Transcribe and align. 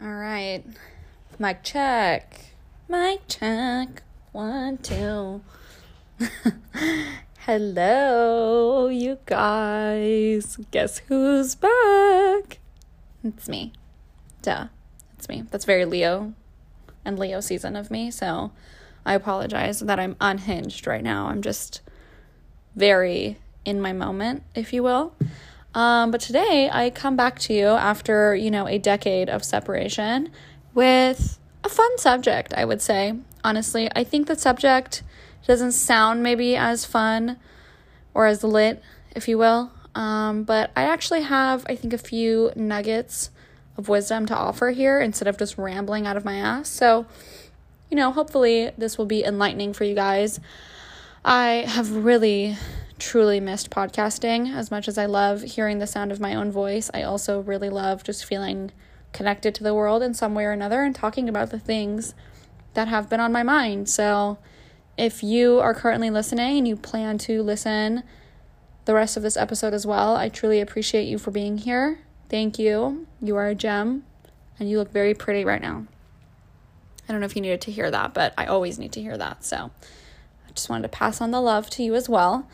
All 0.00 0.14
right. 0.14 0.62
Mic 1.40 1.64
check. 1.64 2.52
Mic 2.88 3.22
check. 3.26 4.04
One, 4.30 4.78
two. 4.78 5.40
Hello, 7.40 8.86
you 8.86 9.18
guys. 9.26 10.56
Guess 10.70 10.98
who's 11.08 11.56
back? 11.56 12.58
It's 13.24 13.48
me. 13.48 13.72
Duh. 14.40 14.68
It's 15.16 15.28
me. 15.28 15.42
That's 15.50 15.64
very 15.64 15.84
Leo 15.84 16.32
and 17.04 17.18
Leo 17.18 17.40
season 17.40 17.74
of 17.74 17.90
me. 17.90 18.12
So 18.12 18.52
I 19.04 19.14
apologize 19.14 19.80
that 19.80 19.98
I'm 19.98 20.14
unhinged 20.20 20.86
right 20.86 21.02
now. 21.02 21.26
I'm 21.26 21.42
just 21.42 21.80
very 22.76 23.38
in 23.64 23.80
my 23.80 23.92
moment, 23.92 24.44
if 24.54 24.72
you 24.72 24.84
will. 24.84 25.12
Um, 25.74 26.10
but 26.10 26.20
today 26.20 26.70
I 26.72 26.90
come 26.90 27.16
back 27.16 27.38
to 27.40 27.54
you 27.54 27.66
after, 27.66 28.34
you 28.34 28.50
know, 28.50 28.66
a 28.66 28.78
decade 28.78 29.28
of 29.28 29.44
separation 29.44 30.30
with 30.74 31.38
a 31.62 31.68
fun 31.68 31.98
subject, 31.98 32.54
I 32.54 32.64
would 32.64 32.80
say. 32.80 33.14
Honestly, 33.44 33.88
I 33.94 34.04
think 34.04 34.26
the 34.26 34.36
subject 34.36 35.02
doesn't 35.46 35.72
sound 35.72 36.22
maybe 36.22 36.56
as 36.56 36.84
fun 36.84 37.38
or 38.14 38.26
as 38.26 38.42
lit, 38.42 38.82
if 39.14 39.28
you 39.28 39.38
will. 39.38 39.70
Um, 39.94 40.44
but 40.44 40.70
I 40.76 40.84
actually 40.84 41.22
have, 41.22 41.64
I 41.68 41.74
think, 41.74 41.92
a 41.92 41.98
few 41.98 42.52
nuggets 42.54 43.30
of 43.76 43.88
wisdom 43.88 44.26
to 44.26 44.36
offer 44.36 44.70
here 44.70 45.00
instead 45.00 45.28
of 45.28 45.38
just 45.38 45.56
rambling 45.56 46.06
out 46.06 46.16
of 46.16 46.24
my 46.24 46.36
ass. 46.36 46.68
So, 46.68 47.06
you 47.90 47.96
know, 47.96 48.12
hopefully 48.12 48.70
this 48.76 48.98
will 48.98 49.06
be 49.06 49.24
enlightening 49.24 49.72
for 49.72 49.84
you 49.84 49.94
guys. 49.94 50.40
I 51.24 51.64
have 51.66 51.90
really 51.92 52.56
truly 52.98 53.40
missed 53.40 53.70
podcasting 53.70 54.54
as 54.54 54.70
much 54.70 54.88
as 54.88 54.98
I 54.98 55.06
love 55.06 55.42
hearing 55.42 55.78
the 55.78 55.86
sound 55.86 56.12
of 56.12 56.20
my 56.20 56.34
own 56.34 56.50
voice. 56.50 56.90
I 56.92 57.02
also 57.02 57.40
really 57.40 57.70
love 57.70 58.04
just 58.04 58.24
feeling 58.24 58.72
connected 59.12 59.54
to 59.54 59.64
the 59.64 59.74
world 59.74 60.02
in 60.02 60.14
some 60.14 60.34
way 60.34 60.44
or 60.44 60.52
another 60.52 60.82
and 60.82 60.94
talking 60.94 61.28
about 61.28 61.50
the 61.50 61.58
things 61.58 62.14
that 62.74 62.88
have 62.88 63.08
been 63.08 63.20
on 63.20 63.32
my 63.32 63.42
mind. 63.42 63.88
So, 63.88 64.38
if 64.96 65.22
you 65.22 65.60
are 65.60 65.74
currently 65.74 66.10
listening 66.10 66.58
and 66.58 66.68
you 66.68 66.76
plan 66.76 67.18
to 67.18 67.42
listen 67.42 68.02
the 68.84 68.94
rest 68.94 69.16
of 69.16 69.22
this 69.22 69.36
episode 69.36 69.72
as 69.72 69.86
well, 69.86 70.16
I 70.16 70.28
truly 70.28 70.60
appreciate 70.60 71.06
you 71.06 71.18
for 71.18 71.30
being 71.30 71.58
here. 71.58 72.00
Thank 72.28 72.58
you. 72.58 73.06
You 73.22 73.36
are 73.36 73.46
a 73.46 73.54
gem 73.54 74.04
and 74.58 74.68
you 74.68 74.78
look 74.78 74.92
very 74.92 75.14
pretty 75.14 75.44
right 75.44 75.62
now. 75.62 75.86
I 77.08 77.12
don't 77.12 77.20
know 77.20 77.26
if 77.26 77.36
you 77.36 77.42
needed 77.42 77.60
to 77.62 77.72
hear 77.72 77.90
that, 77.90 78.12
but 78.12 78.34
I 78.36 78.46
always 78.46 78.78
need 78.78 78.92
to 78.92 79.00
hear 79.00 79.16
that. 79.16 79.44
So, 79.44 79.70
I 80.46 80.52
just 80.52 80.68
wanted 80.68 80.82
to 80.82 80.88
pass 80.88 81.20
on 81.20 81.30
the 81.30 81.40
love 81.40 81.70
to 81.70 81.82
you 81.82 81.94
as 81.94 82.08
well. 82.08 82.48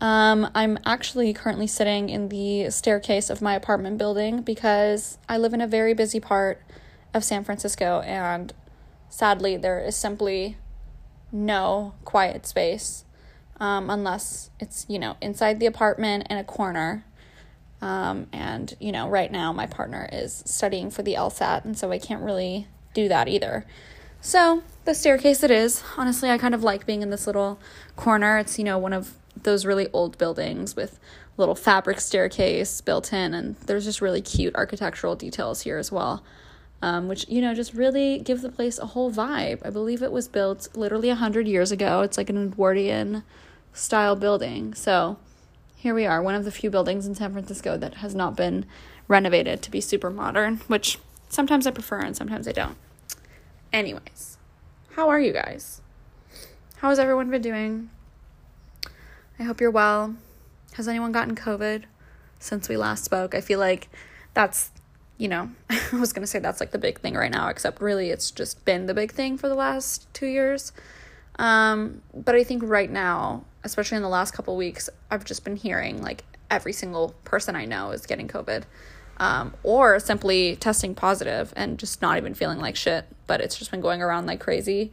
Um, 0.00 0.50
I'm 0.54 0.78
actually 0.84 1.32
currently 1.32 1.66
sitting 1.66 2.10
in 2.10 2.28
the 2.28 2.70
staircase 2.70 3.30
of 3.30 3.40
my 3.40 3.54
apartment 3.54 3.96
building 3.96 4.42
because 4.42 5.18
I 5.28 5.38
live 5.38 5.54
in 5.54 5.60
a 5.60 5.66
very 5.66 5.94
busy 5.94 6.20
part 6.20 6.60
of 7.14 7.24
San 7.24 7.44
Francisco, 7.44 8.00
and 8.00 8.52
sadly, 9.08 9.56
there 9.56 9.80
is 9.80 9.96
simply 9.96 10.58
no 11.32 11.94
quiet 12.04 12.46
space 12.46 13.04
um, 13.58 13.88
unless 13.88 14.50
it's, 14.60 14.84
you 14.88 14.98
know, 14.98 15.16
inside 15.20 15.60
the 15.60 15.66
apartment 15.66 16.26
in 16.28 16.36
a 16.36 16.44
corner. 16.44 17.04
Um, 17.80 18.26
and, 18.32 18.74
you 18.80 18.92
know, 18.92 19.08
right 19.08 19.30
now 19.30 19.52
my 19.52 19.66
partner 19.66 20.08
is 20.12 20.42
studying 20.46 20.90
for 20.90 21.02
the 21.02 21.14
LSAT, 21.14 21.64
and 21.64 21.76
so 21.76 21.90
I 21.90 21.98
can't 21.98 22.22
really 22.22 22.68
do 22.94 23.08
that 23.08 23.28
either. 23.28 23.66
So, 24.20 24.62
the 24.84 24.94
staircase 24.94 25.42
it 25.42 25.50
is. 25.50 25.82
Honestly, 25.96 26.30
I 26.30 26.38
kind 26.38 26.54
of 26.54 26.64
like 26.64 26.86
being 26.86 27.02
in 27.02 27.10
this 27.10 27.26
little 27.26 27.60
corner. 27.96 28.38
It's, 28.38 28.58
you 28.58 28.64
know, 28.64 28.78
one 28.78 28.92
of 28.92 29.14
those 29.42 29.66
really 29.66 29.88
old 29.92 30.18
buildings 30.18 30.76
with 30.76 30.98
little 31.36 31.54
fabric 31.54 32.00
staircase 32.00 32.80
built 32.80 33.12
in, 33.12 33.34
and 33.34 33.56
there's 33.66 33.84
just 33.84 34.00
really 34.00 34.22
cute 34.22 34.54
architectural 34.54 35.16
details 35.16 35.62
here 35.62 35.78
as 35.78 35.92
well. 35.92 36.24
Um, 36.82 37.08
which 37.08 37.26
you 37.28 37.40
know 37.40 37.54
just 37.54 37.72
really 37.72 38.18
give 38.18 38.42
the 38.42 38.50
place 38.50 38.78
a 38.78 38.86
whole 38.86 39.10
vibe. 39.10 39.64
I 39.64 39.70
believe 39.70 40.02
it 40.02 40.12
was 40.12 40.28
built 40.28 40.68
literally 40.76 41.08
a 41.08 41.14
hundred 41.14 41.48
years 41.48 41.72
ago. 41.72 42.02
It's 42.02 42.18
like 42.18 42.28
an 42.28 42.36
Edwardian 42.36 43.22
style 43.72 44.14
building. 44.14 44.74
So 44.74 45.18
here 45.74 45.94
we 45.94 46.04
are, 46.04 46.22
one 46.22 46.34
of 46.34 46.44
the 46.44 46.50
few 46.50 46.70
buildings 46.70 47.06
in 47.06 47.14
San 47.14 47.32
Francisco 47.32 47.76
that 47.76 47.94
has 47.94 48.14
not 48.14 48.36
been 48.36 48.66
renovated 49.08 49.62
to 49.62 49.70
be 49.70 49.80
super 49.80 50.10
modern, 50.10 50.56
which 50.66 50.98
sometimes 51.28 51.66
I 51.66 51.70
prefer 51.70 52.00
and 52.00 52.16
sometimes 52.16 52.48
I 52.48 52.52
don't. 52.52 52.76
Anyways, 53.72 54.38
how 54.92 55.08
are 55.08 55.20
you 55.20 55.32
guys? 55.32 55.80
How 56.78 56.88
has 56.88 56.98
everyone 56.98 57.30
been 57.30 57.42
doing? 57.42 57.90
I 59.38 59.42
hope 59.42 59.60
you're 59.60 59.70
well. 59.70 60.16
Has 60.74 60.88
anyone 60.88 61.12
gotten 61.12 61.34
COVID 61.34 61.84
since 62.38 62.68
we 62.68 62.76
last 62.76 63.04
spoke? 63.04 63.34
I 63.34 63.40
feel 63.40 63.58
like 63.58 63.88
that's, 64.34 64.70
you 65.18 65.28
know, 65.28 65.50
I 65.70 65.80
was 65.92 66.12
going 66.12 66.22
to 66.22 66.26
say 66.26 66.38
that's 66.38 66.60
like 66.60 66.70
the 66.70 66.78
big 66.78 67.00
thing 67.00 67.14
right 67.14 67.30
now, 67.30 67.48
except 67.48 67.80
really 67.80 68.10
it's 68.10 68.30
just 68.30 68.64
been 68.64 68.86
the 68.86 68.94
big 68.94 69.12
thing 69.12 69.36
for 69.36 69.48
the 69.48 69.54
last 69.54 70.12
two 70.14 70.26
years. 70.26 70.72
Um, 71.38 72.00
but 72.14 72.34
I 72.34 72.44
think 72.44 72.62
right 72.64 72.90
now, 72.90 73.44
especially 73.62 73.96
in 73.96 74.02
the 74.02 74.08
last 74.08 74.32
couple 74.32 74.56
weeks, 74.56 74.88
I've 75.10 75.24
just 75.24 75.44
been 75.44 75.56
hearing 75.56 76.00
like 76.00 76.24
every 76.50 76.72
single 76.72 77.14
person 77.24 77.56
I 77.56 77.66
know 77.66 77.90
is 77.90 78.06
getting 78.06 78.28
COVID. 78.28 78.64
Um, 79.18 79.54
or 79.62 79.98
simply 79.98 80.56
testing 80.56 80.94
positive 80.94 81.52
and 81.56 81.78
just 81.78 82.02
not 82.02 82.18
even 82.18 82.34
feeling 82.34 82.58
like 82.58 82.76
shit, 82.76 83.06
but 83.26 83.40
it's 83.40 83.56
just 83.56 83.70
been 83.70 83.80
going 83.80 84.02
around 84.02 84.26
like 84.26 84.40
crazy. 84.40 84.92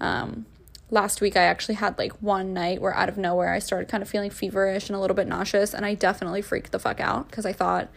Um, 0.00 0.46
last 0.90 1.20
week 1.20 1.36
I 1.36 1.42
actually 1.42 1.76
had 1.76 1.98
like 1.98 2.12
one 2.22 2.52
night 2.52 2.80
where 2.80 2.94
out 2.94 3.08
of 3.08 3.16
nowhere 3.16 3.52
I 3.52 3.58
started 3.58 3.88
kind 3.88 4.02
of 4.02 4.08
feeling 4.08 4.30
feverish 4.30 4.88
and 4.88 4.96
a 4.96 5.00
little 5.00 5.16
bit 5.16 5.26
nauseous 5.26 5.74
and 5.74 5.84
I 5.84 5.94
definitely 5.94 6.42
freaked 6.42 6.72
the 6.72 6.78
fuck 6.78 7.00
out 7.00 7.28
because 7.28 7.46
I 7.46 7.52
thought 7.52 7.88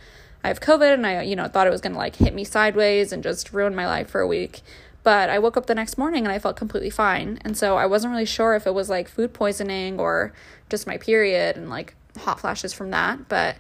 I 0.44 0.48
have 0.48 0.60
COVID 0.60 0.94
and 0.94 1.06
I 1.06 1.22
you 1.24 1.36
know 1.36 1.48
thought 1.48 1.68
it 1.68 1.72
was 1.72 1.82
to 1.82 1.90
like 1.90 2.16
hit 2.16 2.34
me 2.34 2.44
sideways 2.44 3.12
and 3.12 3.24
just 3.24 3.54
ruin 3.54 3.76
my 3.76 3.88
life 3.88 4.10
for 4.10 4.22
a 4.22 4.28
week. 4.28 4.62
But 5.04 5.30
I 5.30 5.40
woke 5.40 5.56
up 5.56 5.68
the 5.68 5.76
next 5.76 5.98
morning 5.98 6.26
and 6.26 6.34
I 6.34 6.40
felt 6.40 6.58
completely 6.58 6.90
fine. 6.90 7.40
And 7.42 7.58
so 7.58 7.78
I 7.78 7.86
wasn't 7.86 8.12
really 8.12 8.26
sure 8.26 8.56
if 8.56 8.68
it 8.68 8.74
was 8.74 8.90
like 8.90 9.08
food 9.08 9.34
poisoning 9.34 10.00
or 10.00 10.34
just 10.70 10.86
my 10.86 10.98
period 10.98 11.56
and 11.56 11.70
like 11.70 11.96
hot 12.18 12.42
flashes 12.42 12.74
from 12.74 12.90
that, 12.92 13.30
but 13.30 13.56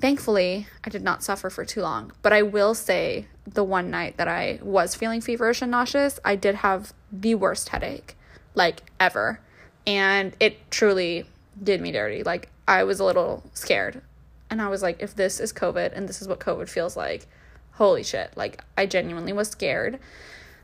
thankfully 0.00 0.68
I 0.84 0.90
did 0.90 1.02
not 1.02 1.22
suffer 1.22 1.50
for 1.50 1.64
too 1.64 1.82
long. 1.82 2.12
But 2.22 2.32
I 2.32 2.42
will 2.42 2.74
say 2.74 3.26
the 3.46 3.64
one 3.64 3.90
night 3.90 4.16
that 4.16 4.28
I 4.28 4.58
was 4.62 4.94
feeling 4.94 5.20
feverish 5.20 5.60
and 5.60 5.70
nauseous, 5.70 6.18
I 6.24 6.34
did 6.34 6.56
have 6.56 6.94
the 7.12 7.34
worst 7.34 7.70
headache 7.70 8.15
like 8.56 8.82
ever. 8.98 9.38
And 9.86 10.34
it 10.40 10.68
truly 10.72 11.26
did 11.62 11.80
me 11.80 11.92
dirty. 11.92 12.24
Like 12.24 12.48
I 12.66 12.82
was 12.82 12.98
a 12.98 13.04
little 13.04 13.44
scared. 13.54 14.02
And 14.50 14.60
I 14.60 14.68
was 14.68 14.82
like, 14.82 15.00
if 15.00 15.14
this 15.14 15.38
is 15.38 15.52
COVID 15.52 15.92
and 15.94 16.08
this 16.08 16.20
is 16.20 16.26
what 16.26 16.40
COVID 16.40 16.68
feels 16.68 16.96
like, 16.96 17.26
holy 17.72 18.02
shit. 18.02 18.36
Like 18.36 18.64
I 18.76 18.86
genuinely 18.86 19.32
was 19.32 19.48
scared. 19.48 20.00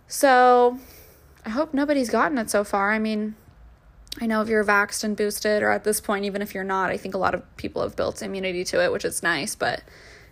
So 0.09 0.79
I 1.47 1.51
hope 1.51 1.73
nobody's 1.73 2.11
gotten 2.11 2.39
it 2.39 2.51
so 2.51 2.65
far. 2.65 2.93
I 2.93 2.99
mean, 2.99 3.37
I 4.21 4.27
know 4.27 4.43
if 4.43 4.49
you're 4.49 4.65
vaxxed 4.65 5.05
and 5.05 5.17
boosted, 5.17 5.63
or 5.63 5.71
at 5.71 5.85
this 5.85 6.01
point, 6.01 6.25
even 6.27 6.43
if 6.43 6.55
you're 6.55 6.65
not, 6.65 6.91
I 6.91 6.99
think 6.99 7.15
a 7.15 7.19
lot 7.19 7.35
of 7.35 7.57
people 7.57 7.83
have 7.83 7.97
built 7.97 8.23
immunity 8.23 8.63
to 8.65 8.83
it, 8.83 8.93
which 8.93 9.07
is 9.07 9.23
nice, 9.23 9.55
but 9.55 9.83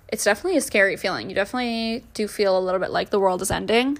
it's 0.08 0.24
definitely 0.24 0.58
a 0.58 0.60
scary 0.60 0.96
feeling. 0.96 1.30
You 1.30 1.34
definitely 1.34 2.04
do 2.12 2.28
feel 2.28 2.58
a 2.58 2.60
little 2.60 2.80
bit 2.80 2.90
like 2.90 3.10
the 3.10 3.18
world 3.18 3.40
is 3.40 3.50
ending. 3.50 3.98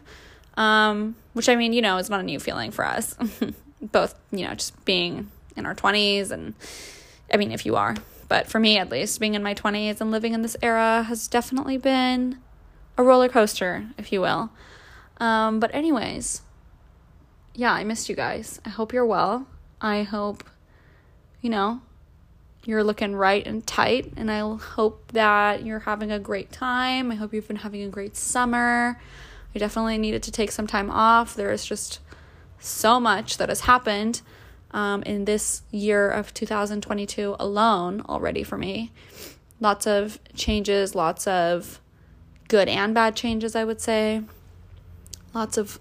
Um, 0.60 1.16
which 1.32 1.48
I 1.48 1.56
mean, 1.56 1.72
you 1.72 1.80
know, 1.80 1.96
is 1.96 2.10
not 2.10 2.20
a 2.20 2.22
new 2.22 2.38
feeling 2.38 2.70
for 2.70 2.84
us. 2.84 3.16
Both, 3.80 4.14
you 4.30 4.46
know, 4.46 4.52
just 4.54 4.84
being 4.84 5.30
in 5.56 5.64
our 5.64 5.74
20s 5.74 6.30
and 6.30 6.54
I 7.32 7.38
mean, 7.38 7.50
if 7.50 7.64
you 7.64 7.76
are, 7.76 7.96
but 8.28 8.46
for 8.46 8.58
me 8.58 8.76
at 8.76 8.90
least, 8.90 9.20
being 9.20 9.34
in 9.34 9.42
my 9.42 9.54
20s 9.54 10.02
and 10.02 10.10
living 10.10 10.34
in 10.34 10.42
this 10.42 10.58
era 10.60 11.04
has 11.04 11.28
definitely 11.28 11.78
been 11.78 12.38
a 12.98 13.02
roller 13.02 13.28
coaster, 13.28 13.86
if 13.96 14.12
you 14.12 14.20
will. 14.20 14.50
Um, 15.18 15.60
but 15.60 15.74
anyways, 15.74 16.42
yeah, 17.54 17.72
I 17.72 17.82
missed 17.82 18.10
you 18.10 18.14
guys. 18.14 18.60
I 18.66 18.68
hope 18.68 18.92
you're 18.92 19.06
well. 19.06 19.46
I 19.80 20.02
hope, 20.02 20.44
you 21.40 21.48
know, 21.48 21.80
you're 22.66 22.84
looking 22.84 23.16
right 23.16 23.46
and 23.46 23.66
tight, 23.66 24.12
and 24.14 24.30
I 24.30 24.40
hope 24.56 25.12
that 25.12 25.64
you're 25.64 25.78
having 25.80 26.12
a 26.12 26.18
great 26.18 26.52
time. 26.52 27.10
I 27.10 27.14
hope 27.14 27.32
you've 27.32 27.48
been 27.48 27.56
having 27.56 27.82
a 27.82 27.88
great 27.88 28.14
summer. 28.14 29.00
I 29.54 29.58
definitely 29.58 29.98
needed 29.98 30.22
to 30.24 30.32
take 30.32 30.52
some 30.52 30.66
time 30.66 30.90
off. 30.90 31.34
There 31.34 31.50
is 31.50 31.64
just 31.64 32.00
so 32.58 33.00
much 33.00 33.38
that 33.38 33.48
has 33.48 33.62
happened 33.62 34.22
um, 34.72 35.02
in 35.02 35.24
this 35.24 35.62
year 35.70 36.08
of 36.08 36.32
2022 36.34 37.36
alone 37.38 38.02
already 38.08 38.42
for 38.42 38.56
me. 38.56 38.92
Lots 39.60 39.86
of 39.86 40.18
changes, 40.34 40.94
lots 40.94 41.26
of 41.26 41.80
good 42.48 42.68
and 42.68 42.94
bad 42.94 43.16
changes, 43.16 43.56
I 43.56 43.64
would 43.64 43.80
say. 43.80 44.22
Lots 45.34 45.56
of 45.56 45.78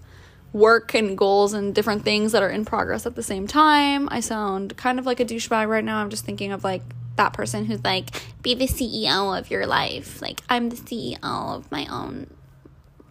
work 0.52 0.94
and 0.94 1.16
goals 1.16 1.52
and 1.52 1.74
different 1.74 2.04
things 2.04 2.32
that 2.32 2.42
are 2.42 2.48
in 2.48 2.64
progress 2.64 3.06
at 3.06 3.14
the 3.14 3.22
same 3.22 3.46
time. 3.46 4.08
I 4.10 4.20
sound 4.20 4.76
kind 4.76 4.98
of 4.98 5.06
like 5.06 5.20
a 5.20 5.24
douchebag 5.24 5.68
right 5.68 5.84
now. 5.84 5.98
I'm 5.98 6.10
just 6.10 6.24
thinking 6.24 6.52
of 6.52 6.64
like 6.64 6.82
that 7.16 7.32
person 7.32 7.66
who's 7.66 7.82
like, 7.84 8.10
be 8.42 8.54
the 8.54 8.66
CEO 8.66 9.38
of 9.38 9.50
your 9.50 9.66
life. 9.66 10.20
Like, 10.20 10.40
I'm 10.48 10.70
the 10.70 10.76
CEO 10.76 11.18
of 11.22 11.70
my 11.70 11.86
own 11.86 12.26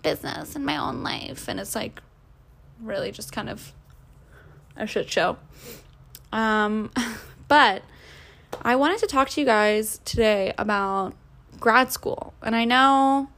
business 0.10 0.56
and 0.56 0.66
my 0.66 0.78
own 0.78 1.04
life. 1.04 1.48
And 1.48 1.60
it's 1.60 1.76
like 1.76 2.02
really 2.82 3.12
just 3.12 3.32
kind 3.32 3.50
of 3.50 3.74
a 4.76 4.88
shit 4.88 5.10
show. 5.10 5.38
Um, 6.32 6.92
but 7.48 7.84
I 8.62 8.76
wanted 8.76 9.00
to 9.00 9.08
talk 9.08 9.30
to 9.30 9.40
you 9.40 9.46
guys 9.46 10.00
today 10.06 10.54
about 10.58 11.14
grad 11.60 11.92
school. 11.92 12.34
And 12.42 12.56
I 12.56 12.66
know, 12.66 13.30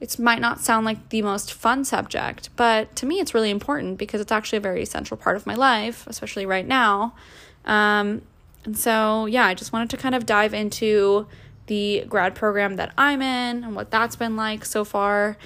it 0.00 0.18
might 0.18 0.40
not 0.40 0.60
sound 0.60 0.86
like 0.86 1.10
the 1.10 1.22
most 1.22 1.52
fun 1.52 1.84
subject, 1.84 2.48
but 2.56 2.96
to 2.96 3.06
me, 3.06 3.20
it's 3.20 3.34
really 3.34 3.50
important 3.50 3.98
because 3.98 4.20
it's 4.20 4.32
actually 4.32 4.58
a 4.58 4.62
very 4.62 4.86
central 4.86 5.18
part 5.18 5.36
of 5.36 5.46
my 5.46 5.54
life, 5.54 6.06
especially 6.06 6.46
right 6.46 6.66
now. 6.66 7.14
Um, 7.66 8.22
and 8.64 8.78
so, 8.78 9.26
yeah, 9.26 9.46
I 9.46 9.54
just 9.54 9.72
wanted 9.72 9.90
to 9.90 9.96
kind 9.96 10.14
of 10.14 10.24
dive 10.24 10.54
into 10.54 11.26
the 11.66 12.04
grad 12.08 12.34
program 12.34 12.76
that 12.76 12.92
I'm 12.96 13.20
in 13.22 13.64
and 13.64 13.76
what 13.76 13.90
that's 13.90 14.16
been 14.16 14.36
like 14.36 14.64
so 14.64 14.84
far. 14.84 15.36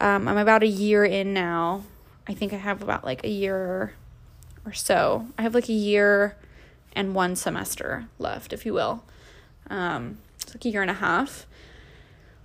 Um, 0.00 0.28
I'm 0.28 0.36
about 0.36 0.62
a 0.62 0.68
year 0.68 1.04
in 1.04 1.32
now. 1.32 1.84
I 2.26 2.34
think 2.34 2.52
I 2.52 2.56
have 2.56 2.82
about 2.82 3.04
like 3.04 3.24
a 3.24 3.28
year 3.28 3.94
or 4.64 4.72
so. 4.72 5.26
I 5.38 5.42
have 5.42 5.54
like 5.54 5.68
a 5.68 5.74
year 5.74 6.36
and 6.94 7.14
one 7.14 7.36
semester 7.36 8.06
left, 8.18 8.52
if 8.52 8.64
you 8.66 8.74
will. 8.74 9.04
Um, 9.68 10.18
it's 10.40 10.54
like 10.54 10.64
a 10.64 10.68
year 10.68 10.82
and 10.82 10.90
a 10.90 10.94
half 10.94 11.46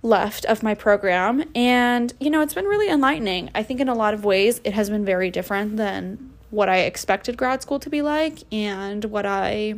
left 0.02 0.44
of 0.46 0.62
my 0.62 0.74
program. 0.74 1.44
And, 1.54 2.12
you 2.20 2.30
know, 2.30 2.40
it's 2.40 2.54
been 2.54 2.66
really 2.66 2.88
enlightening. 2.88 3.50
I 3.54 3.62
think 3.62 3.80
in 3.80 3.88
a 3.88 3.94
lot 3.94 4.14
of 4.14 4.24
ways 4.24 4.60
it 4.64 4.74
has 4.74 4.90
been 4.90 5.04
very 5.04 5.30
different 5.30 5.76
than 5.76 6.30
what 6.50 6.68
I 6.68 6.78
expected 6.78 7.36
grad 7.36 7.62
school 7.62 7.78
to 7.80 7.90
be 7.90 8.00
like 8.00 8.42
and 8.52 9.04
what 9.06 9.26
I 9.26 9.74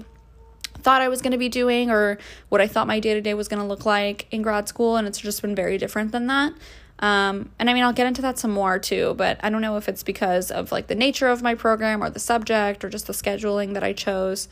thought 0.75 1.02
I 1.02 1.08
was 1.08 1.20
going 1.20 1.32
to 1.32 1.38
be 1.38 1.49
doing 1.49 1.90
or 1.90 2.19
what 2.49 2.61
I 2.61 2.67
thought 2.67 2.87
my 2.87 3.00
day 3.00 3.14
to 3.14 3.20
day 3.20 3.34
was 3.34 3.49
going 3.49 3.61
to 3.61 3.67
look 3.67 3.84
like 3.84 4.26
in 4.31 4.43
grad 4.43 4.69
school. 4.69 4.96
And 4.96 5.06
it's 5.06 5.19
just 5.19 5.43
been 5.43 5.55
very 5.55 5.78
different 5.78 6.12
than 6.12 6.26
that. 6.28 6.52
Um, 7.00 7.50
and 7.58 7.70
I 7.70 7.75
mean, 7.75 7.82
I'll 7.82 7.94
get 7.94 8.06
into 8.06 8.23
that 8.23 8.38
some 8.38 8.50
more 8.50 8.79
too, 8.79 9.14
but 9.17 9.41
I 9.43 9.49
don't 9.49 9.62
know 9.62 9.76
if 9.79 9.88
it's 9.88 10.02
because 10.02 10.50
of 10.50 10.70
like 10.70 10.87
the 10.87 10.94
nature 10.94 11.29
of 11.29 11.43
my 11.43 11.55
program 11.55 12.05
or 12.05 12.11
the 12.11 12.20
subject 12.20 12.85
or 12.85 12.91
just 12.91 13.06
the 13.06 13.14
scheduling 13.14 13.73
that 13.75 13.82
I 13.82 13.94
chose. 13.94 14.49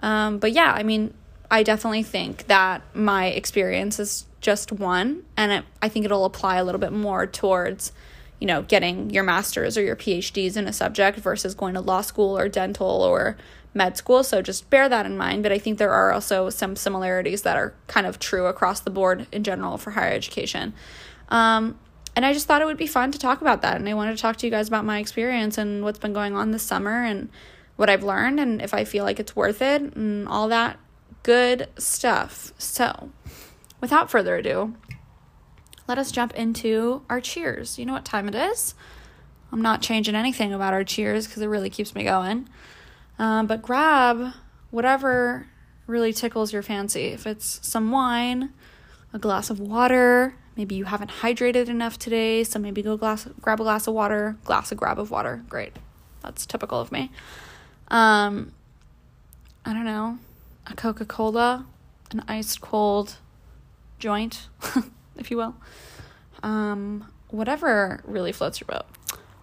Um, 0.00 0.38
but 0.38 0.52
yeah, 0.52 0.72
I 0.72 0.82
mean, 0.82 1.14
I 1.50 1.62
definitely 1.62 2.02
think 2.02 2.48
that 2.48 2.82
my 2.94 3.26
experience 3.26 4.00
is 4.00 4.26
just 4.40 4.72
one, 4.72 5.22
and 5.36 5.52
it, 5.52 5.64
I 5.80 5.88
think 5.88 6.04
it'll 6.04 6.24
apply 6.24 6.56
a 6.56 6.64
little 6.64 6.80
bit 6.80 6.92
more 6.92 7.26
towards, 7.26 7.92
you 8.40 8.46
know, 8.46 8.62
getting 8.62 9.10
your 9.10 9.22
master's 9.22 9.78
or 9.78 9.82
your 9.82 9.96
PhDs 9.96 10.56
in 10.56 10.66
a 10.66 10.72
subject 10.72 11.18
versus 11.18 11.54
going 11.54 11.74
to 11.74 11.80
law 11.80 12.00
school 12.00 12.36
or 12.36 12.48
dental 12.48 13.02
or 13.02 13.36
med 13.72 13.96
school. 13.96 14.24
So 14.24 14.42
just 14.42 14.68
bear 14.68 14.88
that 14.88 15.06
in 15.06 15.16
mind. 15.16 15.44
But 15.44 15.52
I 15.52 15.58
think 15.58 15.78
there 15.78 15.92
are 15.92 16.12
also 16.12 16.50
some 16.50 16.76
similarities 16.76 17.42
that 17.42 17.56
are 17.56 17.72
kind 17.86 18.06
of 18.06 18.18
true 18.18 18.46
across 18.46 18.80
the 18.80 18.90
board 18.90 19.26
in 19.30 19.44
general 19.44 19.78
for 19.78 19.92
higher 19.92 20.12
education. 20.12 20.74
Um, 21.28 21.78
and 22.16 22.24
I 22.24 22.32
just 22.32 22.46
thought 22.46 22.62
it 22.62 22.66
would 22.66 22.76
be 22.76 22.86
fun 22.86 23.12
to 23.12 23.18
talk 23.18 23.40
about 23.40 23.62
that. 23.62 23.76
And 23.76 23.88
I 23.88 23.94
wanted 23.94 24.16
to 24.16 24.22
talk 24.22 24.36
to 24.36 24.46
you 24.46 24.50
guys 24.50 24.68
about 24.68 24.84
my 24.84 24.98
experience 24.98 25.58
and 25.58 25.82
what's 25.82 25.98
been 25.98 26.12
going 26.12 26.34
on 26.34 26.52
this 26.52 26.62
summer 26.62 27.02
and 27.02 27.28
what 27.76 27.90
I've 27.90 28.04
learned 28.04 28.38
and 28.38 28.62
if 28.62 28.72
I 28.72 28.84
feel 28.84 29.04
like 29.04 29.18
it's 29.18 29.34
worth 29.34 29.60
it 29.60 29.82
and 29.82 30.28
all 30.28 30.48
that 30.48 30.78
good 31.22 31.68
stuff. 31.76 32.52
So, 32.58 33.10
without 33.80 34.10
further 34.10 34.36
ado, 34.36 34.74
let 35.88 35.98
us 35.98 36.12
jump 36.12 36.34
into 36.34 37.02
our 37.10 37.20
cheers. 37.20 37.78
You 37.78 37.86
know 37.86 37.92
what 37.92 38.04
time 38.04 38.28
it 38.28 38.34
is? 38.34 38.74
I'm 39.52 39.62
not 39.62 39.82
changing 39.82 40.14
anything 40.14 40.52
about 40.52 40.72
our 40.72 40.84
cheers 40.84 41.26
because 41.26 41.42
it 41.42 41.46
really 41.46 41.70
keeps 41.70 41.94
me 41.94 42.04
going. 42.04 42.48
Um, 43.18 43.46
but 43.46 43.62
grab 43.62 44.32
whatever 44.70 45.46
really 45.86 46.12
tickles 46.12 46.52
your 46.52 46.62
fancy. 46.62 47.06
If 47.06 47.26
it's 47.26 47.60
some 47.66 47.90
wine, 47.90 48.52
a 49.12 49.18
glass 49.18 49.50
of 49.50 49.60
water, 49.60 50.34
maybe 50.56 50.74
you 50.74 50.84
haven't 50.84 51.10
hydrated 51.22 51.68
enough 51.68 51.98
today, 51.98 52.44
so 52.44 52.58
maybe 52.58 52.82
go 52.82 52.96
glass 52.96 53.26
grab 53.40 53.60
a 53.60 53.64
glass 53.64 53.86
of 53.86 53.94
water, 53.94 54.36
glass 54.44 54.72
a 54.72 54.74
grab 54.74 54.98
of 54.98 55.10
water. 55.10 55.44
Great. 55.48 55.72
That's 56.22 56.46
typical 56.46 56.80
of 56.80 56.92
me. 56.92 57.10
Um 57.88 58.52
I 59.66 59.72
don't 59.72 59.84
know, 59.84 60.18
a 60.66 60.74
Coca-Cola, 60.74 61.64
an 62.10 62.24
iced 62.28 62.60
cold 62.60 63.16
joint, 63.98 64.48
if 65.16 65.30
you 65.30 65.36
will. 65.36 65.54
Um 66.42 67.06
whatever 67.30 68.00
really 68.04 68.32
floats 68.32 68.60
your 68.60 68.66
boat. 68.66 68.86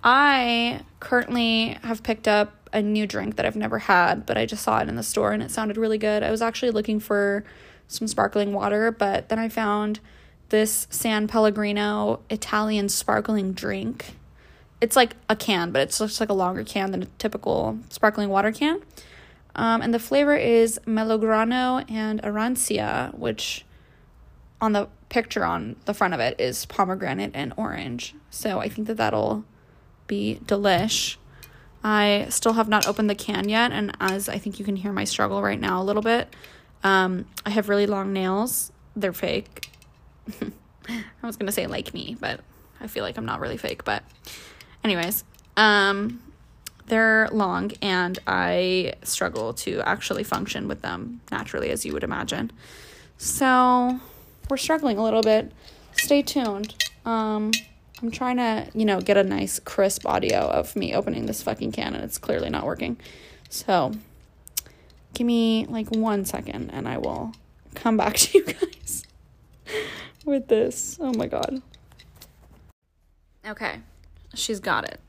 I 0.04 0.82
currently 1.00 1.78
have 1.84 2.04
picked 2.04 2.28
up 2.28 2.70
a 2.74 2.82
new 2.82 3.06
drink 3.06 3.36
that 3.36 3.46
I've 3.46 3.56
never 3.56 3.80
had, 3.80 4.26
but 4.26 4.38
I 4.38 4.46
just 4.46 4.64
saw 4.64 4.80
it 4.80 4.88
in 4.88 4.96
the 4.96 5.04
store 5.04 5.32
and 5.32 5.44
it 5.44 5.52
sounded 5.52 5.78
really 5.78 5.98
good. 5.98 6.24
I 6.24 6.32
was 6.32 6.42
actually 6.42 6.72
looking 6.72 7.00
for 7.00 7.44
some 7.88 8.08
sparkling 8.08 8.54
water, 8.54 8.92
but 8.92 9.30
then 9.30 9.38
I 9.38 9.50
found 9.50 10.00
this 10.52 10.86
San 10.90 11.28
Pellegrino 11.28 12.20
Italian 12.30 12.90
sparkling 12.90 13.54
drink. 13.54 14.16
It's 14.82 14.96
like 14.96 15.16
a 15.30 15.36
can, 15.36 15.72
but 15.72 15.82
it's 15.82 15.98
just 15.98 16.20
like 16.20 16.30
a 16.30 16.34
longer 16.34 16.64
can 16.64 16.92
than 16.92 17.04
a 17.04 17.08
typical 17.18 17.80
sparkling 17.90 18.30
water 18.30 18.52
can. 18.52 18.82
Um, 19.56 19.82
and 19.82 19.94
the 19.94 20.00
flavor 20.00 20.36
is 20.36 20.80
Melograno 20.86 21.90
and 21.90 22.22
Arancia, 22.22 23.18
which 23.18 23.66
on 24.60 24.74
the 24.74 24.88
picture 25.10 25.44
on 25.44 25.76
the 25.86 25.94
front 25.94 26.14
of 26.14 26.20
it 26.20 26.40
is 26.40 26.66
pomegranate 26.66 27.32
and 27.34 27.54
orange. 27.58 28.16
So 28.30 28.60
I 28.60 28.70
think 28.70 28.88
that 28.88 28.98
that'll 28.98 29.44
be 30.08 30.40
delish. 30.46 31.18
I 31.84 32.28
still 32.30 32.54
have 32.54 32.70
not 32.70 32.88
opened 32.88 33.10
the 33.10 33.16
can 33.16 33.50
yet, 33.50 33.72
and 33.72 33.96
as 34.00 34.30
I 34.30 34.38
think 34.38 34.60
you 34.60 34.66
can 34.66 34.76
hear 34.76 34.92
my 34.92 35.04
struggle 35.04 35.42
right 35.42 35.60
now 35.60 35.82
a 35.82 35.84
little 35.84 36.04
bit, 36.04 36.34
um, 36.84 37.26
I 37.46 37.50
have 37.52 37.70
really 37.70 37.88
long 37.88 38.14
nails. 38.14 38.72
They're 38.96 39.14
fake. 39.14 39.70
I 40.90 41.28
was 41.28 41.38
gonna 41.38 41.52
say 41.52 41.68
like 41.68 41.94
me, 41.94 42.18
but 42.20 42.42
I 42.82 42.88
feel 42.88 43.04
like 43.04 43.18
I'm 43.18 43.26
not 43.26 43.40
really 43.40 43.58
fake. 43.58 43.84
But, 43.84 44.04
anyways, 44.84 45.24
um, 45.56 46.22
they're 46.88 47.30
long, 47.32 47.72
and 47.82 48.18
I 48.28 48.94
struggle 49.04 49.54
to 49.54 49.82
actually 49.82 50.24
function 50.24 50.68
with 50.68 50.82
them 50.82 51.22
naturally, 51.32 51.70
as 51.70 51.86
you 51.86 51.94
would 51.94 52.04
imagine. 52.04 52.52
So 53.18 54.00
we're 54.50 54.58
struggling 54.58 54.98
a 54.98 55.04
little 55.04 55.22
bit. 55.22 55.52
Stay 55.94 56.24
tuned. 56.24 56.76
Um, 57.06 57.52
I'm 58.02 58.10
trying 58.10 58.38
to, 58.38 58.68
you 58.74 58.86
know, 58.86 59.00
get 59.00 59.16
a 59.16 59.24
nice 59.24 59.60
crisp 59.60 60.08
audio 60.08 60.40
of 60.40 60.76
me 60.76 60.96
opening 60.96 61.28
this 61.28 61.44
fucking 61.44 61.72
can 61.72 61.94
and 61.94 62.04
it's 62.04 62.18
clearly 62.18 62.50
not 62.50 62.66
working. 62.66 62.98
So, 63.50 63.92
give 65.14 65.28
me 65.28 65.68
like 65.68 65.92
one 65.92 66.26
second 66.26 66.72
and 66.72 66.88
I 66.88 66.98
will 66.98 67.34
come 67.76 67.96
back 67.98 68.16
to 68.18 68.40
you 68.40 68.46
guys 68.46 69.06
with 70.26 70.48
this. 70.48 70.98
Oh 71.00 71.14
my 71.14 71.28
god. 71.28 71.62
Okay. 73.46 73.80
She's 74.34 74.60
got 74.60 74.86
it. 74.86 75.00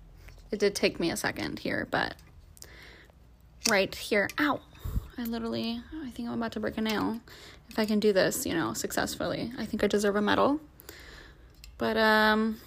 It 0.50 0.58
did 0.58 0.74
take 0.74 0.98
me 0.98 1.10
a 1.10 1.16
second 1.16 1.60
here, 1.60 1.86
but 1.90 2.14
right 3.70 3.94
here. 3.94 4.28
Ow. 4.40 4.60
I 5.18 5.24
literally 5.24 5.82
I 6.02 6.10
think 6.10 6.28
I'm 6.28 6.34
about 6.34 6.52
to 6.52 6.60
break 6.60 6.78
a 6.78 6.80
nail. 6.80 7.20
If 7.68 7.78
I 7.78 7.86
can 7.86 8.00
do 8.00 8.12
this, 8.12 8.44
you 8.44 8.54
know, 8.54 8.74
successfully, 8.74 9.52
I 9.58 9.64
think 9.64 9.82
I 9.84 9.86
deserve 9.86 10.16
a 10.16 10.22
medal. 10.22 10.60
But 11.78 11.96
um 11.96 12.58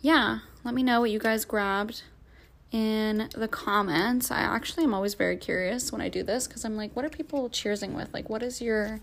yeah, 0.00 0.40
let 0.64 0.74
me 0.74 0.82
know 0.82 1.00
what 1.00 1.10
you 1.10 1.18
guys 1.18 1.44
grabbed 1.44 2.02
in 2.72 3.28
the 3.34 3.48
comments. 3.48 4.30
I 4.30 4.40
actually 4.40 4.84
am 4.84 4.94
always 4.94 5.14
very 5.14 5.36
curious 5.36 5.92
when 5.92 6.00
I 6.00 6.08
do 6.08 6.22
this 6.22 6.46
because 6.46 6.64
I'm 6.64 6.76
like, 6.76 6.94
what 6.94 7.04
are 7.04 7.10
people 7.10 7.50
cheersing 7.50 7.94
with? 7.94 8.12
Like, 8.14 8.30
what 8.30 8.42
is 8.42 8.62
your 8.62 9.00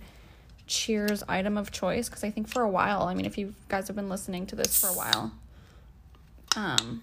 cheers 0.68 1.24
item 1.28 1.58
of 1.58 1.72
choice? 1.72 2.10
Because 2.10 2.24
I 2.24 2.30
think 2.30 2.48
for 2.48 2.62
a 2.62 2.70
while, 2.70 3.04
I 3.04 3.14
mean, 3.14 3.26
if 3.26 3.38
you 3.38 3.56
guys 3.70 3.88
have 3.88 3.96
been 3.96 4.10
listening 4.10 4.46
to 4.48 4.56
this 4.56 4.80
for 4.80 4.88
a 4.88 4.94
while, 4.94 5.32
um, 6.56 7.02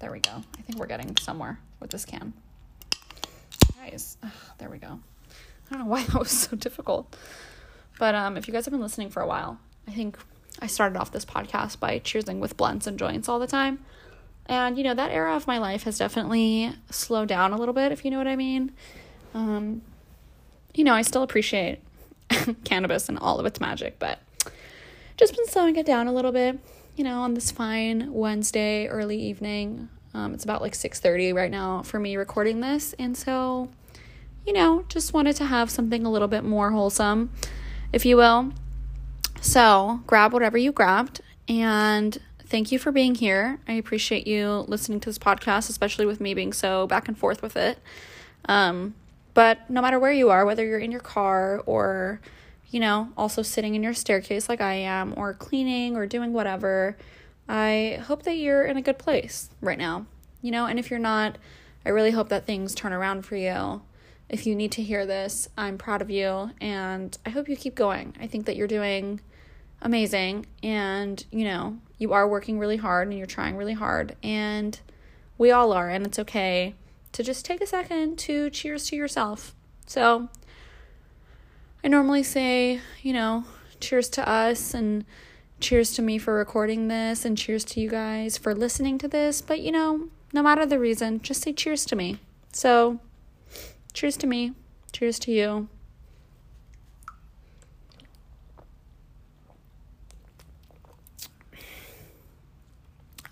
there 0.00 0.10
we 0.10 0.20
go. 0.20 0.42
I 0.58 0.62
think 0.62 0.78
we're 0.78 0.86
getting 0.86 1.16
somewhere 1.16 1.58
with 1.80 1.90
this 1.90 2.04
can. 2.04 2.32
Guys, 3.78 4.16
ugh, 4.22 4.30
there 4.58 4.68
we 4.68 4.78
go. 4.78 4.98
I 5.70 5.74
don't 5.74 5.80
know 5.80 5.86
why 5.86 6.02
that 6.06 6.18
was 6.18 6.30
so 6.30 6.56
difficult. 6.56 7.16
But 7.98 8.14
um, 8.14 8.36
if 8.36 8.46
you 8.46 8.52
guys 8.52 8.64
have 8.64 8.72
been 8.72 8.80
listening 8.80 9.10
for 9.10 9.22
a 9.22 9.26
while, 9.26 9.58
I 9.88 9.92
think 9.92 10.18
I 10.60 10.66
started 10.66 10.98
off 10.98 11.12
this 11.12 11.24
podcast 11.24 11.80
by 11.80 11.98
cheersing 12.00 12.38
with 12.38 12.56
blunts 12.56 12.86
and 12.86 12.98
joints 12.98 13.28
all 13.28 13.38
the 13.38 13.46
time. 13.46 13.84
And, 14.46 14.78
you 14.78 14.84
know, 14.84 14.94
that 14.94 15.10
era 15.10 15.34
of 15.34 15.46
my 15.46 15.58
life 15.58 15.82
has 15.84 15.98
definitely 15.98 16.72
slowed 16.90 17.28
down 17.28 17.52
a 17.52 17.56
little 17.56 17.74
bit, 17.74 17.90
if 17.90 18.04
you 18.04 18.10
know 18.10 18.18
what 18.18 18.28
I 18.28 18.36
mean. 18.36 18.72
Um, 19.34 19.82
you 20.74 20.84
know, 20.84 20.94
I 20.94 21.02
still 21.02 21.22
appreciate 21.22 21.80
cannabis 22.64 23.08
and 23.08 23.18
all 23.18 23.38
of 23.38 23.46
its 23.46 23.60
magic, 23.60 23.98
but 23.98 24.20
just 25.16 25.36
been 25.36 25.46
slowing 25.46 25.76
it 25.76 25.86
down 25.86 26.06
a 26.06 26.12
little 26.12 26.32
bit, 26.32 26.58
you 26.94 27.04
know, 27.04 27.20
on 27.20 27.34
this 27.34 27.50
fine 27.50 28.12
Wednesday 28.12 28.86
early 28.86 29.18
evening. 29.20 29.88
Um, 30.14 30.34
it's 30.34 30.44
about 30.44 30.62
like 30.62 30.72
6.30 30.72 31.34
right 31.34 31.50
now 31.50 31.82
for 31.82 31.98
me 31.98 32.16
recording 32.16 32.60
this. 32.60 32.94
And 32.98 33.16
so, 33.16 33.68
you 34.46 34.52
know, 34.52 34.84
just 34.88 35.12
wanted 35.12 35.36
to 35.36 35.44
have 35.44 35.70
something 35.70 36.06
a 36.06 36.10
little 36.10 36.28
bit 36.28 36.44
more 36.44 36.70
wholesome, 36.70 37.30
if 37.92 38.04
you 38.06 38.16
will. 38.16 38.52
So 39.40 40.00
grab 40.06 40.32
whatever 40.32 40.56
you 40.56 40.72
grabbed 40.72 41.20
and 41.48 42.18
thank 42.40 42.72
you 42.72 42.78
for 42.78 42.92
being 42.92 43.14
here. 43.14 43.58
I 43.68 43.72
appreciate 43.72 44.26
you 44.26 44.64
listening 44.68 45.00
to 45.00 45.08
this 45.08 45.18
podcast, 45.18 45.68
especially 45.68 46.06
with 46.06 46.20
me 46.20 46.34
being 46.34 46.52
so 46.52 46.86
back 46.86 47.08
and 47.08 47.18
forth 47.18 47.42
with 47.42 47.56
it. 47.56 47.78
Um, 48.48 48.94
but 49.36 49.68
no 49.68 49.82
matter 49.82 49.98
where 49.98 50.12
you 50.12 50.30
are, 50.30 50.46
whether 50.46 50.64
you're 50.64 50.78
in 50.78 50.90
your 50.90 50.98
car 50.98 51.62
or, 51.66 52.22
you 52.70 52.80
know, 52.80 53.10
also 53.18 53.42
sitting 53.42 53.74
in 53.74 53.82
your 53.82 53.92
staircase 53.92 54.48
like 54.48 54.62
I 54.62 54.72
am, 54.72 55.12
or 55.14 55.34
cleaning 55.34 55.94
or 55.94 56.06
doing 56.06 56.32
whatever, 56.32 56.96
I 57.46 58.02
hope 58.06 58.22
that 58.22 58.38
you're 58.38 58.64
in 58.64 58.78
a 58.78 58.82
good 58.82 58.96
place 58.98 59.50
right 59.60 59.76
now. 59.76 60.06
You 60.40 60.52
know, 60.52 60.64
and 60.64 60.78
if 60.78 60.90
you're 60.90 60.98
not, 60.98 61.36
I 61.84 61.90
really 61.90 62.12
hope 62.12 62.30
that 62.30 62.46
things 62.46 62.74
turn 62.74 62.94
around 62.94 63.26
for 63.26 63.36
you. 63.36 63.82
If 64.30 64.46
you 64.46 64.54
need 64.54 64.72
to 64.72 64.82
hear 64.82 65.04
this, 65.04 65.50
I'm 65.58 65.76
proud 65.76 66.00
of 66.00 66.08
you 66.08 66.52
and 66.58 67.16
I 67.26 67.28
hope 67.28 67.46
you 67.46 67.56
keep 67.56 67.74
going. 67.74 68.16
I 68.18 68.26
think 68.26 68.46
that 68.46 68.56
you're 68.56 68.66
doing 68.66 69.20
amazing 69.82 70.46
and, 70.62 71.22
you 71.30 71.44
know, 71.44 71.76
you 71.98 72.14
are 72.14 72.26
working 72.26 72.58
really 72.58 72.78
hard 72.78 73.08
and 73.08 73.18
you're 73.18 73.26
trying 73.26 73.56
really 73.56 73.74
hard 73.74 74.16
and 74.22 74.80
we 75.36 75.50
all 75.50 75.74
are 75.74 75.90
and 75.90 76.06
it's 76.06 76.18
okay 76.20 76.74
to 77.16 77.22
just 77.22 77.46
take 77.46 77.62
a 77.62 77.66
second 77.66 78.18
to 78.18 78.50
cheers 78.50 78.88
to 78.88 78.94
yourself. 78.94 79.54
So 79.86 80.28
I 81.82 81.88
normally 81.88 82.22
say, 82.22 82.80
you 83.02 83.14
know, 83.14 83.44
cheers 83.80 84.10
to 84.10 84.28
us 84.28 84.74
and 84.74 85.02
cheers 85.58 85.94
to 85.94 86.02
me 86.02 86.18
for 86.18 86.34
recording 86.34 86.88
this 86.88 87.24
and 87.24 87.38
cheers 87.38 87.64
to 87.64 87.80
you 87.80 87.88
guys 87.88 88.36
for 88.36 88.54
listening 88.54 88.98
to 88.98 89.08
this, 89.08 89.40
but 89.40 89.60
you 89.60 89.72
know, 89.72 90.10
no 90.34 90.42
matter 90.42 90.66
the 90.66 90.78
reason, 90.78 91.22
just 91.22 91.40
say 91.40 91.54
cheers 91.54 91.86
to 91.86 91.96
me. 91.96 92.18
So, 92.52 93.00
cheers 93.94 94.18
to 94.18 94.26
me. 94.26 94.52
Cheers 94.92 95.18
to 95.20 95.32
you. 95.32 95.68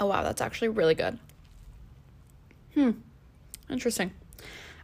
Oh, 0.00 0.06
wow, 0.06 0.22
that's 0.22 0.40
actually 0.40 0.68
really 0.68 0.94
good. 0.94 1.18
Hmm, 2.72 2.92
interesting. 3.70 4.12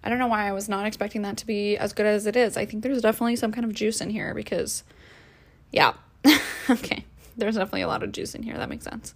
I 0.03 0.09
don't 0.09 0.19
know 0.19 0.27
why 0.27 0.49
I 0.49 0.53
was 0.53 0.69
not 0.69 0.87
expecting 0.87 1.23
that 1.23 1.37
to 1.39 1.47
be 1.47 1.77
as 1.77 1.93
good 1.93 2.07
as 2.07 2.27
it 2.27 2.37
is. 2.37 2.57
I 2.57 2.65
think 2.65 2.83
there's 2.83 3.03
definitely 3.03 3.37
some 3.37 3.53
kind 3.53 3.65
of 3.65 3.75
juice 3.75 4.01
in 4.01 4.11
here 4.11 4.35
because, 4.35 4.83
yeah. 5.73 5.93
okay, 6.71 7.05
there's 7.37 7.57
definitely 7.57 7.83
a 7.83 7.89
lot 7.89 8.03
of 8.03 8.13
juice 8.13 8.35
in 8.35 8.43
here. 8.43 8.57
That 8.57 8.69
makes 8.69 8.85
sense. 8.85 9.15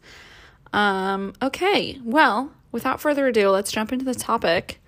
Um, 0.73 1.35
okay, 1.41 2.01
well, 2.05 2.53
without 2.73 3.01
further 3.01 3.27
ado, 3.29 3.51
let's 3.51 3.73
jump 3.73 3.93
into 3.93 4.05
the 4.05 4.15
topic 4.15 4.81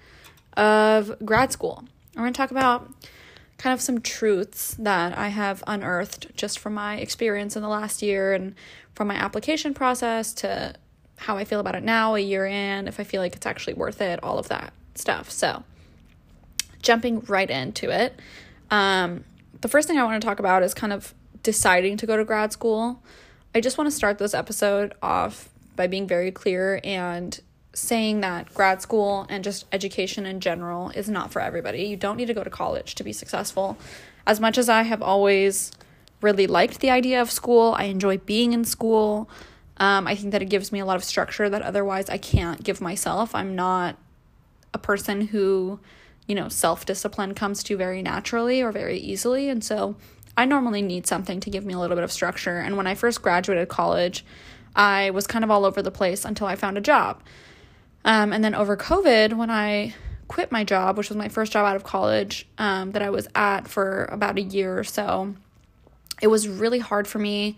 of 0.56 1.14
grad 1.25 1.52
school. 1.52 1.85
We're 2.14 2.23
going 2.23 2.33
to 2.33 2.37
talk 2.37 2.50
about 2.50 2.90
kind 3.59 3.73
of 3.73 3.80
some 3.80 4.00
truths 4.00 4.75
that 4.78 5.16
I 5.16 5.28
have 5.28 5.62
unearthed 5.66 6.35
just 6.37 6.59
from 6.59 6.75
my 6.75 6.97
experience 6.97 7.56
in 7.56 7.62
the 7.62 7.68
last 7.68 8.02
year 8.02 8.35
and 8.35 8.54
from 8.95 9.09
my 9.09 9.14
application 9.14 9.75
process 9.75 10.33
to 10.35 10.75
how 11.16 11.37
I 11.37 11.44
feel 11.44 11.61
about 11.61 11.75
it 11.75 11.82
now, 11.82 12.14
a 12.14 12.20
year 12.20 12.46
in, 12.46 12.88
if 12.88 13.00
I 13.00 13.04
feel 13.04 13.20
like 13.20 13.35
it's 13.35 13.46
actually 13.46 13.75
worth 13.75 14.00
it, 14.00 14.23
all 14.23 14.38
of 14.38 14.49
that 14.49 14.73
stuff. 14.94 15.30
So, 15.30 15.64
jumping 16.82 17.20
right 17.20 17.50
into 17.50 17.90
it, 17.90 18.18
um, 18.70 19.25
the 19.61 19.68
first 19.68 19.88
thing 19.88 19.99
I 19.99 20.04
want 20.04 20.20
to 20.20 20.26
talk 20.26 20.38
about 20.38 20.62
is 20.62 20.75
kind 20.75 20.92
of 20.92 21.14
deciding 21.42 21.96
to 21.99 22.06
go 22.06 22.16
to 22.16 22.25
grad 22.25 22.52
school. 22.52 23.02
I 23.54 23.61
just 23.61 23.78
want 23.78 23.87
to 23.88 23.96
start 23.96 24.18
this 24.18 24.35
episode 24.35 24.92
off 25.02 25.49
by 25.76 25.87
being 25.87 26.06
very 26.06 26.30
clear 26.30 26.80
and 26.85 27.38
saying 27.73 28.20
that 28.23 28.52
grad 28.54 28.80
school 28.80 29.26
and 29.28 29.44
just 29.44 29.66
education 29.70 30.26
in 30.26 30.40
general 30.40 30.90
is 30.90 31.08
not 31.08 31.30
for 31.30 31.40
everybody. 31.40 31.85
You 31.85 31.96
don't 31.96 32.16
need 32.16 32.26
to 32.26 32.35
go 32.35 32.42
to 32.42 32.50
college 32.50 32.94
to 32.96 33.04
be 33.04 33.12
successful. 33.12 33.76
As 34.26 34.40
much 34.40 34.58
as 34.58 34.68
I 34.68 34.82
have 34.82 35.02
always 35.02 35.73
really 36.20 36.46
liked 36.46 36.80
the 36.80 36.90
idea 36.90 37.20
of 37.20 37.30
school, 37.30 37.75
I 37.78 37.85
enjoy 37.85 38.18
being 38.18 38.52
in 38.52 38.64
school. 38.64 39.28
Um, 39.78 40.06
I 40.06 40.14
think 40.14 40.33
that 40.33 40.42
it 40.42 40.47
gives 40.47 40.73
me 40.73 40.80
a 40.80 40.87
lot 40.87 40.97
of 40.97 41.04
structure 41.04 41.49
that 41.50 41.62
otherwise 41.62 42.09
I 42.09 42.18
can't 42.18 42.62
give 42.62 42.80
myself. 42.80 43.35
I'm 43.35 43.54
not 43.54 43.97
a 44.73 44.78
person 44.78 45.28
who, 45.28 45.80
you 46.26 46.35
know, 46.35 46.49
self 46.49 46.87
discipline 46.87 47.35
comes 47.35 47.62
to 47.64 47.76
very 47.76 48.02
naturally 48.02 48.62
or 48.62 48.73
very 48.73 48.99
easily. 48.99 49.49
And 49.49 49.62
so 49.62 49.97
I 50.37 50.45
normally 50.45 50.83
need 50.83 51.06
something 51.06 51.40
to 51.40 51.50
give 51.50 51.64
me 51.64 51.75
a 51.75 51.78
little 51.78 51.97
bit 51.97 52.04
of 52.04 52.12
structure. 52.12 52.59
And 52.59 52.76
when 52.76 52.87
I 52.87 52.95
first 52.95 53.23
graduated 53.23 53.68
college, 53.68 54.25
I 54.75 55.11
was 55.11 55.26
kind 55.26 55.45
of 55.45 55.50
all 55.50 55.64
over 55.64 55.83
the 55.83 55.90
place 55.90 56.25
until 56.25 56.47
I 56.47 56.56
found 56.56 56.78
a 56.78 56.83
job. 56.83 57.23
Um, 58.04 58.33
and 58.33 58.45
then 58.45 58.54
over 58.54 58.76
COVID, 58.76 59.35
when 59.35 59.50
I 59.50 59.95
quit 60.28 60.52
my 60.52 60.64
job, 60.64 60.99
which 60.99 61.09
was 61.09 61.16
my 61.16 61.28
first 61.28 61.52
job 61.52 61.66
out 61.66 61.76
of 61.76 61.85
college 61.85 62.47
um, 62.59 62.92
that 62.92 63.02
I 63.02 63.11
was 63.11 63.28
at 63.35 63.68
for 63.68 64.04
about 64.06 64.38
a 64.38 64.42
year 64.42 64.78
or 64.78 64.85
so, 64.85 65.35
it 66.21 66.28
was 66.28 66.49
really 66.49 66.78
hard 66.78 67.09
for 67.09 67.18
me 67.18 67.56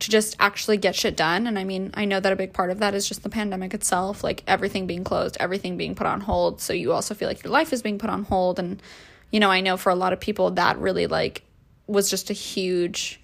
to 0.00 0.10
just 0.10 0.36
actually 0.40 0.76
get 0.76 0.94
shit 0.94 1.16
done. 1.16 1.46
And 1.46 1.58
I 1.58 1.64
mean, 1.64 1.90
I 1.94 2.04
know 2.04 2.20
that 2.20 2.32
a 2.32 2.36
big 2.36 2.52
part 2.52 2.70
of 2.70 2.78
that 2.80 2.94
is 2.94 3.08
just 3.08 3.22
the 3.22 3.28
pandemic 3.28 3.74
itself, 3.74 4.24
like 4.24 4.42
everything 4.46 4.86
being 4.86 5.04
closed, 5.04 5.36
everything 5.40 5.76
being 5.76 5.94
put 5.94 6.06
on 6.06 6.20
hold. 6.20 6.60
So 6.60 6.72
you 6.72 6.92
also 6.92 7.14
feel 7.14 7.28
like 7.28 7.42
your 7.44 7.52
life 7.52 7.72
is 7.72 7.82
being 7.82 7.98
put 7.98 8.10
on 8.10 8.24
hold. 8.24 8.58
And, 8.58 8.82
you 9.30 9.40
know, 9.40 9.50
I 9.50 9.60
know 9.60 9.76
for 9.76 9.90
a 9.90 9.94
lot 9.94 10.12
of 10.12 10.20
people 10.20 10.50
that 10.52 10.78
really 10.78 11.06
like 11.06 11.42
was 11.86 12.10
just 12.10 12.30
a 12.30 12.34
huge 12.34 13.20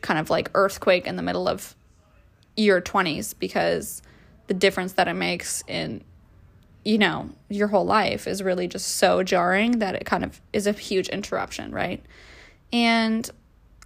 kind 0.00 0.18
of 0.18 0.30
like 0.30 0.50
earthquake 0.54 1.06
in 1.06 1.16
the 1.16 1.22
middle 1.22 1.48
of 1.48 1.74
your 2.56 2.80
20s 2.80 3.34
because 3.38 4.02
the 4.48 4.54
difference 4.54 4.94
that 4.94 5.08
it 5.08 5.14
makes 5.14 5.62
in 5.68 6.02
you 6.84 6.96
know, 6.96 7.28
your 7.50 7.68
whole 7.68 7.84
life 7.84 8.26
is 8.26 8.42
really 8.42 8.66
just 8.66 8.96
so 8.96 9.22
jarring 9.22 9.80
that 9.80 9.94
it 9.94 10.06
kind 10.06 10.24
of 10.24 10.40
is 10.54 10.66
a 10.66 10.72
huge 10.72 11.08
interruption, 11.10 11.70
right? 11.70 12.02
And 12.72 13.28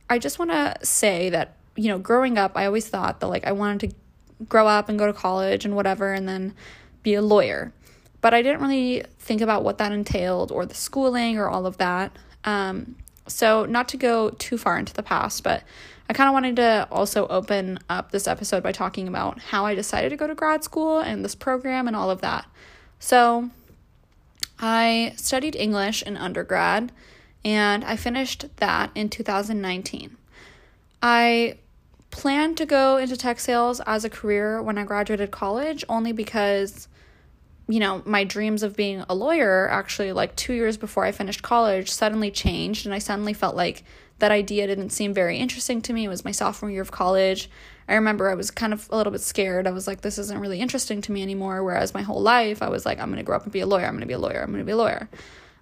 I 0.09 0.21
just 0.21 0.39
want 0.39 0.53
to 0.53 0.77
say 0.87 1.31
that, 1.31 1.57
you 1.77 1.89
know, 1.89 1.99
growing 1.99 2.39
up, 2.39 2.53
I 2.55 2.67
always 2.67 2.89
thought 2.89 3.21
that 3.21 3.29
like 3.29 3.47
I 3.47 3.53
wanted 3.53 3.91
to 3.91 4.45
grow 4.49 4.67
up 4.67 4.89
and 4.89 4.99
go 4.99 5.07
to 5.07 5.13
college 5.13 5.65
and 5.65 5.75
whatever 5.75 6.13
and 6.13 6.29
then 6.29 6.55
be 7.03 7.15
a 7.15 7.23
lawyer. 7.23 7.73
But 8.21 8.35
I 8.35 8.43
didn't 8.43 8.61
really 8.61 9.05
think 9.19 9.41
about 9.41 9.65
what 9.65 9.79
that 9.79 9.93
entailed 9.93 10.53
or 10.53 10.65
the 10.67 10.75
schooling 10.75 11.39
or 11.39 11.49
all 11.49 11.67
of 11.67 11.79
that. 11.79 12.17
Um, 12.45 12.97
so, 13.27 13.65
not 13.65 13.89
to 13.91 13.97
go 13.97 14.31
too 14.31 14.59
far 14.59 14.79
into 14.79 14.93
the 14.93 15.03
past, 15.03 15.45
but 15.45 15.63
I 16.09 16.13
kind 16.13 16.29
of 16.29 16.35
wanted 16.35 16.57
to 16.57 16.89
also 16.91 17.27
open 17.29 17.79
up 17.89 18.11
this 18.11 18.27
episode 18.27 18.63
by 18.63 18.73
talking 18.73 19.09
about 19.09 19.39
how 19.39 19.65
I 19.65 19.75
decided 19.75 20.11
to 20.11 20.17
go 20.17 20.27
to 20.27 20.35
grad 20.35 20.65
school 20.65 20.99
and 20.99 21.25
this 21.25 21.35
program 21.35 21.87
and 21.87 21.97
all 21.97 22.11
of 22.11 22.21
that. 22.21 22.47
So 22.99 23.51
I 24.59 25.15
studied 25.17 25.57
English 25.57 26.03
in 26.03 26.17
undergrad 26.17 26.93
and 27.45 27.85
I 27.85 27.97
finished 27.97 28.45
that 28.57 28.91
in 28.95 29.09
2019. 29.09 30.17
I 31.03 31.59
planned 32.13 32.59
to 32.59 32.67
go 32.67 32.99
into 32.99 33.17
tech 33.17 33.41
sales 33.41 33.81
as 33.81 34.05
a 34.05 34.11
career 34.11 34.63
when 34.63 34.79
I 34.79 34.85
graduated 34.85 35.33
college 35.33 35.85
only 35.89 36.13
because 36.13 36.87
you 37.69 37.79
know, 37.81 38.03
my 38.05 38.25
dreams 38.25 38.63
of 38.63 38.77
being 38.77 39.05
a 39.09 39.15
lawyer 39.15 39.69
actually 39.71 40.13
like 40.13 40.37
2 40.37 40.53
years 40.53 40.77
before 40.77 41.05
I 41.05 41.13
finished 41.13 41.43
college 41.43 41.91
suddenly 41.91 42.31
changed 42.31 42.87
and 42.87 42.95
I 42.95 42.99
suddenly 42.99 43.33
felt 43.33 43.57
like 43.57 43.85
that 44.19 44.31
idea 44.31 44.67
didn't 44.67 44.91
seem 44.91 45.15
very 45.15 45.39
interesting 45.39 45.81
to 45.83 45.93
me. 45.93 46.05
It 46.05 46.09
was 46.09 46.25
my 46.25 46.33
sophomore 46.33 46.71
year 46.71 46.83
of 46.83 46.91
college. 46.91 47.49
I 47.89 47.95
remember 47.95 48.31
I 48.31 48.35
was 48.35 48.51
kind 48.51 48.73
of 48.73 48.89
a 48.91 48.97
little 48.97 49.11
bit 49.11 49.21
scared. 49.21 49.67
I 49.67 49.71
was 49.71 49.87
like, 49.87 50.03
this 50.03 50.19
isn't 50.19 50.39
really 50.39 50.61
interesting 50.61 51.01
to 51.03 51.13
me 51.13 51.23
anymore. 51.23 51.65
Whereas 51.65 51.95
my 51.95 52.03
whole 52.03 52.21
life, 52.21 52.63
I 52.63 52.69
was 52.69 52.85
like, 52.85 53.01
I'm 53.01 53.09
going 53.09 53.19
to 53.19 53.25
grow 53.25 53.37
up 53.37 53.45
and 53.45 53.53
be 53.53 53.61
a 53.61 53.67
lawyer. 53.67 53.87
I'm 53.87 53.95
going 53.95 54.03
to 54.03 54.07
be 54.07 54.13
a 54.13 54.19
lawyer. 54.19 54.41
I'm 54.41 54.51
going 54.51 54.61
to 54.61 54.65
be 54.65 54.73
a 54.73 54.77
lawyer. 54.77 55.09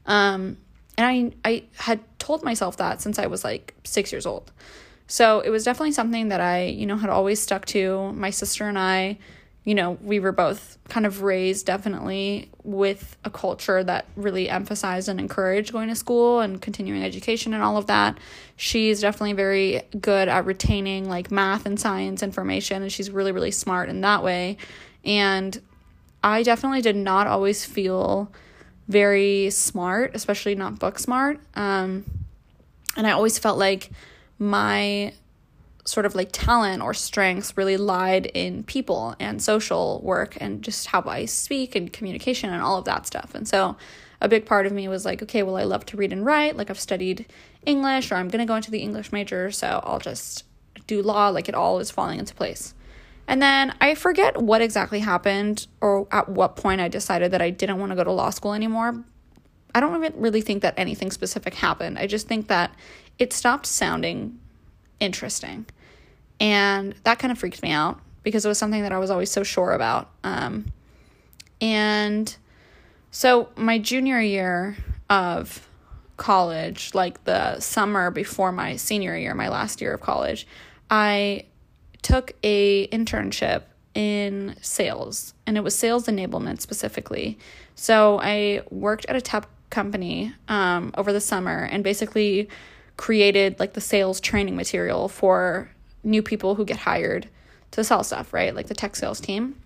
Um, 0.04 0.58
and 0.98 1.34
I, 1.44 1.48
I 1.48 1.64
had 1.76 2.00
told 2.18 2.42
myself 2.42 2.76
that 2.78 3.00
since 3.00 3.18
I 3.18 3.26
was 3.26 3.44
like 3.44 3.74
six 3.84 4.12
years 4.12 4.26
old. 4.26 4.52
So 5.10 5.40
it 5.40 5.50
was 5.50 5.64
definitely 5.64 5.90
something 5.90 6.28
that 6.28 6.40
I, 6.40 6.66
you 6.66 6.86
know, 6.86 6.96
had 6.96 7.10
always 7.10 7.40
stuck 7.40 7.66
to. 7.66 8.12
My 8.12 8.30
sister 8.30 8.68
and 8.68 8.78
I, 8.78 9.18
you 9.64 9.74
know, 9.74 9.98
we 10.02 10.20
were 10.20 10.30
both 10.30 10.78
kind 10.88 11.04
of 11.04 11.22
raised 11.22 11.66
definitely 11.66 12.48
with 12.62 13.16
a 13.24 13.30
culture 13.30 13.82
that 13.82 14.06
really 14.14 14.48
emphasized 14.48 15.08
and 15.08 15.18
encouraged 15.18 15.72
going 15.72 15.88
to 15.88 15.96
school 15.96 16.38
and 16.38 16.62
continuing 16.62 17.02
education 17.02 17.52
and 17.54 17.60
all 17.60 17.76
of 17.76 17.88
that. 17.88 18.18
She's 18.54 19.00
definitely 19.00 19.32
very 19.32 19.82
good 20.00 20.28
at 20.28 20.46
retaining 20.46 21.08
like 21.08 21.32
math 21.32 21.66
and 21.66 21.78
science 21.78 22.22
information, 22.22 22.82
and 22.82 22.92
she's 22.92 23.10
really, 23.10 23.32
really 23.32 23.50
smart 23.50 23.88
in 23.88 24.02
that 24.02 24.22
way. 24.22 24.58
And 25.04 25.60
I 26.22 26.44
definitely 26.44 26.82
did 26.82 26.94
not 26.94 27.26
always 27.26 27.64
feel 27.64 28.30
very 28.86 29.50
smart, 29.50 30.12
especially 30.14 30.54
not 30.54 30.78
book 30.78 31.00
smart. 31.00 31.40
Um, 31.56 32.04
and 32.96 33.08
I 33.08 33.10
always 33.10 33.40
felt 33.40 33.58
like 33.58 33.90
my 34.40 35.12
sort 35.84 36.06
of 36.06 36.14
like 36.14 36.30
talent 36.32 36.82
or 36.82 36.94
strengths 36.94 37.56
really 37.56 37.76
lied 37.76 38.26
in 38.26 38.62
people 38.64 39.14
and 39.20 39.42
social 39.42 40.00
work 40.02 40.36
and 40.40 40.62
just 40.62 40.88
how 40.88 41.02
I 41.06 41.24
speak 41.26 41.74
and 41.74 41.92
communication 41.92 42.50
and 42.50 42.62
all 42.62 42.78
of 42.78 42.84
that 42.86 43.06
stuff. 43.06 43.34
And 43.34 43.46
so 43.46 43.76
a 44.20 44.28
big 44.28 44.46
part 44.46 44.66
of 44.66 44.72
me 44.72 44.88
was 44.88 45.04
like, 45.04 45.22
okay, 45.22 45.42
well, 45.42 45.56
I 45.56 45.64
love 45.64 45.86
to 45.86 45.96
read 45.96 46.12
and 46.12 46.24
write. 46.24 46.56
Like, 46.56 46.70
I've 46.70 46.80
studied 46.80 47.26
English 47.64 48.12
or 48.12 48.16
I'm 48.16 48.28
going 48.28 48.40
to 48.40 48.46
go 48.46 48.54
into 48.54 48.70
the 48.70 48.80
English 48.80 49.12
major. 49.12 49.50
So 49.50 49.80
I'll 49.84 49.98
just 49.98 50.44
do 50.86 51.02
law. 51.02 51.28
Like, 51.28 51.48
it 51.48 51.54
all 51.54 51.78
is 51.78 51.90
falling 51.90 52.18
into 52.18 52.34
place. 52.34 52.74
And 53.26 53.40
then 53.40 53.74
I 53.80 53.94
forget 53.94 54.40
what 54.42 54.60
exactly 54.60 55.00
happened 55.00 55.66
or 55.80 56.06
at 56.10 56.28
what 56.28 56.56
point 56.56 56.80
I 56.80 56.88
decided 56.88 57.30
that 57.30 57.40
I 57.40 57.50
didn't 57.50 57.78
want 57.78 57.92
to 57.92 57.96
go 57.96 58.04
to 58.04 58.12
law 58.12 58.30
school 58.30 58.52
anymore. 58.52 59.04
I 59.74 59.80
don't 59.80 60.14
really 60.16 60.40
think 60.40 60.62
that 60.62 60.74
anything 60.76 61.10
specific 61.12 61.54
happened. 61.54 61.98
I 61.98 62.06
just 62.06 62.26
think 62.26 62.48
that 62.48 62.74
it 63.20 63.32
stopped 63.34 63.66
sounding 63.66 64.40
interesting. 64.98 65.66
And 66.40 66.94
that 67.04 67.18
kind 67.18 67.30
of 67.30 67.38
freaked 67.38 67.62
me 67.62 67.70
out 67.70 68.00
because 68.22 68.44
it 68.44 68.48
was 68.48 68.58
something 68.58 68.82
that 68.82 68.92
I 68.92 68.98
was 68.98 69.10
always 69.10 69.30
so 69.30 69.42
sure 69.42 69.72
about. 69.72 70.10
Um, 70.24 70.72
and 71.60 72.34
so 73.10 73.50
my 73.56 73.78
junior 73.78 74.20
year 74.20 74.76
of 75.10 75.68
college, 76.16 76.94
like 76.94 77.22
the 77.24 77.60
summer 77.60 78.10
before 78.10 78.52
my 78.52 78.76
senior 78.76 79.16
year, 79.16 79.34
my 79.34 79.48
last 79.48 79.82
year 79.82 79.92
of 79.94 80.00
college, 80.00 80.46
I 80.90 81.44
took 82.00 82.32
a 82.42 82.88
internship 82.88 83.64
in 83.94 84.56
sales 84.62 85.34
and 85.46 85.58
it 85.58 85.60
was 85.60 85.76
sales 85.76 86.06
enablement 86.06 86.60
specifically. 86.60 87.38
So 87.74 88.18
I 88.22 88.62
worked 88.70 89.04
at 89.06 89.16
a 89.16 89.20
tech 89.20 89.46
company 89.68 90.32
um, 90.48 90.92
over 90.96 91.12
the 91.12 91.20
summer 91.20 91.68
and 91.70 91.84
basically 91.84 92.48
created 93.00 93.58
like 93.58 93.72
the 93.72 93.80
sales 93.80 94.20
training 94.20 94.54
material 94.54 95.08
for 95.08 95.70
new 96.04 96.22
people 96.22 96.56
who 96.56 96.66
get 96.66 96.76
hired 96.76 97.26
to 97.70 97.82
sell 97.82 98.04
stuff, 98.04 98.30
right? 98.34 98.54
Like 98.54 98.66
the 98.66 98.74
tech 98.74 98.94
sales 98.94 99.20
team. 99.20 99.58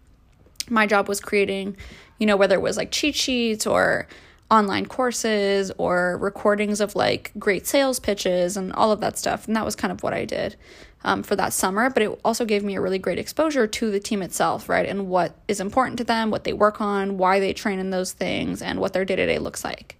My 0.70 0.86
job 0.86 1.08
was 1.08 1.18
creating, 1.18 1.76
you 2.20 2.26
know, 2.26 2.36
whether 2.36 2.54
it 2.54 2.62
was 2.62 2.76
like 2.76 2.92
cheat 2.92 3.16
sheets 3.16 3.66
or 3.66 4.06
online 4.52 4.86
courses 4.86 5.72
or 5.78 6.16
recordings 6.18 6.80
of 6.80 6.94
like 6.94 7.32
great 7.36 7.66
sales 7.66 7.98
pitches 7.98 8.56
and 8.56 8.72
all 8.74 8.92
of 8.92 9.00
that 9.00 9.18
stuff. 9.18 9.48
And 9.48 9.56
that 9.56 9.64
was 9.64 9.74
kind 9.74 9.90
of 9.90 10.04
what 10.04 10.14
I 10.14 10.24
did 10.24 10.54
um, 11.02 11.24
for 11.24 11.34
that 11.34 11.52
summer. 11.52 11.90
But 11.90 12.04
it 12.04 12.20
also 12.24 12.44
gave 12.44 12.62
me 12.62 12.76
a 12.76 12.80
really 12.80 13.00
great 13.00 13.18
exposure 13.18 13.66
to 13.66 13.90
the 13.90 13.98
team 13.98 14.22
itself, 14.22 14.68
right? 14.68 14.88
And 14.88 15.08
what 15.08 15.34
is 15.48 15.58
important 15.58 15.98
to 15.98 16.04
them, 16.04 16.30
what 16.30 16.44
they 16.44 16.52
work 16.52 16.80
on, 16.80 17.18
why 17.18 17.40
they 17.40 17.52
train 17.52 17.80
in 17.80 17.90
those 17.90 18.12
things, 18.12 18.62
and 18.62 18.78
what 18.78 18.92
their 18.92 19.04
day 19.04 19.16
to 19.16 19.26
day 19.26 19.40
looks 19.40 19.64
like. 19.64 19.96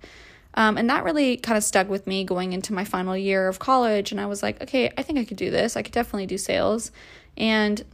Um, 0.54 0.78
and 0.78 0.88
that 0.88 1.04
really 1.04 1.36
kind 1.36 1.58
of 1.58 1.64
stuck 1.64 1.88
with 1.88 2.06
me 2.06 2.24
going 2.24 2.52
into 2.52 2.72
my 2.72 2.84
final 2.84 3.16
year 3.16 3.48
of 3.48 3.58
college. 3.58 4.12
And 4.12 4.20
I 4.20 4.26
was 4.26 4.42
like, 4.42 4.62
okay, 4.62 4.92
I 4.96 5.02
think 5.02 5.18
I 5.18 5.24
could 5.24 5.36
do 5.36 5.50
this. 5.50 5.76
I 5.76 5.82
could 5.82 5.92
definitely 5.92 6.26
do 6.26 6.38
sales. 6.38 6.92
And 7.36 7.84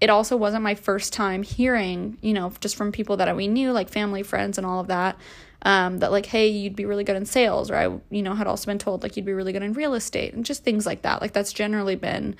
it 0.00 0.10
also 0.10 0.36
wasn't 0.36 0.64
my 0.64 0.74
first 0.74 1.12
time 1.12 1.42
hearing, 1.42 2.18
you 2.22 2.32
know, 2.32 2.52
just 2.60 2.76
from 2.76 2.90
people 2.92 3.18
that 3.18 3.36
we 3.36 3.46
knew, 3.46 3.72
like 3.72 3.88
family, 3.88 4.22
friends, 4.22 4.58
and 4.58 4.66
all 4.66 4.80
of 4.80 4.88
that, 4.88 5.16
um, 5.64 5.98
that 5.98 6.10
like, 6.10 6.26
hey, 6.26 6.48
you'd 6.48 6.74
be 6.74 6.86
really 6.86 7.04
good 7.04 7.14
in 7.14 7.24
sales, 7.24 7.70
or 7.70 7.76
I, 7.76 7.84
you 8.10 8.22
know, 8.22 8.34
had 8.34 8.48
also 8.48 8.66
been 8.66 8.78
told 8.78 9.02
like 9.02 9.16
you'd 9.16 9.26
be 9.26 9.32
really 9.32 9.52
good 9.52 9.62
in 9.62 9.74
real 9.74 9.94
estate 9.94 10.34
and 10.34 10.44
just 10.44 10.64
things 10.64 10.86
like 10.86 11.02
that. 11.02 11.20
Like 11.20 11.32
that's 11.32 11.52
generally 11.52 11.94
been 11.94 12.34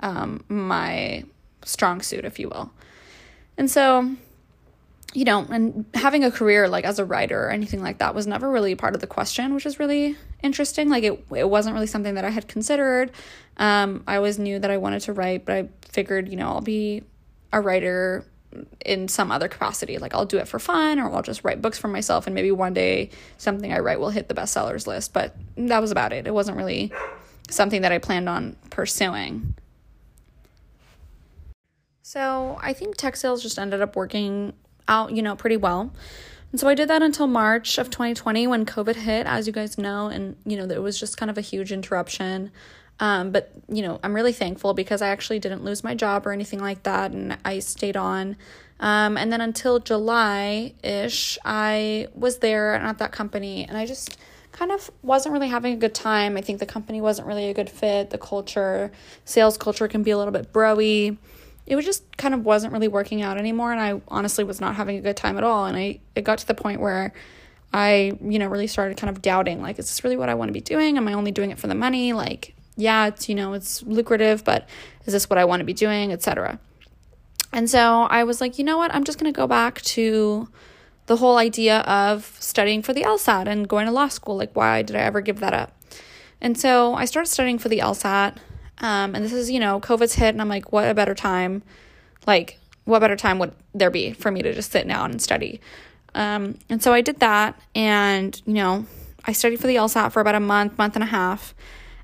um, 0.00 0.44
my 0.48 1.24
strong 1.64 2.02
suit, 2.02 2.24
if 2.24 2.38
you 2.38 2.48
will. 2.48 2.72
And 3.56 3.70
so, 3.70 4.16
you 5.14 5.24
know, 5.24 5.46
and 5.48 5.86
having 5.94 6.24
a 6.24 6.30
career 6.30 6.68
like 6.68 6.84
as 6.84 6.98
a 6.98 7.04
writer 7.04 7.46
or 7.46 7.50
anything 7.50 7.80
like 7.80 7.98
that 7.98 8.14
was 8.14 8.26
never 8.26 8.50
really 8.50 8.74
part 8.74 8.94
of 8.96 9.00
the 9.00 9.06
question, 9.06 9.54
which 9.54 9.64
is 9.64 9.78
really 9.78 10.16
interesting. 10.42 10.88
Like 10.88 11.04
it, 11.04 11.24
it 11.34 11.48
wasn't 11.48 11.74
really 11.74 11.86
something 11.86 12.16
that 12.16 12.24
I 12.24 12.30
had 12.30 12.48
considered. 12.48 13.12
Um, 13.56 14.02
I 14.08 14.16
always 14.16 14.40
knew 14.40 14.58
that 14.58 14.70
I 14.72 14.76
wanted 14.76 15.00
to 15.02 15.12
write, 15.12 15.44
but 15.44 15.54
I 15.54 15.68
figured, 15.82 16.28
you 16.28 16.36
know, 16.36 16.48
I'll 16.48 16.60
be 16.60 17.04
a 17.52 17.60
writer 17.60 18.24
in 18.84 19.06
some 19.06 19.30
other 19.30 19.46
capacity. 19.46 19.98
Like 19.98 20.14
I'll 20.14 20.26
do 20.26 20.38
it 20.38 20.48
for 20.48 20.58
fun 20.58 20.98
or 20.98 21.12
I'll 21.12 21.22
just 21.22 21.44
write 21.44 21.62
books 21.62 21.78
for 21.78 21.86
myself 21.86 22.26
and 22.26 22.34
maybe 22.34 22.50
one 22.50 22.74
day 22.74 23.10
something 23.38 23.72
I 23.72 23.78
write 23.78 24.00
will 24.00 24.10
hit 24.10 24.28
the 24.28 24.34
bestsellers 24.34 24.88
list. 24.88 25.12
But 25.12 25.36
that 25.56 25.80
was 25.80 25.92
about 25.92 26.12
it. 26.12 26.26
It 26.26 26.34
wasn't 26.34 26.56
really 26.56 26.92
something 27.48 27.82
that 27.82 27.92
I 27.92 27.98
planned 27.98 28.28
on 28.28 28.56
pursuing. 28.70 29.54
So 32.02 32.58
I 32.60 32.72
think 32.72 32.96
tech 32.96 33.14
sales 33.14 33.42
just 33.42 33.58
ended 33.58 33.80
up 33.80 33.94
working 33.94 34.54
out, 34.88 35.12
you 35.12 35.22
know, 35.22 35.36
pretty 35.36 35.56
well. 35.56 35.92
And 36.50 36.60
so 36.60 36.68
I 36.68 36.74
did 36.74 36.88
that 36.88 37.02
until 37.02 37.26
March 37.26 37.78
of 37.78 37.90
2020 37.90 38.46
when 38.46 38.64
COVID 38.64 38.94
hit, 38.94 39.26
as 39.26 39.46
you 39.46 39.52
guys 39.52 39.76
know, 39.76 40.06
and 40.06 40.36
you 40.46 40.56
know, 40.56 40.66
there 40.66 40.80
was 40.80 40.98
just 40.98 41.16
kind 41.16 41.30
of 41.30 41.36
a 41.36 41.40
huge 41.40 41.72
interruption. 41.72 42.52
Um, 43.00 43.32
but 43.32 43.50
you 43.68 43.82
know, 43.82 43.98
I'm 44.04 44.14
really 44.14 44.32
thankful 44.32 44.72
because 44.72 45.02
I 45.02 45.08
actually 45.08 45.40
didn't 45.40 45.64
lose 45.64 45.82
my 45.82 45.94
job 45.94 46.26
or 46.26 46.32
anything 46.32 46.60
like 46.60 46.84
that, 46.84 47.10
and 47.10 47.36
I 47.44 47.58
stayed 47.58 47.96
on. 47.96 48.36
Um, 48.80 49.16
and 49.16 49.32
then 49.32 49.40
until 49.40 49.78
July 49.80 50.74
ish, 50.82 51.38
I 51.44 52.08
was 52.14 52.38
there 52.38 52.74
at 52.74 52.98
that 52.98 53.12
company, 53.12 53.66
and 53.66 53.76
I 53.76 53.86
just 53.86 54.16
kind 54.52 54.70
of 54.70 54.90
wasn't 55.02 55.32
really 55.32 55.48
having 55.48 55.72
a 55.72 55.76
good 55.76 55.94
time. 55.94 56.36
I 56.36 56.40
think 56.40 56.60
the 56.60 56.66
company 56.66 57.00
wasn't 57.00 57.26
really 57.26 57.48
a 57.48 57.54
good 57.54 57.68
fit. 57.68 58.10
The 58.10 58.18
culture, 58.18 58.92
sales 59.24 59.58
culture, 59.58 59.88
can 59.88 60.04
be 60.04 60.12
a 60.12 60.18
little 60.18 60.32
bit 60.32 60.52
broy 60.52 61.16
it 61.66 61.76
was 61.76 61.84
just 61.84 62.16
kind 62.16 62.34
of 62.34 62.44
wasn't 62.44 62.72
really 62.72 62.88
working 62.88 63.22
out 63.22 63.38
anymore 63.38 63.72
and 63.72 63.80
I 63.80 64.00
honestly 64.08 64.44
was 64.44 64.60
not 64.60 64.74
having 64.74 64.96
a 64.96 65.00
good 65.00 65.16
time 65.16 65.38
at 65.38 65.44
all 65.44 65.66
and 65.66 65.76
I 65.76 66.00
it 66.14 66.22
got 66.22 66.38
to 66.38 66.46
the 66.46 66.54
point 66.54 66.80
where 66.80 67.12
I, 67.72 68.12
you 68.22 68.38
know, 68.38 68.46
really 68.46 68.66
started 68.66 68.96
kind 68.96 69.10
of 69.10 69.22
doubting 69.22 69.60
like 69.60 69.78
is 69.78 69.86
this 69.86 70.04
really 70.04 70.16
what 70.16 70.28
I 70.28 70.34
want 70.34 70.48
to 70.48 70.52
be 70.52 70.60
doing? 70.60 70.96
Am 70.96 71.08
I 71.08 71.14
only 71.14 71.32
doing 71.32 71.50
it 71.50 71.58
for 71.58 71.66
the 71.66 71.74
money? 71.74 72.12
Like, 72.12 72.54
yeah, 72.76 73.06
it's, 73.06 73.28
you 73.28 73.34
know, 73.34 73.52
it's 73.52 73.82
lucrative, 73.82 74.44
but 74.44 74.68
is 75.06 75.12
this 75.12 75.28
what 75.28 75.38
I 75.38 75.44
want 75.44 75.60
to 75.60 75.64
be 75.64 75.72
doing, 75.72 76.12
etc. 76.12 76.58
And 77.52 77.70
so 77.70 78.02
I 78.02 78.24
was 78.24 78.40
like, 78.40 78.58
you 78.58 78.64
know 78.64 78.78
what? 78.78 78.94
I'm 78.94 79.04
just 79.04 79.18
going 79.18 79.32
to 79.32 79.36
go 79.36 79.46
back 79.46 79.80
to 79.82 80.48
the 81.06 81.16
whole 81.16 81.36
idea 81.36 81.80
of 81.80 82.36
studying 82.40 82.82
for 82.82 82.92
the 82.92 83.02
LSAT 83.02 83.46
and 83.46 83.68
going 83.68 83.86
to 83.86 83.92
law 83.92 84.08
school. 84.08 84.36
Like, 84.36 84.54
why 84.56 84.82
did 84.82 84.96
I 84.96 85.00
ever 85.00 85.20
give 85.20 85.40
that 85.40 85.54
up? 85.54 85.76
And 86.40 86.58
so 86.58 86.94
I 86.94 87.04
started 87.04 87.28
studying 87.28 87.58
for 87.58 87.68
the 87.68 87.78
LSAT 87.78 88.36
um, 88.78 89.14
and 89.14 89.24
this 89.24 89.32
is, 89.32 89.50
you 89.50 89.60
know, 89.60 89.80
COVID's 89.80 90.14
hit, 90.14 90.34
and 90.34 90.40
I'm 90.40 90.48
like, 90.48 90.72
what 90.72 90.88
a 90.88 90.94
better 90.94 91.14
time, 91.14 91.62
like, 92.26 92.58
what 92.84 93.00
better 93.00 93.16
time 93.16 93.38
would 93.38 93.52
there 93.74 93.90
be 93.90 94.12
for 94.12 94.30
me 94.30 94.42
to 94.42 94.52
just 94.52 94.72
sit 94.72 94.86
down 94.86 95.10
and 95.10 95.22
study? 95.22 95.60
Um, 96.14 96.58
and 96.68 96.82
so 96.82 96.92
I 96.92 97.00
did 97.00 97.20
that, 97.20 97.60
and, 97.74 98.40
you 98.46 98.54
know, 98.54 98.86
I 99.24 99.32
studied 99.32 99.60
for 99.60 99.66
the 99.66 99.76
LSAT 99.76 100.12
for 100.12 100.20
about 100.20 100.34
a 100.34 100.40
month, 100.40 100.76
month 100.76 100.94
and 100.96 101.02
a 101.02 101.06
half. 101.06 101.54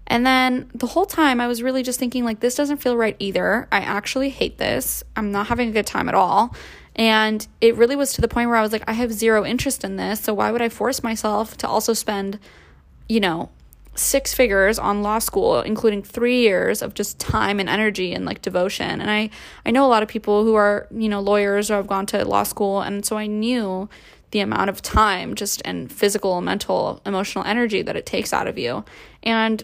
And 0.06 0.26
then 0.26 0.70
the 0.74 0.88
whole 0.88 1.06
time 1.06 1.40
I 1.40 1.46
was 1.46 1.62
really 1.62 1.82
just 1.82 2.00
thinking, 2.00 2.24
like, 2.24 2.40
this 2.40 2.56
doesn't 2.56 2.78
feel 2.78 2.96
right 2.96 3.14
either. 3.18 3.68
I 3.70 3.78
actually 3.78 4.30
hate 4.30 4.58
this. 4.58 5.04
I'm 5.14 5.30
not 5.30 5.46
having 5.46 5.68
a 5.68 5.72
good 5.72 5.86
time 5.86 6.08
at 6.08 6.16
all. 6.16 6.54
And 6.96 7.46
it 7.60 7.76
really 7.76 7.94
was 7.94 8.12
to 8.14 8.20
the 8.20 8.26
point 8.26 8.48
where 8.48 8.58
I 8.58 8.62
was 8.62 8.72
like, 8.72 8.82
I 8.88 8.92
have 8.94 9.12
zero 9.12 9.44
interest 9.44 9.84
in 9.84 9.96
this. 9.96 10.20
So 10.20 10.34
why 10.34 10.50
would 10.50 10.62
I 10.62 10.68
force 10.68 11.04
myself 11.04 11.56
to 11.58 11.68
also 11.68 11.92
spend, 11.92 12.40
you 13.08 13.20
know, 13.20 13.50
six 14.00 14.32
figures 14.34 14.78
on 14.78 15.02
law 15.02 15.18
school 15.18 15.60
including 15.60 16.02
3 16.02 16.40
years 16.40 16.82
of 16.82 16.94
just 16.94 17.18
time 17.18 17.60
and 17.60 17.68
energy 17.68 18.12
and 18.12 18.24
like 18.24 18.42
devotion. 18.42 19.00
And 19.00 19.10
i 19.10 19.30
i 19.66 19.70
know 19.70 19.84
a 19.84 19.88
lot 19.88 20.02
of 20.02 20.08
people 20.08 20.44
who 20.44 20.54
are 20.54 20.86
you 20.90 21.08
know 21.08 21.20
lawyers 21.20 21.70
or 21.70 21.76
have 21.76 21.86
gone 21.86 22.06
to 22.06 22.24
law 22.24 22.42
school 22.42 22.80
and 22.80 23.04
so 23.04 23.16
i 23.16 23.26
knew 23.26 23.88
the 24.30 24.40
amount 24.40 24.70
of 24.70 24.80
time 24.80 25.34
just 25.34 25.60
and 25.64 25.92
physical 25.92 26.40
mental 26.40 27.02
emotional 27.04 27.44
energy 27.44 27.82
that 27.82 27.96
it 27.96 28.06
takes 28.06 28.32
out 28.32 28.46
of 28.46 28.58
you. 28.58 28.84
And 29.22 29.62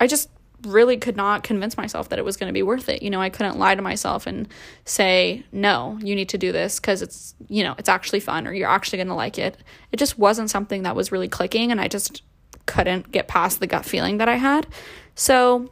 i 0.00 0.06
just 0.06 0.30
really 0.62 0.96
could 0.96 1.16
not 1.16 1.42
convince 1.44 1.76
myself 1.76 2.08
that 2.08 2.18
it 2.18 2.24
was 2.24 2.36
going 2.36 2.48
to 2.48 2.52
be 2.52 2.62
worth 2.62 2.88
it. 2.88 3.02
You 3.02 3.10
know 3.10 3.20
i 3.20 3.30
couldn't 3.30 3.58
lie 3.58 3.74
to 3.74 3.82
myself 3.82 4.26
and 4.26 4.48
say 4.84 5.44
no 5.52 5.98
you 6.02 6.14
need 6.14 6.30
to 6.30 6.38
do 6.38 6.50
this 6.50 6.80
because 6.80 7.02
it's 7.02 7.34
you 7.48 7.62
know 7.62 7.74
it's 7.78 7.88
actually 7.88 8.20
fun 8.20 8.46
or 8.46 8.52
you're 8.52 8.68
actually 8.68 8.98
going 8.98 9.08
to 9.08 9.14
like 9.14 9.38
it. 9.38 9.56
It 9.92 9.98
just 9.98 10.18
wasn't 10.18 10.50
something 10.50 10.82
that 10.82 10.96
was 10.96 11.12
really 11.12 11.28
clicking 11.28 11.70
and 11.70 11.80
i 11.80 11.88
just 11.88 12.22
couldn't 12.66 13.10
get 13.12 13.28
past 13.28 13.60
the 13.60 13.66
gut 13.66 13.84
feeling 13.84 14.18
that 14.18 14.28
I 14.28 14.36
had. 14.36 14.66
So 15.14 15.70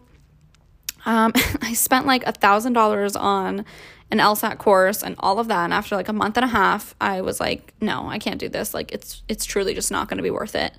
um, 1.05 1.33
I 1.63 1.75
spent 1.75 2.07
like 2.07 2.27
a 2.27 2.33
thousand 2.33 2.73
dollars 2.73 3.17
on 3.17 3.65
an 4.11 4.19
LSAT 4.19 4.59
course 4.59 5.03
and 5.03 5.17
all 5.19 5.39
of 5.39 5.49
that. 5.49 5.65
And 5.65 5.73
after 5.73 5.97
like 5.97 6.09
a 6.09 6.13
month 6.13 6.37
and 6.37 6.45
a 6.45 6.49
half, 6.49 6.95
I 7.01 7.21
was 7.21 7.41
like, 7.41 7.75
no, 7.81 8.09
I 8.09 8.19
can't 8.19 8.39
do 8.39 8.49
this. 8.49 8.75
Like 8.75 8.93
it's 8.93 9.23
it's 9.29 9.45
truly 9.45 9.75
just 9.75 9.91
not 9.91 10.09
going 10.09 10.19
to 10.19 10.23
be 10.23 10.31
worth 10.31 10.55
it. 10.55 10.73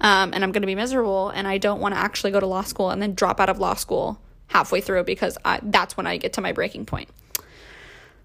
Um, 0.00 0.32
and 0.34 0.42
I'm 0.42 0.50
going 0.50 0.62
to 0.62 0.66
be 0.66 0.74
miserable. 0.74 1.30
And 1.30 1.46
I 1.46 1.58
don't 1.58 1.80
want 1.80 1.94
to 1.94 2.00
actually 2.00 2.32
go 2.32 2.40
to 2.40 2.46
law 2.46 2.62
school 2.62 2.90
and 2.90 3.00
then 3.00 3.14
drop 3.14 3.40
out 3.40 3.48
of 3.48 3.58
law 3.58 3.74
school 3.74 4.20
halfway 4.48 4.80
through 4.80 5.04
because 5.04 5.38
I, 5.44 5.60
that's 5.62 5.96
when 5.96 6.06
I 6.06 6.16
get 6.16 6.34
to 6.34 6.40
my 6.40 6.52
breaking 6.52 6.86
point. 6.86 7.08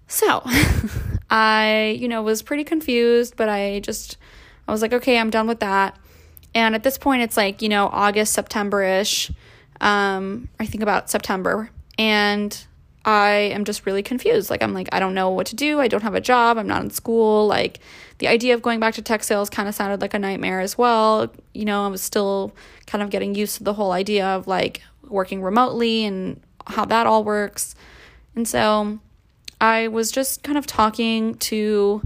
So 0.08 0.42
I, 1.30 1.96
you 2.00 2.08
know, 2.08 2.22
was 2.22 2.42
pretty 2.42 2.64
confused, 2.64 3.36
but 3.36 3.48
I 3.48 3.80
just 3.80 4.16
I 4.66 4.72
was 4.72 4.82
like, 4.82 4.92
okay, 4.92 5.18
I'm 5.18 5.30
done 5.30 5.46
with 5.46 5.60
that. 5.60 5.96
And 6.54 6.74
at 6.74 6.82
this 6.82 6.98
point, 6.98 7.22
it's 7.22 7.36
like, 7.36 7.62
you 7.62 7.68
know, 7.68 7.88
August, 7.88 8.32
September 8.32 8.82
ish. 8.82 9.30
Um, 9.80 10.48
I 10.58 10.66
think 10.66 10.82
about 10.82 11.10
September. 11.10 11.70
And 11.98 12.66
I 13.04 13.30
am 13.30 13.64
just 13.64 13.86
really 13.86 14.02
confused. 14.02 14.50
Like, 14.50 14.62
I'm 14.62 14.74
like, 14.74 14.88
I 14.92 15.00
don't 15.00 15.14
know 15.14 15.30
what 15.30 15.46
to 15.48 15.56
do. 15.56 15.80
I 15.80 15.88
don't 15.88 16.02
have 16.02 16.14
a 16.14 16.20
job. 16.20 16.58
I'm 16.58 16.66
not 16.66 16.82
in 16.82 16.90
school. 16.90 17.46
Like, 17.46 17.80
the 18.18 18.28
idea 18.28 18.54
of 18.54 18.62
going 18.62 18.80
back 18.80 18.94
to 18.94 19.02
tech 19.02 19.22
sales 19.22 19.48
kind 19.48 19.68
of 19.68 19.74
sounded 19.74 20.00
like 20.00 20.14
a 20.14 20.18
nightmare 20.18 20.60
as 20.60 20.76
well. 20.76 21.32
You 21.54 21.64
know, 21.64 21.84
I 21.84 21.88
was 21.88 22.02
still 22.02 22.52
kind 22.86 23.02
of 23.02 23.10
getting 23.10 23.34
used 23.34 23.56
to 23.58 23.64
the 23.64 23.74
whole 23.74 23.92
idea 23.92 24.26
of 24.26 24.46
like 24.46 24.82
working 25.08 25.42
remotely 25.42 26.04
and 26.04 26.40
how 26.66 26.84
that 26.86 27.06
all 27.06 27.24
works. 27.24 27.74
And 28.34 28.46
so 28.46 28.98
I 29.60 29.88
was 29.88 30.10
just 30.10 30.42
kind 30.42 30.58
of 30.58 30.66
talking 30.66 31.34
to 31.36 32.02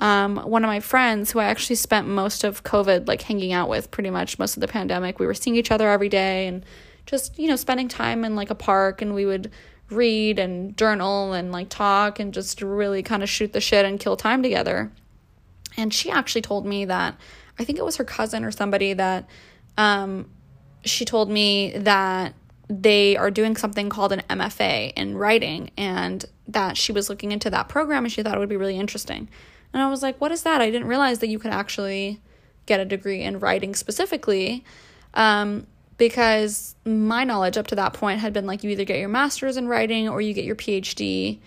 um, 0.00 0.38
one 0.38 0.64
of 0.64 0.68
my 0.68 0.80
friends 0.80 1.30
who 1.30 1.38
I 1.38 1.44
actually 1.44 1.76
spent 1.76 2.08
most 2.08 2.42
of 2.42 2.64
COVID 2.64 3.06
like 3.06 3.22
hanging 3.22 3.52
out 3.52 3.68
with 3.68 3.90
pretty 3.90 4.10
much 4.10 4.38
most 4.38 4.56
of 4.56 4.62
the 4.62 4.68
pandemic. 4.68 5.18
We 5.18 5.26
were 5.26 5.34
seeing 5.34 5.56
each 5.56 5.70
other 5.70 5.88
every 5.88 6.08
day 6.08 6.46
and 6.46 6.64
just, 7.04 7.38
you 7.38 7.48
know, 7.48 7.56
spending 7.56 7.88
time 7.88 8.24
in 8.24 8.34
like 8.34 8.50
a 8.50 8.54
park 8.54 9.02
and 9.02 9.14
we 9.14 9.26
would 9.26 9.50
read 9.90 10.38
and 10.38 10.76
journal 10.76 11.34
and 11.34 11.52
like 11.52 11.68
talk 11.68 12.18
and 12.18 12.32
just 12.32 12.62
really 12.62 13.02
kind 13.02 13.22
of 13.22 13.28
shoot 13.28 13.52
the 13.52 13.60
shit 13.60 13.84
and 13.84 14.00
kill 14.00 14.16
time 14.16 14.42
together. 14.42 14.90
And 15.76 15.92
she 15.92 16.10
actually 16.10 16.42
told 16.42 16.64
me 16.64 16.86
that 16.86 17.18
I 17.58 17.64
think 17.64 17.78
it 17.78 17.84
was 17.84 17.96
her 17.96 18.04
cousin 18.04 18.44
or 18.44 18.50
somebody 18.50 18.94
that 18.94 19.28
um, 19.76 20.30
she 20.84 21.04
told 21.04 21.28
me 21.28 21.72
that 21.76 22.34
they 22.68 23.16
are 23.16 23.30
doing 23.30 23.56
something 23.56 23.90
called 23.90 24.12
an 24.12 24.22
MFA 24.30 24.92
in 24.94 25.18
writing 25.18 25.70
and 25.76 26.24
that 26.48 26.76
she 26.76 26.92
was 26.92 27.10
looking 27.10 27.32
into 27.32 27.50
that 27.50 27.68
program 27.68 28.04
and 28.04 28.12
she 28.12 28.22
thought 28.22 28.36
it 28.36 28.38
would 28.38 28.48
be 28.48 28.56
really 28.56 28.78
interesting. 28.78 29.28
And 29.72 29.82
I 29.82 29.88
was 29.88 30.02
like, 30.02 30.20
what 30.20 30.32
is 30.32 30.42
that? 30.42 30.60
I 30.60 30.70
didn't 30.70 30.88
realize 30.88 31.20
that 31.20 31.28
you 31.28 31.38
could 31.38 31.52
actually 31.52 32.20
get 32.66 32.80
a 32.80 32.84
degree 32.84 33.22
in 33.22 33.38
writing 33.38 33.74
specifically. 33.74 34.64
Um, 35.14 35.66
because 36.00 36.76
my 36.86 37.24
knowledge 37.24 37.58
up 37.58 37.66
to 37.66 37.74
that 37.74 37.92
point 37.92 38.20
had 38.20 38.32
been 38.32 38.46
like 38.46 38.64
you 38.64 38.70
either 38.70 38.84
get 38.84 38.98
your 38.98 39.08
master's 39.10 39.58
in 39.58 39.68
writing 39.68 40.08
or 40.08 40.22
you 40.22 40.32
get 40.32 40.46
your 40.46 40.56
PhD. 40.56 41.38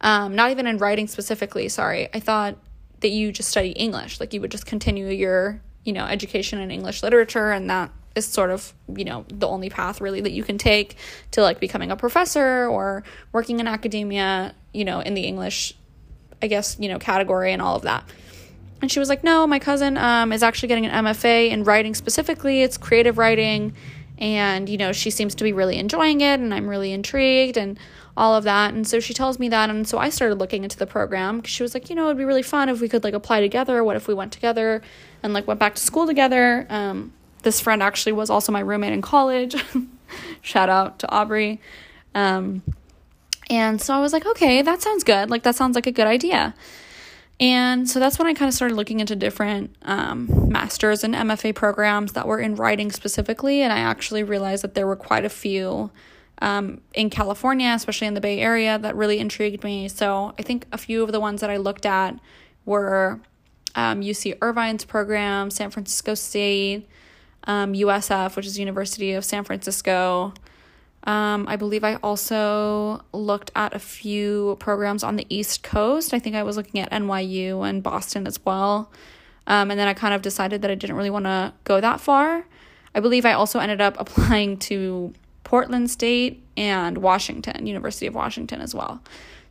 Um, 0.00 0.36
not 0.36 0.52
even 0.52 0.68
in 0.68 0.78
writing 0.78 1.08
specifically, 1.08 1.68
sorry. 1.68 2.08
I 2.14 2.20
thought 2.20 2.56
that 3.00 3.08
you 3.08 3.32
just 3.32 3.48
study 3.48 3.70
English, 3.70 4.20
like 4.20 4.32
you 4.32 4.40
would 4.40 4.52
just 4.52 4.64
continue 4.64 5.08
your, 5.08 5.60
you 5.84 5.92
know, 5.92 6.04
education 6.04 6.60
in 6.60 6.70
English 6.70 7.02
literature 7.02 7.50
and 7.50 7.68
that 7.68 7.90
is 8.14 8.26
sort 8.26 8.50
of, 8.50 8.72
you 8.94 9.04
know, 9.04 9.24
the 9.28 9.48
only 9.48 9.70
path 9.70 10.00
really 10.00 10.20
that 10.20 10.32
you 10.32 10.44
can 10.44 10.56
take 10.56 10.96
to 11.32 11.42
like 11.42 11.58
becoming 11.58 11.90
a 11.90 11.96
professor 11.96 12.68
or 12.68 13.02
working 13.32 13.58
in 13.58 13.66
academia, 13.66 14.54
you 14.72 14.84
know, 14.84 15.00
in 15.00 15.14
the 15.14 15.22
English, 15.22 15.74
I 16.42 16.46
guess, 16.48 16.76
you 16.78 16.88
know, 16.88 16.98
category 16.98 17.52
and 17.52 17.62
all 17.62 17.76
of 17.76 17.82
that. 17.82 18.08
And 18.82 18.92
she 18.92 18.98
was 18.98 19.08
like, 19.08 19.24
No, 19.24 19.46
my 19.46 19.58
cousin 19.58 19.96
um, 19.96 20.32
is 20.32 20.42
actually 20.42 20.68
getting 20.68 20.86
an 20.86 21.04
MFA 21.04 21.50
in 21.50 21.64
writing 21.64 21.94
specifically. 21.94 22.62
It's 22.62 22.76
creative 22.76 23.18
writing. 23.18 23.74
And, 24.18 24.68
you 24.68 24.78
know, 24.78 24.92
she 24.92 25.10
seems 25.10 25.34
to 25.34 25.44
be 25.44 25.52
really 25.52 25.78
enjoying 25.78 26.20
it. 26.20 26.40
And 26.40 26.54
I'm 26.54 26.68
really 26.68 26.92
intrigued 26.92 27.58
and 27.58 27.78
all 28.16 28.34
of 28.34 28.44
that. 28.44 28.72
And 28.72 28.86
so 28.86 28.98
she 28.98 29.12
tells 29.12 29.38
me 29.38 29.48
that. 29.50 29.68
And 29.68 29.86
so 29.86 29.98
I 29.98 30.08
started 30.08 30.36
looking 30.36 30.64
into 30.64 30.78
the 30.78 30.86
program 30.86 31.38
because 31.38 31.52
she 31.52 31.62
was 31.62 31.74
like, 31.74 31.88
You 31.88 31.96
know, 31.96 32.06
it'd 32.06 32.18
be 32.18 32.24
really 32.24 32.42
fun 32.42 32.68
if 32.68 32.80
we 32.80 32.88
could 32.88 33.04
like 33.04 33.14
apply 33.14 33.40
together. 33.40 33.82
What 33.82 33.96
if 33.96 34.08
we 34.08 34.14
went 34.14 34.32
together 34.32 34.82
and 35.22 35.32
like 35.32 35.46
went 35.46 35.60
back 35.60 35.74
to 35.76 35.82
school 35.82 36.06
together? 36.06 36.66
Um, 36.68 37.12
this 37.42 37.60
friend 37.60 37.82
actually 37.82 38.12
was 38.12 38.28
also 38.28 38.52
my 38.52 38.60
roommate 38.60 38.92
in 38.92 39.02
college. 39.02 39.54
Shout 40.42 40.68
out 40.68 40.98
to 41.00 41.10
Aubrey. 41.10 41.60
Um, 42.14 42.62
and 43.48 43.80
so 43.80 43.94
I 43.94 44.00
was 44.00 44.12
like, 44.12 44.26
okay, 44.26 44.62
that 44.62 44.82
sounds 44.82 45.04
good. 45.04 45.30
Like, 45.30 45.42
that 45.44 45.54
sounds 45.54 45.74
like 45.74 45.86
a 45.86 45.92
good 45.92 46.06
idea. 46.06 46.54
And 47.38 47.88
so 47.88 48.00
that's 48.00 48.18
when 48.18 48.26
I 48.26 48.34
kind 48.34 48.48
of 48.48 48.54
started 48.54 48.76
looking 48.76 49.00
into 49.00 49.14
different 49.14 49.76
um, 49.82 50.50
master's 50.50 51.04
and 51.04 51.14
MFA 51.14 51.54
programs 51.54 52.12
that 52.14 52.26
were 52.26 52.38
in 52.38 52.56
writing 52.56 52.90
specifically. 52.90 53.60
And 53.60 53.72
I 53.72 53.78
actually 53.78 54.22
realized 54.22 54.64
that 54.64 54.74
there 54.74 54.86
were 54.86 54.96
quite 54.96 55.24
a 55.24 55.28
few 55.28 55.90
um, 56.40 56.80
in 56.94 57.10
California, 57.10 57.68
especially 57.74 58.06
in 58.06 58.14
the 58.14 58.20
Bay 58.20 58.40
Area, 58.40 58.78
that 58.78 58.96
really 58.96 59.18
intrigued 59.18 59.64
me. 59.64 59.88
So 59.88 60.34
I 60.38 60.42
think 60.42 60.66
a 60.72 60.78
few 60.78 61.02
of 61.02 61.12
the 61.12 61.20
ones 61.20 61.42
that 61.42 61.50
I 61.50 61.58
looked 61.58 61.84
at 61.84 62.18
were 62.64 63.20
um, 63.74 64.00
UC 64.00 64.38
Irvine's 64.40 64.84
program, 64.86 65.50
San 65.50 65.70
Francisco 65.70 66.14
State, 66.14 66.88
um, 67.44 67.74
USF, 67.74 68.34
which 68.34 68.46
is 68.46 68.58
University 68.58 69.12
of 69.12 69.24
San 69.24 69.44
Francisco. 69.44 70.32
Um, 71.06 71.46
I 71.48 71.54
believe 71.54 71.84
I 71.84 71.94
also 72.02 73.04
looked 73.12 73.52
at 73.54 73.74
a 73.74 73.78
few 73.78 74.56
programs 74.58 75.04
on 75.04 75.14
the 75.14 75.26
East 75.28 75.62
Coast. 75.62 76.12
I 76.12 76.18
think 76.18 76.34
I 76.34 76.42
was 76.42 76.56
looking 76.56 76.80
at 76.80 76.90
NYU 76.90 77.68
and 77.68 77.82
Boston 77.82 78.26
as 78.26 78.44
well. 78.44 78.90
Um, 79.46 79.70
and 79.70 79.78
then 79.78 79.86
I 79.86 79.94
kind 79.94 80.14
of 80.14 80.22
decided 80.22 80.62
that 80.62 80.70
I 80.70 80.74
didn't 80.74 80.96
really 80.96 81.10
want 81.10 81.26
to 81.26 81.52
go 81.62 81.80
that 81.80 82.00
far. 82.00 82.44
I 82.92 83.00
believe 83.00 83.24
I 83.24 83.32
also 83.32 83.60
ended 83.60 83.80
up 83.80 83.96
applying 84.00 84.56
to 84.58 85.14
Portland 85.44 85.90
State 85.90 86.42
and 86.56 86.98
Washington, 86.98 87.66
University 87.66 88.08
of 88.08 88.14
Washington 88.14 88.60
as 88.60 88.74
well. 88.74 89.00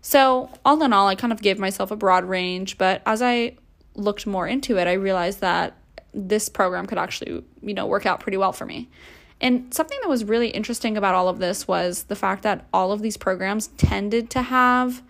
So, 0.01 0.49
all 0.63 0.83
in 0.83 0.93
all, 0.93 1.07
I 1.07 1.15
kind 1.15 1.33
of 1.33 1.41
gave 1.41 1.57
myself 1.57 1.89
a 1.89 1.95
broad 1.95 2.25
range, 2.25 2.77
but 2.77 3.01
as 3.07 3.21
I 3.23 3.55
looked 3.95 4.27
more 4.27 4.45
into 4.45 4.77
it, 4.77 4.87
I 4.87 4.93
realized 4.93 5.39
that 5.39 5.77
this 6.13 6.47
program 6.49 6.85
could 6.85 6.97
actually, 6.97 7.43
you 7.61 7.73
know, 7.73 7.87
work 7.87 8.05
out 8.05 8.19
pretty 8.19 8.37
well 8.37 8.51
for 8.51 8.65
me. 8.65 8.89
And 9.45 9.71
something 9.71 9.99
that 10.01 10.09
was 10.09 10.23
really 10.23 10.47
interesting 10.47 10.97
about 10.97 11.13
all 11.13 11.29
of 11.29 11.37
this 11.37 11.67
was 11.67 12.05
the 12.05 12.15
fact 12.15 12.41
that 12.41 12.65
all 12.73 12.91
of 12.91 13.03
these 13.03 13.15
programs 13.15 13.67
tended 13.67 14.31
to 14.31 14.41
have 14.41 15.03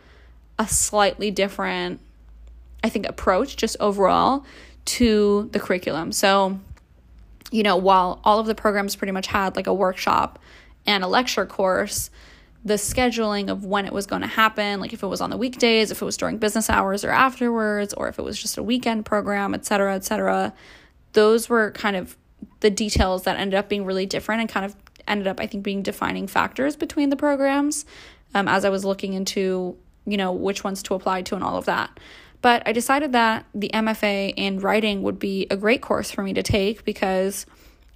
a 0.60 0.68
slightly 0.68 1.32
different, 1.32 2.02
I 2.84 2.90
think, 2.90 3.08
approach 3.08 3.56
just 3.56 3.78
overall 3.80 4.44
to 4.86 5.48
the 5.54 5.60
curriculum. 5.62 6.12
So, 6.12 6.60
you 7.50 7.64
know, 7.64 7.78
while 7.78 8.20
all 8.26 8.40
of 8.40 8.46
the 8.46 8.56
programs 8.56 8.98
pretty 8.98 9.14
much 9.14 9.28
had 9.28 9.56
like 9.56 9.68
a 9.68 9.74
workshop 9.74 10.38
and 10.86 11.02
a 11.02 11.08
lecture 11.08 11.46
course, 11.46 12.10
the 12.66 12.74
scheduling 12.74 13.50
of 13.50 13.64
when 13.64 13.86
it 13.86 13.94
was 13.94 14.06
going 14.06 14.22
to 14.22 14.28
happen, 14.28 14.82
like 14.82 14.92
if 14.92 15.02
it 15.02 15.08
was 15.08 15.22
on 15.22 15.30
the 15.30 15.38
weekdays, 15.38 15.92
if 15.92 16.02
it 16.02 16.06
was 16.06 16.18
during 16.18 16.40
business 16.40 16.70
hours 16.70 17.06
or 17.06 17.10
afterwards, 17.10 17.94
or 17.94 18.10
if 18.10 18.20
it 18.20 18.24
was 18.24 18.38
just 18.38 18.58
a 18.58 18.64
weekend 18.64 19.06
program, 19.06 19.54
et 19.54 19.66
cetera, 19.66 19.96
et 19.96 20.04
cetera, 20.04 20.54
those 21.14 21.48
were 21.48 21.72
kind 21.72 21.96
of 21.96 22.18
the 22.60 22.70
details 22.70 23.24
that 23.24 23.38
ended 23.38 23.58
up 23.58 23.70
being 23.70 23.86
really 23.86 24.06
different 24.06 24.42
and 24.42 24.50
kind 24.50 24.66
of 24.66 24.76
ended 25.08 25.28
up, 25.28 25.40
I 25.40 25.48
think, 25.48 25.64
being 25.64 25.82
defining 25.82 26.28
factors 26.28 26.76
between 26.76 27.10
the 27.10 27.16
programs 27.16 27.86
um, 28.34 28.48
as 28.48 28.66
I 28.66 28.70
was 28.70 28.84
looking 28.84 29.14
into, 29.14 29.78
you 30.06 30.18
know, 30.18 30.32
which 30.32 30.64
ones 30.64 30.84
to 30.84 30.94
apply 30.96 31.22
to 31.24 31.36
and 31.36 31.44
all 31.44 31.58
of 31.58 31.66
that. 31.66 32.00
But 32.42 32.64
I 32.66 32.74
decided 32.74 33.12
that 33.14 33.46
the 33.56 33.72
MFA 33.74 34.34
in 34.36 34.60
writing 34.60 35.02
would 35.04 35.18
be 35.18 35.48
a 35.50 35.58
great 35.58 35.82
course 35.82 36.12
for 36.12 36.22
me 36.22 36.34
to 36.34 36.44
take 36.44 36.86
because, 36.86 37.46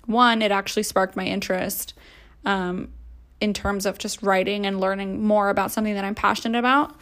one, 0.05 0.41
it 0.41 0.51
actually 0.51 0.83
sparked 0.83 1.15
my 1.15 1.25
interest 1.25 1.93
um, 2.45 2.89
in 3.41 3.53
terms 3.53 3.85
of 3.85 3.97
just 3.97 4.23
writing 4.23 4.65
and 4.65 4.79
learning 4.79 5.23
more 5.23 5.49
about 5.49 5.71
something 5.71 5.93
that 5.93 6.03
I'm 6.03 6.15
passionate 6.15 6.57
about. 6.57 6.95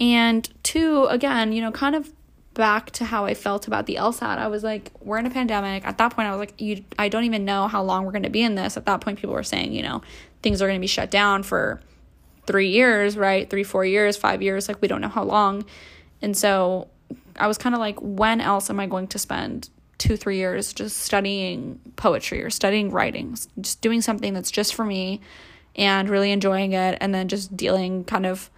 And 0.00 0.48
two, 0.62 1.04
again, 1.06 1.52
you 1.52 1.60
know, 1.60 1.70
kind 1.70 1.94
of 1.94 2.10
back 2.54 2.90
to 2.92 3.04
how 3.04 3.24
I 3.24 3.34
felt 3.34 3.66
about 3.66 3.86
the 3.86 3.96
LSAT. 3.96 4.38
I 4.38 4.46
was 4.48 4.62
like, 4.62 4.92
we're 5.00 5.18
in 5.18 5.26
a 5.26 5.30
pandemic. 5.30 5.84
At 5.86 5.98
that 5.98 6.14
point, 6.14 6.28
I 6.28 6.30
was 6.30 6.38
like, 6.38 6.60
you, 6.60 6.84
I 6.98 7.08
don't 7.08 7.24
even 7.24 7.44
know 7.44 7.68
how 7.68 7.82
long 7.82 8.04
we're 8.04 8.12
going 8.12 8.22
to 8.22 8.30
be 8.30 8.42
in 8.42 8.54
this. 8.54 8.76
At 8.76 8.86
that 8.86 9.00
point, 9.00 9.18
people 9.18 9.34
were 9.34 9.42
saying, 9.42 9.72
you 9.72 9.82
know, 9.82 10.02
things 10.42 10.62
are 10.62 10.66
going 10.66 10.78
to 10.78 10.80
be 10.80 10.86
shut 10.86 11.10
down 11.10 11.42
for 11.42 11.80
three 12.46 12.68
years, 12.68 13.16
right? 13.16 13.48
Three, 13.50 13.64
four 13.64 13.84
years, 13.84 14.16
five 14.16 14.40
years. 14.40 14.68
Like, 14.68 14.80
we 14.80 14.88
don't 14.88 15.00
know 15.00 15.08
how 15.08 15.24
long. 15.24 15.64
And 16.22 16.36
so 16.36 16.88
I 17.36 17.46
was 17.46 17.58
kind 17.58 17.74
of 17.74 17.80
like, 17.80 17.98
when 18.00 18.40
else 18.40 18.70
am 18.70 18.78
I 18.80 18.86
going 18.86 19.08
to 19.08 19.18
spend 19.18 19.68
two, 19.98 20.16
three 20.16 20.36
years 20.36 20.72
just 20.72 20.98
studying 20.98 21.80
poetry 21.96 22.42
or 22.42 22.50
studying 22.50 22.90
writing, 22.90 23.36
just 23.60 23.80
doing 23.80 24.00
something 24.00 24.34
that's 24.34 24.50
just 24.50 24.74
for 24.74 24.84
me 24.84 25.20
and 25.76 26.08
really 26.08 26.30
enjoying 26.30 26.72
it, 26.72 26.98
and 27.00 27.14
then 27.14 27.26
just 27.26 27.56
dealing 27.56 28.04
kind 28.04 28.26
of 28.26 28.48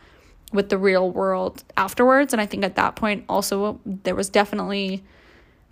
with 0.56 0.70
the 0.70 0.78
real 0.78 1.10
world 1.10 1.62
afterwards. 1.76 2.32
And 2.32 2.40
I 2.40 2.46
think 2.46 2.64
at 2.64 2.74
that 2.74 2.96
point, 2.96 3.24
also, 3.28 3.80
there 3.84 4.14
was 4.14 4.28
definitely 4.28 5.04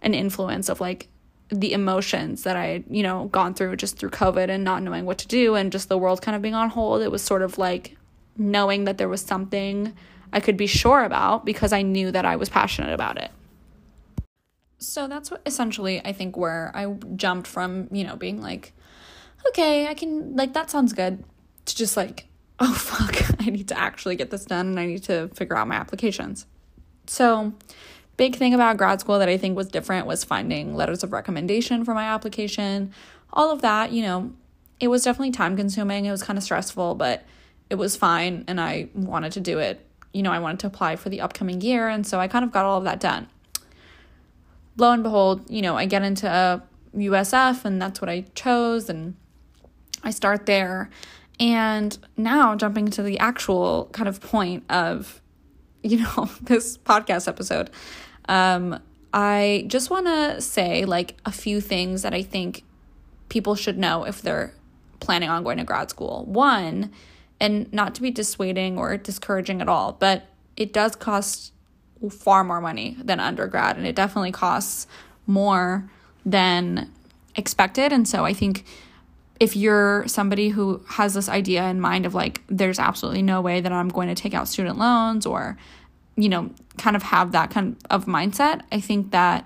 an 0.03 0.14
influence 0.14 0.68
of 0.68 0.81
like 0.81 1.09
the 1.49 1.73
emotions 1.73 2.44
that 2.44 2.57
I, 2.57 2.85
you 2.88 3.03
know, 3.03 3.27
gone 3.27 3.55
through 3.55 3.77
just 3.77 3.99
through 3.99 4.11
COVID 4.11 4.49
and 4.49 4.62
not 4.62 4.83
knowing 4.83 5.05
what 5.05 5.18
to 5.18 5.29
do 5.29 5.55
and 5.55 5.73
just 5.73 5.88
the 5.88 5.99
world 5.99 6.23
kind 6.23 6.37
of 6.37 6.42
being 6.42 6.55
on 6.55 6.70
hold. 6.70 7.03
It 7.03 7.11
was 7.11 7.23
sort 7.23 7.42
of 7.42 7.59
like 7.59 7.97
knowing 8.37 8.85
that 8.85 8.99
there 8.99 9.09
was 9.09 9.20
something 9.20 9.94
I 10.33 10.40
could 10.40 10.57
be 10.57 10.66
sure 10.66 11.05
about 11.05 11.44
because 11.44 11.73
I 11.73 11.83
knew 11.83 12.11
that 12.11 12.25
I 12.25 12.37
was 12.37 12.49
passionate 12.49 12.92
about 12.92 13.18
it. 13.18 13.31
So 14.79 15.07
that's 15.07 15.31
what 15.31 15.40
essentially 15.47 16.05
I 16.05 16.12
think 16.12 16.37
where 16.37 16.70
I 16.75 16.92
jumped 17.16 17.47
from, 17.47 17.88
you 17.90 18.05
know, 18.05 18.16
being 18.16 18.42
like, 18.42 18.73
okay, 19.49 19.87
I 19.87 19.94
can, 19.94 20.37
like, 20.37 20.53
that 20.55 20.70
sounds 20.70 20.92
good, 20.92 21.25
to 21.66 21.77
just 21.77 21.97
like, 21.97 22.27
oh 22.61 22.75
fuck, 22.79 23.40
I 23.40 23.51
need 23.51 23.69
to 23.69 23.79
actually 23.79 24.17
get 24.17 24.31
this 24.31 24.45
done 24.45 24.69
and 24.69 24.81
I 24.81 24.87
need 24.87 25.03
to 25.05 25.29
figure 25.29 25.57
out 25.57 25.69
my 25.69 25.75
applications. 25.75 26.47
So, 27.07 27.53
big 28.17 28.37
thing 28.37 28.55
about 28.55 28.77
grad 28.77 29.01
school 29.01 29.19
that 29.19 29.29
I 29.29 29.37
think 29.37 29.57
was 29.57 29.69
different 29.69 30.07
was 30.07 30.25
finding 30.25 30.75
letters 30.75 31.03
of 31.03 31.12
recommendation 31.12 31.85
for 31.85 31.95
my 31.95 32.05
application. 32.05 32.93
All 33.33 33.51
of 33.51 33.62
that, 33.62 33.93
you 33.93 34.03
know, 34.03 34.33
it 34.81 34.88
was 34.88 35.05
definitely 35.05 35.33
time 35.33 35.57
consuming. 35.57 36.07
It 36.07 36.11
was 36.11 36.23
kind 36.23 36.38
of 36.38 36.43
stressful, 36.43 36.95
but 36.95 37.25
it 37.71 37.77
was 37.77 37.97
fine 37.97 38.45
and 38.49 38.61
I 38.61 38.88
wanted 38.95 39.33
to 39.33 39.40
do 39.40 39.59
it. 39.59 39.85
You 40.12 40.23
know, 40.23 40.31
I 40.31 40.38
wanted 40.38 40.61
to 40.61 40.67
apply 40.69 40.97
for 40.97 41.09
the 41.09 41.21
upcoming 41.21 41.61
year, 41.61 41.88
and 41.88 42.07
so 42.07 42.21
I 42.21 42.29
kind 42.29 42.45
of 42.45 42.53
got 42.53 42.64
all 42.64 42.79
of 42.79 42.85
that 42.85 43.01
done. 43.01 43.27
Lo 44.77 44.93
and 44.93 45.03
behold, 45.03 45.51
you 45.51 45.61
know, 45.61 45.77
I 45.77 45.87
get 45.87 46.03
into 46.03 46.62
USF 46.97 47.64
and 47.64 47.83
that's 47.83 48.01
what 48.01 48.09
I 48.09 48.25
chose 48.35 48.88
and 48.88 49.17
I 50.03 50.11
start 50.11 50.47
there 50.47 50.90
and 51.40 51.97
now 52.16 52.55
jumping 52.55 52.88
to 52.90 53.03
the 53.03 53.18
actual 53.18 53.88
kind 53.92 54.09
of 54.09 54.20
point 54.20 54.64
of, 54.70 55.20
you 55.83 55.99
know, 55.99 56.31
this 56.42 56.79
podcast 56.79 57.29
episode, 57.29 57.70
um, 58.29 58.81
I 59.12 59.64
just 59.68 59.90
want 59.90 60.07
to 60.07 60.40
say 60.40 60.85
like 60.85 61.16
a 61.25 61.33
few 61.33 61.61
things 61.61 62.03
that 62.03 62.14
I 62.14 62.23
think 62.23 62.64
people 63.29 63.55
should 63.55 63.79
know 63.79 64.05
if 64.05 64.23
they're 64.23 64.53
planning 65.01 65.29
on 65.29 65.44
going 65.44 65.59
to 65.59 65.64
grad 65.64 65.90
school. 65.90 66.25
One, 66.27 66.90
and 67.40 67.73
not 67.73 67.94
to 67.97 68.03
be 68.03 68.11
dissuading 68.11 68.79
or 68.79 68.97
discouraging 68.97 69.61
at 69.61 69.68
all, 69.68 69.92
but 69.92 70.27
it 70.57 70.73
does 70.73 70.97
cost 70.97 71.53
far 72.11 72.44
more 72.44 72.61
money 72.61 72.97
than 73.03 73.20
undergrad, 73.20 73.77
and 73.77 73.87
it 73.87 73.94
definitely 73.94 74.33
costs 74.33 74.87
more 75.27 75.90
than 76.25 76.90
expected. 77.37 77.92
And 77.92 78.09
so 78.09 78.25
I 78.25 78.33
think 78.33 78.64
if 79.40 79.57
you're 79.57 80.07
somebody 80.07 80.51
who 80.51 80.85
has 80.88 81.14
this 81.14 81.29
idea 81.29 81.64
in 81.64 81.81
mind 81.81 82.07
of 82.07 82.14
like, 82.14 82.42
there's 82.49 82.79
absolutely 82.79 83.23
no 83.23 83.40
way 83.40 83.61
that 83.61 83.73
I'm 83.73 83.88
going 83.88 84.09
to 84.09 84.14
take 84.14 84.35
out 84.35 84.49
student 84.49 84.79
loans 84.79 85.27
or, 85.27 85.57
you 86.16 86.29
know, 86.29 86.51
kind 86.79 86.94
of 86.94 87.03
have 87.03 87.33
that 87.33 87.51
kind 87.51 87.77
of 87.90 88.07
mindset, 88.07 88.62
I 88.70 88.81
think 88.81 89.11
that 89.11 89.44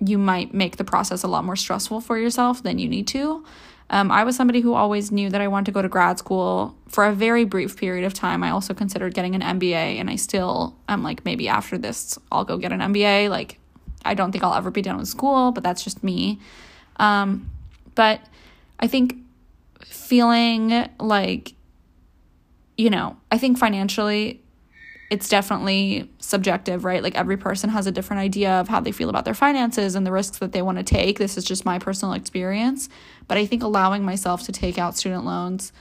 you 0.00 0.18
might 0.18 0.52
make 0.52 0.76
the 0.76 0.84
process 0.84 1.22
a 1.22 1.28
lot 1.28 1.44
more 1.44 1.56
stressful 1.56 2.00
for 2.00 2.18
yourself 2.18 2.62
than 2.62 2.78
you 2.78 2.88
need 2.88 3.06
to. 3.08 3.44
Um, 3.90 4.10
I 4.10 4.24
was 4.24 4.36
somebody 4.36 4.62
who 4.62 4.72
always 4.72 5.12
knew 5.12 5.28
that 5.28 5.40
I 5.42 5.48
wanted 5.48 5.66
to 5.66 5.72
go 5.72 5.82
to 5.82 5.88
grad 5.88 6.18
school 6.18 6.74
for 6.88 7.04
a 7.04 7.12
very 7.12 7.44
brief 7.44 7.76
period 7.76 8.06
of 8.06 8.14
time. 8.14 8.42
I 8.42 8.50
also 8.50 8.72
considered 8.72 9.12
getting 9.12 9.34
an 9.34 9.42
MBA, 9.42 10.00
and 10.00 10.08
I 10.08 10.16
still 10.16 10.74
am 10.88 11.02
like, 11.02 11.26
maybe 11.26 11.46
after 11.46 11.76
this, 11.76 12.18
I'll 12.32 12.44
go 12.44 12.56
get 12.56 12.72
an 12.72 12.80
MBA. 12.80 13.28
Like, 13.28 13.58
I 14.04 14.14
don't 14.14 14.32
think 14.32 14.42
I'll 14.42 14.54
ever 14.54 14.70
be 14.70 14.80
done 14.80 14.96
with 14.96 15.08
school, 15.08 15.52
but 15.52 15.62
that's 15.62 15.84
just 15.84 16.02
me. 16.02 16.40
Um, 16.96 17.50
but 17.94 18.20
I 18.82 18.88
think 18.88 19.16
feeling 19.84 20.88
like, 21.00 21.54
you 22.76 22.90
know, 22.90 23.16
I 23.30 23.38
think 23.38 23.56
financially 23.56 24.42
it's 25.08 25.28
definitely 25.28 26.10
subjective, 26.18 26.84
right? 26.84 27.02
Like 27.02 27.14
every 27.14 27.36
person 27.36 27.70
has 27.70 27.86
a 27.86 27.92
different 27.92 28.20
idea 28.20 28.50
of 28.52 28.68
how 28.68 28.80
they 28.80 28.92
feel 28.92 29.10
about 29.10 29.24
their 29.24 29.34
finances 29.34 29.94
and 29.94 30.06
the 30.06 30.10
risks 30.10 30.38
that 30.38 30.52
they 30.52 30.62
want 30.62 30.78
to 30.78 30.84
take. 30.84 31.18
This 31.18 31.36
is 31.36 31.44
just 31.44 31.66
my 31.66 31.78
personal 31.78 32.14
experience. 32.14 32.88
But 33.28 33.36
I 33.36 33.44
think 33.44 33.62
allowing 33.62 34.04
myself 34.04 34.42
to 34.44 34.52
take 34.52 34.78
out 34.78 34.96
student 34.96 35.24
loans 35.24 35.72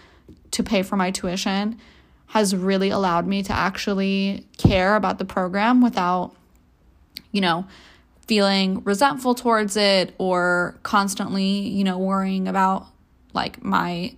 to 0.51 0.63
pay 0.63 0.83
for 0.83 0.97
my 0.97 1.11
tuition 1.11 1.79
has 2.27 2.53
really 2.53 2.89
allowed 2.89 3.25
me 3.25 3.41
to 3.43 3.53
actually 3.53 4.45
care 4.57 4.95
about 4.95 5.17
the 5.17 5.25
program 5.25 5.81
without, 5.81 6.35
you 7.31 7.41
know, 7.41 7.65
feeling 8.27 8.83
resentful 8.83 9.33
towards 9.33 9.75
it 9.75 10.13
or 10.17 10.77
constantly, 10.83 11.67
you 11.67 11.83
know, 11.83 11.97
worrying 11.97 12.47
about 12.47 12.87
like 13.33 13.63
my 13.63 14.15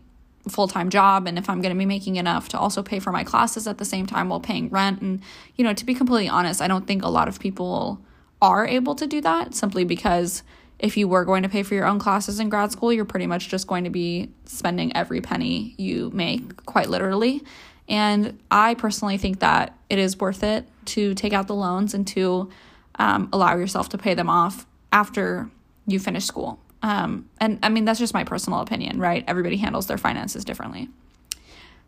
full 0.47 0.67
time 0.67 0.89
job 0.89 1.27
and 1.27 1.37
if 1.37 1.49
I'm 1.49 1.61
going 1.61 1.73
to 1.73 1.79
be 1.79 1.85
making 1.85 2.17
enough 2.17 2.49
to 2.49 2.59
also 2.59 2.83
pay 2.83 2.99
for 2.99 3.11
my 3.11 3.23
classes 3.23 3.67
at 3.67 3.77
the 3.77 3.85
same 3.85 4.05
time 4.05 4.29
while 4.29 4.39
paying 4.39 4.69
rent. 4.69 5.01
And, 5.01 5.21
you 5.55 5.63
know, 5.63 5.73
to 5.73 5.85
be 5.85 5.95
completely 5.95 6.27
honest, 6.27 6.61
I 6.61 6.67
don't 6.67 6.85
think 6.85 7.03
a 7.03 7.09
lot 7.09 7.27
of 7.27 7.39
people 7.39 8.01
are 8.41 8.67
able 8.67 8.95
to 8.95 9.07
do 9.07 9.21
that 9.21 9.55
simply 9.55 9.85
because 9.85 10.43
if 10.79 10.97
you 10.97 11.07
were 11.07 11.23
going 11.23 11.43
to 11.43 11.49
pay 11.49 11.63
for 11.63 11.75
your 11.75 11.85
own 11.85 11.97
classes 11.97 12.41
in 12.41 12.49
grad 12.49 12.71
school, 12.71 12.91
you're 12.91 13.05
pretty 13.05 13.27
much 13.27 13.47
just 13.47 13.67
going 13.67 13.85
to 13.85 13.89
be 13.89 14.29
spending 14.45 14.93
every 14.95 15.21
penny 15.21 15.75
you 15.77 16.11
make, 16.13 16.65
quite 16.65 16.89
literally. 16.89 17.41
And 17.87 18.39
I 18.51 18.73
personally 18.75 19.17
think 19.17 19.39
that 19.39 19.77
it 19.89 19.97
is 19.97 20.19
worth 20.19 20.43
it 20.43 20.67
to 20.85 21.13
take 21.13 21.31
out 21.31 21.47
the 21.47 21.55
loans 21.55 21.93
and 21.93 22.05
to 22.07 22.49
um, 22.95 23.29
allow 23.31 23.55
yourself 23.55 23.89
to 23.89 23.97
pay 23.97 24.13
them 24.13 24.29
off 24.29 24.65
after 24.91 25.49
you 25.87 25.99
finish 25.99 26.25
school. 26.25 26.59
Um, 26.83 27.29
and 27.39 27.59
I 27.63 27.69
mean, 27.69 27.85
that's 27.85 27.99
just 27.99 28.13
my 28.13 28.25
personal 28.25 28.59
opinion, 28.59 28.99
right? 28.99 29.23
Everybody 29.25 29.57
handles 29.57 29.87
their 29.87 29.97
finances 29.97 30.43
differently. 30.43 30.89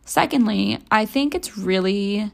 Secondly, 0.06 0.78
I 0.90 1.04
think 1.04 1.34
it's 1.34 1.58
really 1.58 2.32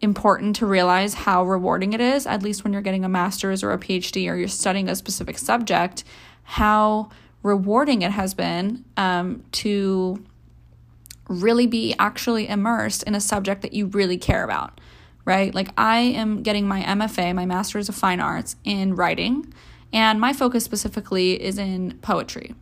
important 0.00 0.56
to 0.56 0.66
realize 0.66 1.14
how 1.14 1.44
rewarding 1.44 1.92
it 1.92 2.00
is, 2.00 2.26
at 2.26 2.42
least 2.42 2.64
when 2.64 2.72
you're 2.72 2.82
getting 2.82 3.04
a 3.04 3.08
master's 3.08 3.62
or 3.62 3.72
a 3.72 3.78
PhD 3.78 4.28
or 4.30 4.34
you're 4.34 4.48
studying 4.48 4.88
a 4.88 4.96
specific 4.96 5.38
subject, 5.38 6.02
how 6.42 7.10
rewarding 7.42 8.02
it 8.02 8.10
has 8.10 8.34
been 8.34 8.84
um, 8.96 9.44
to 9.52 10.24
really 11.28 11.66
be 11.66 11.94
actually 11.98 12.48
immersed 12.48 13.02
in 13.04 13.14
a 13.14 13.20
subject 13.20 13.62
that 13.62 13.72
you 13.72 13.86
really 13.86 14.18
care 14.18 14.42
about, 14.42 14.80
right? 15.24 15.54
Like, 15.54 15.68
I 15.76 15.98
am 15.98 16.42
getting 16.42 16.66
my 16.66 16.82
MFA, 16.82 17.34
my 17.34 17.46
Master's 17.46 17.88
of 17.88 17.94
Fine 17.94 18.20
Arts, 18.20 18.56
in 18.64 18.96
writing. 18.96 19.52
And 19.92 20.20
my 20.20 20.32
focus 20.32 20.64
specifically 20.64 21.42
is 21.42 21.58
in 21.58 21.98
poetry. 22.00 22.54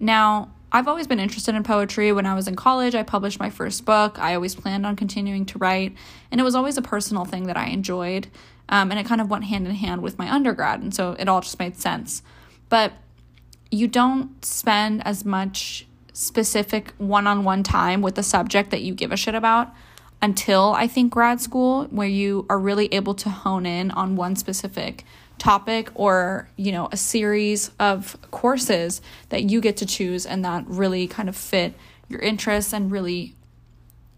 Now, 0.00 0.50
I've 0.72 0.88
always 0.88 1.06
been 1.06 1.20
interested 1.20 1.54
in 1.54 1.62
poetry. 1.62 2.10
When 2.10 2.26
I 2.26 2.34
was 2.34 2.48
in 2.48 2.56
college, 2.56 2.96
I 2.96 3.04
published 3.04 3.38
my 3.38 3.48
first 3.48 3.84
book. 3.84 4.18
I 4.18 4.34
always 4.34 4.56
planned 4.56 4.84
on 4.84 4.96
continuing 4.96 5.46
to 5.46 5.58
write, 5.58 5.94
and 6.32 6.40
it 6.40 6.44
was 6.44 6.56
always 6.56 6.76
a 6.76 6.82
personal 6.82 7.24
thing 7.24 7.44
that 7.46 7.56
I 7.56 7.66
enjoyed. 7.66 8.26
Um, 8.68 8.90
and 8.90 8.98
it 8.98 9.06
kind 9.06 9.20
of 9.20 9.30
went 9.30 9.44
hand 9.44 9.68
in 9.68 9.74
hand 9.74 10.02
with 10.02 10.18
my 10.18 10.28
undergrad, 10.28 10.80
and 10.80 10.92
so 10.92 11.14
it 11.18 11.28
all 11.28 11.42
just 11.42 11.60
made 11.60 11.76
sense. 11.76 12.22
But 12.68 12.92
you 13.70 13.86
don't 13.86 14.44
spend 14.44 15.06
as 15.06 15.24
much 15.24 15.86
specific 16.12 16.92
one 16.98 17.28
on 17.28 17.44
one 17.44 17.62
time 17.62 18.02
with 18.02 18.16
the 18.16 18.22
subject 18.22 18.70
that 18.70 18.82
you 18.82 18.94
give 18.94 19.12
a 19.12 19.16
shit 19.16 19.34
about 19.34 19.72
until 20.22 20.72
I 20.72 20.88
think 20.88 21.12
grad 21.12 21.40
school, 21.40 21.84
where 21.84 22.08
you 22.08 22.46
are 22.48 22.58
really 22.58 22.92
able 22.92 23.14
to 23.14 23.30
hone 23.30 23.66
in 23.66 23.90
on 23.92 24.16
one 24.16 24.34
specific 24.34 25.04
topic 25.38 25.90
or 25.94 26.48
you 26.56 26.72
know 26.72 26.88
a 26.92 26.96
series 26.96 27.70
of 27.78 28.16
courses 28.30 29.02
that 29.30 29.50
you 29.50 29.60
get 29.60 29.76
to 29.78 29.86
choose 29.86 30.24
and 30.26 30.44
that 30.44 30.64
really 30.66 31.06
kind 31.06 31.28
of 31.28 31.36
fit 31.36 31.74
your 32.08 32.20
interests 32.20 32.72
and 32.72 32.90
really 32.90 33.34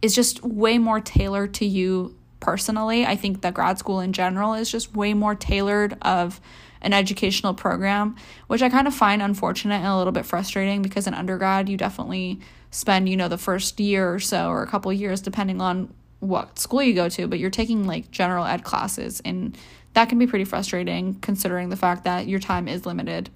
is 0.02 0.14
just 0.14 0.44
way 0.44 0.79
more 0.79 1.00
tailored 1.00 1.55
to 1.55 1.64
you 1.64 2.14
personally. 2.40 3.07
I 3.07 3.16
think 3.16 3.40
that 3.42 3.55
grad 3.55 3.79
school 3.79 4.00
in 4.00 4.12
general 4.12 4.55
is 4.55 4.70
just 4.70 4.94
way 4.94 5.14
more 5.14 5.35
tailored 5.35 5.96
of 6.02 6.40
an 6.83 6.92
educational 6.92 7.55
program 7.55 8.14
which 8.46 8.62
i 8.62 8.68
kind 8.68 8.87
of 8.87 8.94
find 8.94 9.22
unfortunate 9.22 9.76
and 9.76 9.87
a 9.87 9.96
little 9.96 10.12
bit 10.12 10.26
frustrating 10.26 10.83
because 10.83 11.07
in 11.07 11.14
undergrad 11.14 11.68
you 11.68 11.76
definitely 11.76 12.38
spend 12.70 13.09
you 13.09 13.16
know 13.16 13.29
the 13.29 13.38
first 13.38 13.81
year 13.81 14.12
or 14.12 14.20
so 14.20 14.48
or 14.48 14.62
a 14.62 14.66
couple 14.66 14.92
years 14.92 15.20
depending 15.20 15.61
on 15.61 15.92
what 16.20 16.59
school 16.59 16.83
you 16.83 16.94
go 16.94 17.09
to 17.09 17.26
but 17.26 17.38
you're 17.38 17.50
taking 17.50 17.87
like 17.87 18.11
general 18.11 18.44
ed 18.44 18.62
classes 18.62 19.20
in 19.20 19.55
that 19.97 20.11
can 20.11 20.19
be 20.19 20.27
pretty 20.27 20.45
frustrating 20.45 21.15
considering 21.21 21.71
the 21.71 21.77
fact 21.77 22.05
that 22.05 22.29
your 22.29 22.39
time 22.39 22.69
is 22.69 22.85
limited. 22.85 23.31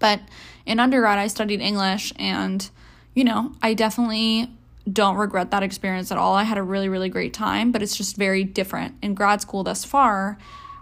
But 0.00 0.20
in 0.66 0.80
undergrad, 0.80 1.20
I 1.20 1.28
studied 1.28 1.60
English, 1.60 2.12
and 2.16 2.68
you 3.14 3.22
know, 3.22 3.52
I 3.62 3.74
definitely 3.74 4.50
don't 4.92 5.16
regret 5.16 5.52
that 5.52 5.62
experience 5.62 6.10
at 6.10 6.18
all. 6.18 6.34
I 6.34 6.42
had 6.42 6.58
a 6.58 6.64
really, 6.64 6.88
really 6.88 7.08
great 7.08 7.32
time, 7.32 7.70
but 7.70 7.80
it's 7.80 7.96
just 7.96 8.16
very 8.16 8.42
different. 8.42 8.96
In 9.02 9.14
grad 9.14 9.40
school 9.40 9.62
thus 9.62 9.84
far, 9.84 10.36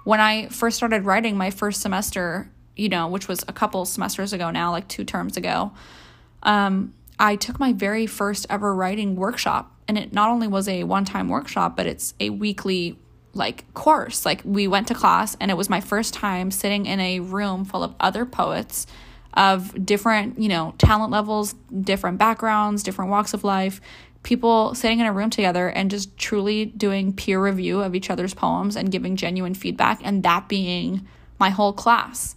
when 0.04 0.18
I 0.18 0.48
first 0.48 0.78
started 0.78 1.04
writing 1.04 1.36
my 1.36 1.50
first 1.50 1.82
semester, 1.82 2.50
you 2.74 2.88
know, 2.88 3.06
which 3.06 3.28
was 3.28 3.44
a 3.46 3.52
couple 3.52 3.84
semesters 3.84 4.32
ago 4.32 4.50
now, 4.50 4.70
like 4.70 4.88
two 4.88 5.04
terms 5.04 5.36
ago, 5.36 5.72
um, 6.42 6.94
I 7.18 7.36
took 7.36 7.60
my 7.60 7.74
very 7.74 8.06
first 8.06 8.46
ever 8.48 8.74
writing 8.74 9.14
workshop. 9.14 9.76
And 9.86 9.98
it 9.98 10.14
not 10.14 10.30
only 10.30 10.46
was 10.48 10.68
a 10.68 10.84
one 10.84 11.04
time 11.04 11.28
workshop, 11.28 11.76
but 11.76 11.86
it's 11.86 12.14
a 12.18 12.30
weekly 12.30 12.96
like 13.34 13.72
course. 13.74 14.26
Like 14.26 14.42
we 14.44 14.66
went 14.66 14.88
to 14.88 14.94
class 14.94 15.36
and 15.40 15.50
it 15.50 15.56
was 15.56 15.70
my 15.70 15.80
first 15.80 16.14
time 16.14 16.50
sitting 16.50 16.86
in 16.86 17.00
a 17.00 17.20
room 17.20 17.64
full 17.64 17.82
of 17.82 17.94
other 18.00 18.24
poets 18.24 18.86
of 19.34 19.86
different, 19.86 20.38
you 20.38 20.48
know, 20.48 20.74
talent 20.78 21.12
levels, 21.12 21.54
different 21.82 22.18
backgrounds, 22.18 22.82
different 22.82 23.10
walks 23.10 23.32
of 23.32 23.44
life, 23.44 23.80
people 24.22 24.74
sitting 24.74 25.00
in 25.00 25.06
a 25.06 25.12
room 25.12 25.30
together 25.30 25.68
and 25.68 25.90
just 25.90 26.16
truly 26.18 26.66
doing 26.66 27.12
peer 27.12 27.42
review 27.42 27.80
of 27.80 27.94
each 27.94 28.10
other's 28.10 28.34
poems 28.34 28.76
and 28.76 28.90
giving 28.90 29.16
genuine 29.16 29.54
feedback 29.54 30.00
and 30.02 30.22
that 30.22 30.48
being 30.48 31.06
my 31.38 31.50
whole 31.50 31.72
class. 31.72 32.34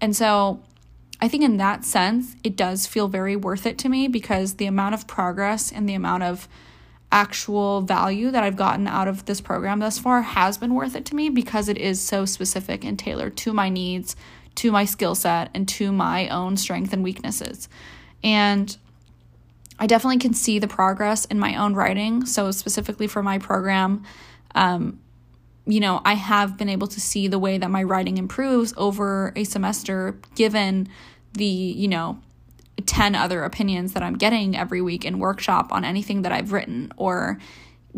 And 0.00 0.14
so 0.14 0.62
I 1.20 1.28
think 1.28 1.42
in 1.42 1.56
that 1.56 1.84
sense, 1.84 2.36
it 2.44 2.56
does 2.56 2.86
feel 2.86 3.08
very 3.08 3.36
worth 3.36 3.66
it 3.66 3.78
to 3.78 3.88
me 3.88 4.08
because 4.08 4.54
the 4.54 4.66
amount 4.66 4.94
of 4.94 5.06
progress 5.06 5.72
and 5.72 5.88
the 5.88 5.94
amount 5.94 6.22
of 6.22 6.48
actual 7.14 7.80
value 7.80 8.32
that 8.32 8.42
I've 8.42 8.56
gotten 8.56 8.88
out 8.88 9.06
of 9.06 9.24
this 9.24 9.40
program 9.40 9.78
thus 9.78 10.00
far 10.00 10.20
has 10.20 10.58
been 10.58 10.74
worth 10.74 10.96
it 10.96 11.04
to 11.06 11.14
me 11.14 11.28
because 11.28 11.68
it 11.68 11.78
is 11.78 12.00
so 12.00 12.26
specific 12.26 12.84
and 12.84 12.98
tailored 12.98 13.36
to 13.38 13.52
my 13.52 13.68
needs, 13.68 14.16
to 14.56 14.72
my 14.72 14.84
skill 14.84 15.14
set, 15.14 15.48
and 15.54 15.68
to 15.68 15.92
my 15.92 16.28
own 16.28 16.56
strength 16.56 16.92
and 16.92 17.04
weaknesses. 17.04 17.68
And 18.24 18.76
I 19.78 19.86
definitely 19.86 20.18
can 20.18 20.34
see 20.34 20.58
the 20.58 20.66
progress 20.66 21.24
in 21.24 21.38
my 21.38 21.54
own 21.54 21.74
writing. 21.74 22.26
So, 22.26 22.50
specifically 22.50 23.06
for 23.06 23.22
my 23.22 23.38
program, 23.38 24.02
um, 24.56 24.98
you 25.66 25.78
know, 25.78 26.00
I 26.04 26.14
have 26.14 26.58
been 26.58 26.68
able 26.68 26.88
to 26.88 27.00
see 27.00 27.28
the 27.28 27.38
way 27.38 27.58
that 27.58 27.70
my 27.70 27.84
writing 27.84 28.18
improves 28.18 28.74
over 28.76 29.32
a 29.36 29.44
semester 29.44 30.18
given 30.34 30.88
the, 31.32 31.44
you 31.44 31.86
know, 31.86 32.18
10 32.86 33.14
other 33.14 33.44
opinions 33.44 33.92
that 33.92 34.02
I'm 34.02 34.16
getting 34.16 34.56
every 34.56 34.82
week 34.82 35.04
in 35.04 35.18
workshop 35.18 35.72
on 35.72 35.84
anything 35.84 36.22
that 36.22 36.32
I've 36.32 36.52
written 36.52 36.92
or 36.96 37.38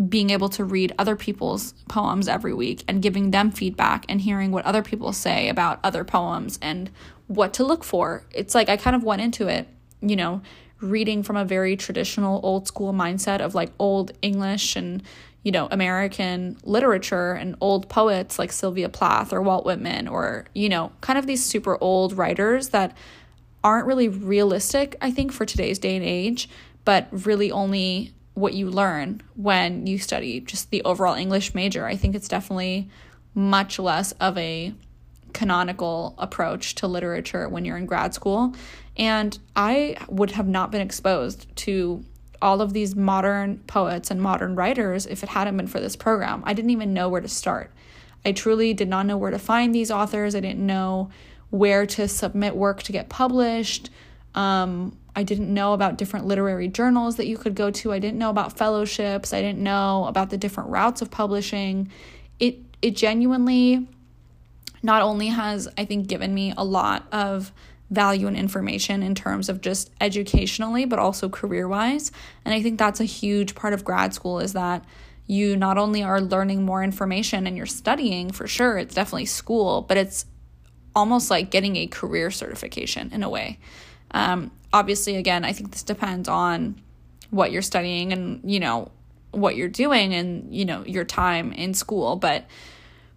being 0.09 0.31
able 0.31 0.51
to 0.51 0.65
read 0.65 0.93
other 0.99 1.17
people's 1.17 1.73
poems 1.89 2.29
every 2.29 2.53
week 2.53 2.85
and 2.87 3.01
giving 3.01 3.31
them 3.31 3.51
feedback 3.51 4.05
and 4.09 4.21
hearing 4.21 4.51
what 4.51 4.65
other 4.67 4.83
people 4.83 5.13
say 5.13 5.49
about 5.49 5.81
other 5.83 6.05
poems 6.05 6.59
and 6.61 6.91
what 7.29 7.55
to 7.55 7.65
look 7.65 7.83
for. 7.83 8.25
It's 8.31 8.55
like 8.55 8.69
I 8.69 8.77
kind 8.77 8.95
of 8.95 9.03
went 9.03 9.23
into 9.23 9.49
it, 9.49 9.67
you 10.03 10.15
know, 10.15 10.43
reading 10.81 11.23
from 11.23 11.37
a 11.37 11.45
very 11.45 11.77
traditional 11.77 12.41
old 12.43 12.67
school 12.67 12.93
mindset 12.93 13.41
of 13.41 13.55
like 13.55 13.73
old 13.79 14.13
English 14.21 14.77
and, 14.77 15.03
you 15.43 15.51
know, 15.51 15.67
American 15.71 16.59
literature 16.63 17.33
and 17.33 17.57
old 17.63 17.89
poets 17.89 18.39
like 18.39 18.53
Sylvia 18.53 18.91
Plath 18.91 19.33
or 19.33 19.41
Walt 19.41 19.65
Whitman 19.65 20.09
or, 20.09 20.45
you 20.55 20.69
know, 20.69 20.93
kind 21.01 21.19
of 21.19 21.27
these 21.27 21.43
super 21.43 21.79
old 21.81 22.13
writers 22.13 22.69
that 22.69 22.95
aren't 23.67 23.87
really 23.87 24.09
realistic, 24.09 24.95
I 25.01 25.11
think, 25.11 25.33
for 25.33 25.45
today's 25.45 25.81
day 25.81 25.97
and 25.97 26.05
age, 26.05 26.49
but 26.85 27.09
really 27.11 27.51
only 27.51 28.15
what 28.35 28.55
you 28.55 28.71
learn 28.71 29.21
when 29.35 29.89
you 29.89 29.99
study 29.99 30.39
just 30.39 30.71
the 30.71 30.83
overall 30.85 31.17
English 31.17 31.53
major. 31.53 31.85
I 31.85 31.97
think 31.97 32.15
it's 32.15 32.29
definitely 32.29 32.89
much 33.35 33.81
less 33.81 34.13
of 34.13 34.39
a 34.39 34.73
canonical 35.33 36.15
approach 36.17 36.77
to 36.77 36.87
literature 36.87 37.49
when 37.49 37.65
you're 37.65 37.77
in 37.77 37.87
grad 37.87 38.15
school. 38.15 38.55
And 38.97 39.37
I 39.57 39.97
would 40.09 40.31
have 40.31 40.47
not 40.47 40.71
been 40.71 40.81
exposed 40.81 41.55
to 41.57 42.05
all 42.41 42.61
of 42.61 42.73
these 42.73 42.95
modern 42.95 43.59
poets 43.67 44.13
and 44.13 44.23
modern 44.23 44.55
writers 44.55 45.07
if 45.07 45.25
it 45.25 45.31
hadn't 45.31 45.57
been 45.57 45.67
for 45.67 45.81
this 45.81 45.97
program. 45.97 46.41
I 46.47 46.53
didn't 46.53 46.71
even 46.71 46.95
know 46.95 47.09
where 47.09 47.21
to 47.21 47.29
start. 47.29 47.73
I 48.25 48.31
truly 48.31 48.75
did 48.75 48.89
not 48.89 49.07
know 49.07 49.17
where 49.17 49.33
to 49.33 49.41
find 49.41 49.75
these 49.75 49.91
authors. 49.91 50.37
I 50.37 50.41
didn't 50.41 50.65
know 50.65 51.11
where 51.51 51.87
to 51.87 52.09
submit 52.09 52.57
work 52.57 52.83
to 52.85 52.93
get 52.93 53.09
published. 53.09 53.91
Um, 54.35 54.97
I 55.15 55.23
didn't 55.23 55.53
know 55.53 55.73
about 55.73 55.97
different 55.97 56.27
literary 56.27 56.69
journals 56.69 57.17
that 57.17 57.27
you 57.27 57.39
could 57.39 57.55
go 57.55 57.71
to. 57.71 57.93
I 57.93 57.99
didn't 57.99 58.19
know 58.19 58.29
about 58.29 58.59
fellowships. 58.59 59.33
I 59.33 59.41
didn't 59.41 59.63
know 59.63 60.05
about 60.07 60.29
the 60.29 60.37
different 60.37 60.69
routes 60.69 61.01
of 61.01 61.11
publishing. 61.11 61.91
It 62.39 62.59
it 62.83 62.95
genuinely 62.95 63.89
not 64.83 65.01
only 65.01 65.29
has 65.29 65.69
I 65.79 65.87
think 65.87 66.07
given 66.07 66.35
me 66.35 66.53
a 66.57 66.65
lot 66.65 67.07
of 67.13 67.51
value 67.91 68.27
and 68.27 68.37
information 68.37 69.03
in 69.03 69.15
terms 69.15 69.49
of 69.49 69.61
just 69.61 69.91
educationally 70.01 70.85
but 70.85 70.99
also 70.99 71.29
career-wise. 71.29 72.13
And 72.45 72.53
I 72.53 72.61
think 72.61 72.79
that's 72.79 73.01
a 73.01 73.05
huge 73.05 73.55
part 73.55 73.73
of 73.73 73.85
grad 73.85 74.13
school 74.13 74.41
is 74.41 74.53
that 74.53 74.85
you 75.27 75.57
not 75.57 75.79
only 75.79 76.03
are 76.03 76.21
learning 76.21 76.65
more 76.65 76.85
information 76.85 77.47
and 77.47 77.57
you're 77.57 77.67
studying 77.67 78.31
for 78.31 78.47
sure, 78.47 78.77
it's 78.77 78.95
definitely 78.95 79.27
school, 79.27 79.83
but 79.83 79.97
it's 79.97 80.27
almost 80.97 81.31
like 81.31 81.51
getting 81.51 81.77
a 81.77 81.87
career 81.87 82.31
certification 82.33 83.13
in 83.13 83.23
a 83.23 83.29
way. 83.29 83.59
Um, 84.11 84.51
obviously, 84.73 85.17
again, 85.17 85.45
I 85.45 85.53
think 85.53 85.71
this 85.71 85.83
depends 85.83 86.29
on 86.29 86.81
what 87.31 87.53
you're 87.53 87.63
studying 87.63 88.13
and, 88.13 88.41
you 88.51 88.59
know, 88.59 88.91
what 89.31 89.57
you're 89.57 89.69
doing 89.69 90.15
and, 90.15 90.53
you 90.53 90.65
know, 90.65 90.85
your 90.87 91.05
time 91.05 91.53
in 91.53 91.75
school. 91.75 92.17
But 92.17 92.47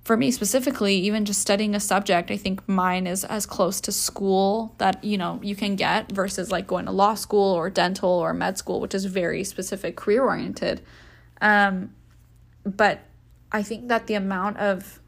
for 0.03 0.17
me 0.17 0.31
specifically, 0.31 0.95
even 0.95 1.23
just 1.23 1.39
studying 1.39 1.73
a 1.73 1.79
subject, 1.79 2.31
I 2.31 2.37
think 2.37 2.67
mine 2.67 3.07
is 3.07 3.23
as 3.23 3.45
close 3.45 3.79
to 3.81 3.91
school 3.91 4.75
that, 4.79 5.03
you 5.03 5.17
know, 5.17 5.39
you 5.41 5.55
can 5.55 5.75
get 5.75 6.11
versus 6.11 6.51
like 6.51 6.67
going 6.67 6.85
to 6.85 6.91
law 6.91 7.13
school 7.13 7.53
or 7.53 7.69
dental 7.69 8.09
or 8.09 8.33
med 8.33 8.57
school, 8.57 8.81
which 8.81 8.93
is 8.93 9.05
very 9.05 9.43
specific 9.43 9.95
career 9.95 10.23
oriented. 10.23 10.81
Um, 11.41 11.93
but 12.65 13.01
I 13.51 13.63
think 13.63 13.87
that 13.87 14.07
the 14.07 14.15
amount 14.15 14.57
of 14.57 14.99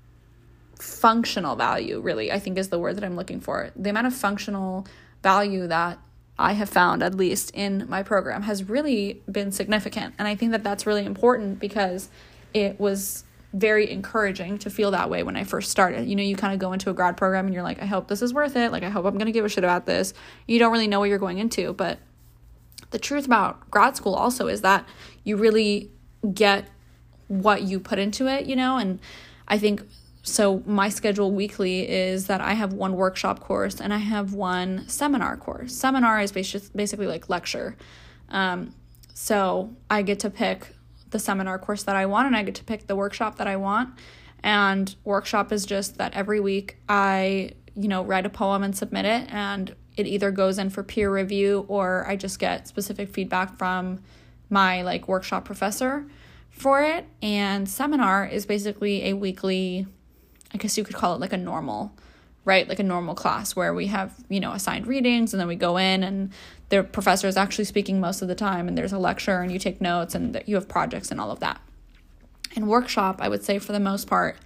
functional 0.82 1.56
value, 1.56 2.00
really, 2.00 2.32
I 2.32 2.40
think 2.40 2.58
is 2.58 2.70
the 2.70 2.80
word 2.80 2.96
that 2.98 3.04
I'm 3.04 3.16
looking 3.16 3.40
for. 3.40 3.72
The 3.76 3.90
amount 3.90 4.08
of 4.08 4.16
functional 4.16 4.88
value 5.22 5.68
that 5.68 6.00
I 6.40 6.54
have 6.54 6.70
found, 6.70 7.04
at 7.04 7.16
least 7.16 7.52
in 7.52 7.86
my 7.88 8.04
program, 8.04 8.44
has 8.44 8.64
really 8.64 9.22
been 9.32 9.52
significant. 9.52 10.16
And 10.18 10.28
I 10.28 10.36
think 10.36 10.52
that 10.52 10.64
that's 10.64 10.86
really 10.86 11.06
important 11.06 11.60
because 11.60 12.10
it 12.54 12.80
was 12.80 13.24
very 13.54 13.92
encouraging 13.92 14.58
to 14.60 14.70
feel 14.70 14.92
that 14.92 15.10
way 15.10 15.24
when 15.24 15.36
I 15.36 15.44
first 15.44 15.70
started. 15.70 16.08
You 16.08 16.16
know, 16.16 16.24
you 16.24 16.36
kind 16.36 16.54
of 16.54 16.60
go 16.60 16.74
into 16.74 16.90
a 16.90 16.94
grad 16.94 17.18
program 17.18 17.46
and 17.46 17.54
you're 17.54 17.64
like, 17.64 17.82
I 17.82 17.86
hope 17.86 18.08
this 18.08 18.22
is 18.22 18.34
worth 18.34 18.56
it. 18.56 18.72
Like, 18.72 18.84
I 18.84 18.90
hope 18.90 19.06
I'm 19.06 19.16
going 19.16 19.26
to 19.26 19.32
give 19.32 19.46
a 19.46 19.50
shit 19.50 19.64
about 19.64 19.86
this. 19.86 20.14
You 20.48 20.58
don't 20.58 20.72
really 20.72 20.88
know 20.88 21.00
what 21.00 21.10
you're 21.10 21.20
going 21.20 21.38
into. 21.38 21.74
But 21.74 22.00
the 22.92 23.00
truth 23.00 23.26
about 23.26 23.70
grad 23.70 23.96
school 23.96 24.16
also 24.16 24.48
is 24.48 24.62
that 24.62 24.88
you 25.24 25.38
really 25.38 25.92
get 26.34 26.70
what 27.28 27.64
you 27.64 27.80
put 27.80 28.00
into 28.00 28.28
it, 28.28 28.46
you 28.46 28.56
know? 28.56 28.78
And 28.78 29.00
I 29.48 29.58
think 29.58 29.84
so 30.24 30.62
my 30.66 30.90
schedule 30.90 31.32
weekly 31.32 31.90
is 31.90 32.28
that 32.28 32.42
I 32.42 32.54
have 32.54 32.74
one 32.74 32.94
workshop 32.94 33.40
course 33.40 33.82
and 33.82 33.94
I 33.94 33.98
have 33.98 34.34
one 34.34 34.88
seminar 34.88 35.36
course. 35.36 35.74
Seminar 35.74 36.22
is 36.22 36.32
basically 36.32 37.08
like 37.08 37.30
lecture. 37.30 37.76
Um, 38.30 38.76
so 39.14 39.76
I 39.90 40.04
get 40.04 40.20
to 40.20 40.30
pick 40.30 40.68
the 41.10 41.20
seminar 41.20 41.58
course 41.58 41.84
that 41.84 41.96
I 41.96 42.06
want 42.06 42.28
and 42.28 42.36
I 42.36 42.44
get 42.44 42.56
to 42.56 42.64
pick 42.64 42.88
the 42.88 42.96
workshop 42.96 43.38
that 43.38 43.48
I 43.48 43.56
want. 43.56 43.96
And 44.44 44.96
workshop 45.04 45.52
is 45.52 45.66
just 45.66 45.98
that 45.98 46.14
every 46.14 46.40
week 46.40 46.78
I, 46.88 47.52
you 47.76 47.88
know, 47.88 48.04
write 48.04 48.26
a 48.26 48.30
poem 48.30 48.64
and 48.64 48.76
submit 48.76 49.06
it 49.06 49.28
and 49.32 49.76
it 49.98 50.06
either 50.08 50.32
goes 50.32 50.58
in 50.58 50.70
for 50.70 50.84
peer 50.84 51.14
review 51.14 51.66
or 51.68 52.06
I 52.08 52.16
just 52.16 52.40
get 52.40 52.68
specific 52.68 53.10
feedback 53.10 53.58
from 53.58 54.02
my 54.50 54.84
like 54.84 55.08
workshop 55.08 55.46
professor 55.46 56.06
for 56.52 56.84
it. 56.84 57.08
And 57.24 57.68
seminar 57.68 58.26
is 58.26 58.46
basically 58.46 59.10
a 59.10 59.14
weekly 59.14 59.88
I 60.54 60.58
guess 60.58 60.78
you 60.78 60.84
could 60.84 60.96
call 60.96 61.16
it 61.16 61.22
like 61.22 61.34
a 61.34 61.38
normal, 61.38 61.94
right? 62.46 62.68
Like 62.68 62.80
a 62.80 62.84
normal 62.84 63.16
class 63.16 63.56
where 63.56 63.74
we 63.74 63.88
have, 63.88 64.14
you 64.30 64.40
know, 64.40 64.52
assigned 64.52 64.88
readings 64.88 65.34
and 65.34 65.40
then 65.40 65.48
we 65.48 65.56
go 65.56 65.78
in 65.78 66.04
and 66.04 66.32
the 66.70 66.84
professor 66.84 67.28
is 67.28 67.38
actually 67.38 67.66
speaking 67.66 68.00
most 68.00 68.22
of 68.22 68.28
the 68.28 68.36
time 68.36 68.68
and 68.68 68.78
there's 68.78 68.94
a 68.94 69.00
lecture 69.00 69.40
and 69.40 69.52
you 69.52 69.60
take 69.60 69.82
notes 69.82 70.16
and 70.16 70.42
you 70.46 70.56
have 70.56 70.68
projects 70.68 71.12
and 71.12 71.20
all 71.22 71.32
of 71.32 71.40
that. 71.40 71.62
And 72.56 72.68
workshop, 72.68 73.20
I 73.22 73.30
would 73.30 73.44
say 73.44 73.60
for 73.60 73.72
the 73.72 73.80
most 73.80 74.08
part, 74.08 74.38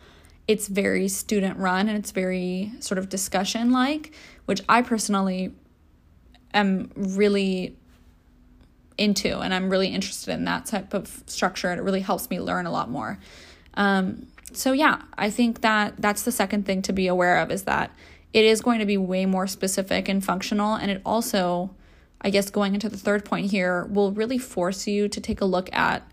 it's 0.48 0.68
very 0.68 1.08
student 1.08 1.58
run 1.58 1.88
and 1.88 1.98
it's 1.98 2.12
very 2.12 2.72
sort 2.80 2.98
of 2.98 3.10
discussion 3.10 3.72
like, 3.72 4.14
which 4.46 4.62
I 4.70 4.84
personally 4.84 5.54
am 6.54 6.92
really 6.96 7.76
into 8.98 9.40
and 9.40 9.54
I'm 9.54 9.70
really 9.70 9.88
interested 9.88 10.34
in 10.34 10.46
that 10.46 10.66
type 10.66 10.94
of 10.94 11.24
structure 11.26 11.70
and 11.70 11.80
it 11.80 11.84
really 11.84 12.00
helps 12.02 12.30
me 12.30 12.40
learn 12.40 12.66
a 12.66 12.72
lot 12.72 12.90
more. 12.90 13.20
Um, 13.74 14.28
so 14.56 14.72
yeah, 14.72 15.02
I 15.18 15.30
think 15.30 15.62
that 15.62 15.96
that's 15.98 16.24
the 16.24 16.32
second 16.32 16.66
thing 16.66 16.82
to 16.84 16.94
be 16.94 17.08
aware 17.08 17.40
of 17.40 17.52
is 17.52 17.64
that 17.64 17.92
it 18.34 18.46
is 18.46 18.62
going 18.62 18.80
to 18.80 18.86
be 18.86 18.98
way 18.98 19.26
more 19.26 19.48
specific 19.48 20.10
and 20.10 20.24
functional 20.24 20.76
and 20.76 20.92
it 20.92 21.02
also 21.06 21.72
I 22.22 22.32
guess 22.32 22.50
going 22.50 22.74
into 22.74 22.90
the 22.90 22.98
third 22.98 23.24
point 23.24 23.52
here 23.52 23.86
will 23.86 24.12
really 24.12 24.40
force 24.40 24.88
you 24.88 25.08
to 25.10 25.22
take 25.22 25.42
a 25.42 25.46
look 25.46 25.74
at 25.74 26.10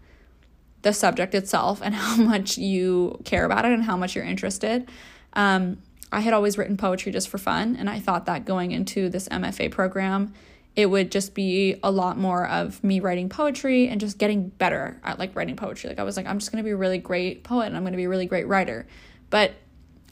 the 0.82 0.92
subject 0.92 1.34
itself 1.34 1.80
and 1.82 1.94
how 1.94 2.16
much 2.16 2.58
you 2.58 3.20
care 3.24 3.44
about 3.44 3.64
it 3.64 3.72
and 3.72 3.84
how 3.84 3.96
much 3.96 4.14
you're 4.14 4.24
interested. 4.24 4.88
Um, 5.32 5.78
I 6.10 6.20
had 6.20 6.34
always 6.34 6.58
written 6.58 6.76
poetry 6.76 7.10
just 7.10 7.30
for 7.30 7.38
fun, 7.38 7.74
and 7.76 7.88
I 7.88 7.98
thought 7.98 8.26
that 8.26 8.44
going 8.44 8.72
into 8.72 9.08
this 9.08 9.28
MFA 9.30 9.70
program, 9.70 10.34
it 10.74 10.86
would 10.86 11.10
just 11.10 11.34
be 11.34 11.76
a 11.82 11.90
lot 11.90 12.16
more 12.16 12.46
of 12.48 12.82
me 12.82 13.00
writing 13.00 13.28
poetry 13.28 13.88
and 13.88 14.00
just 14.00 14.18
getting 14.18 14.48
better 14.48 14.98
at 15.04 15.18
like 15.18 15.36
writing 15.36 15.56
poetry. 15.56 15.90
Like 15.90 15.98
I 15.98 16.02
was 16.02 16.16
like, 16.16 16.26
I'm 16.26 16.38
just 16.38 16.50
gonna 16.50 16.64
be 16.64 16.70
a 16.70 16.76
really 16.76 16.98
great 16.98 17.44
poet 17.44 17.66
and 17.66 17.76
I'm 17.76 17.84
gonna 17.84 17.96
be 17.96 18.04
a 18.04 18.08
really 18.08 18.26
great 18.26 18.46
writer. 18.46 18.86
But 19.28 19.52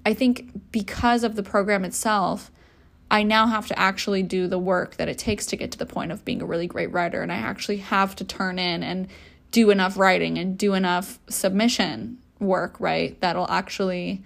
I 0.05 0.15
think 0.15 0.71
because 0.71 1.25
of 1.25 1.35
the 1.35 1.43
program 1.43 1.85
itself, 1.85 2.51
I 3.11 3.23
now 3.23 3.47
have 3.47 3.67
to 3.69 3.79
actually 3.79 4.23
do 4.23 4.47
the 4.47 4.59
work 4.59 4.97
that 4.97 5.09
it 5.09 5.19
takes 5.19 5.47
to 5.47 5.57
get 5.57 5.73
to 5.73 5.79
the 5.79 5.87
point 5.87 6.13
of 6.13 6.25
being 6.25 6.41
a 6.41 6.47
really 6.47 6.67
great 6.67 6.93
writer. 6.93 7.23
And 7.23 7.33
I 7.33 7.37
actually 7.37 7.79
have 7.79 8.15
to 8.17 8.25
turn 8.25 8.59
in 8.59 8.83
and 8.83 9.09
do 9.51 9.71
enough 9.71 9.99
writing 9.99 10.39
and 10.39 10.57
do 10.57 10.75
enough 10.75 11.19
submission 11.29 12.19
work, 12.39 12.79
right? 12.79 13.21
That'll 13.21 13.51
actually 13.51 14.23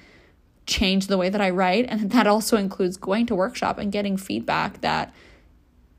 change 0.67 1.07
the 1.07 1.17
way 1.17 1.29
that 1.29 1.41
I 1.41 1.51
write. 1.51 1.87
And 1.89 2.11
that 2.13 2.27
also 2.27 2.57
includes 2.57 2.97
going 2.97 3.27
to 3.27 3.35
workshop 3.35 3.79
and 3.79 3.91
getting 3.91 4.17
feedback 4.17 4.81
that 4.83 5.15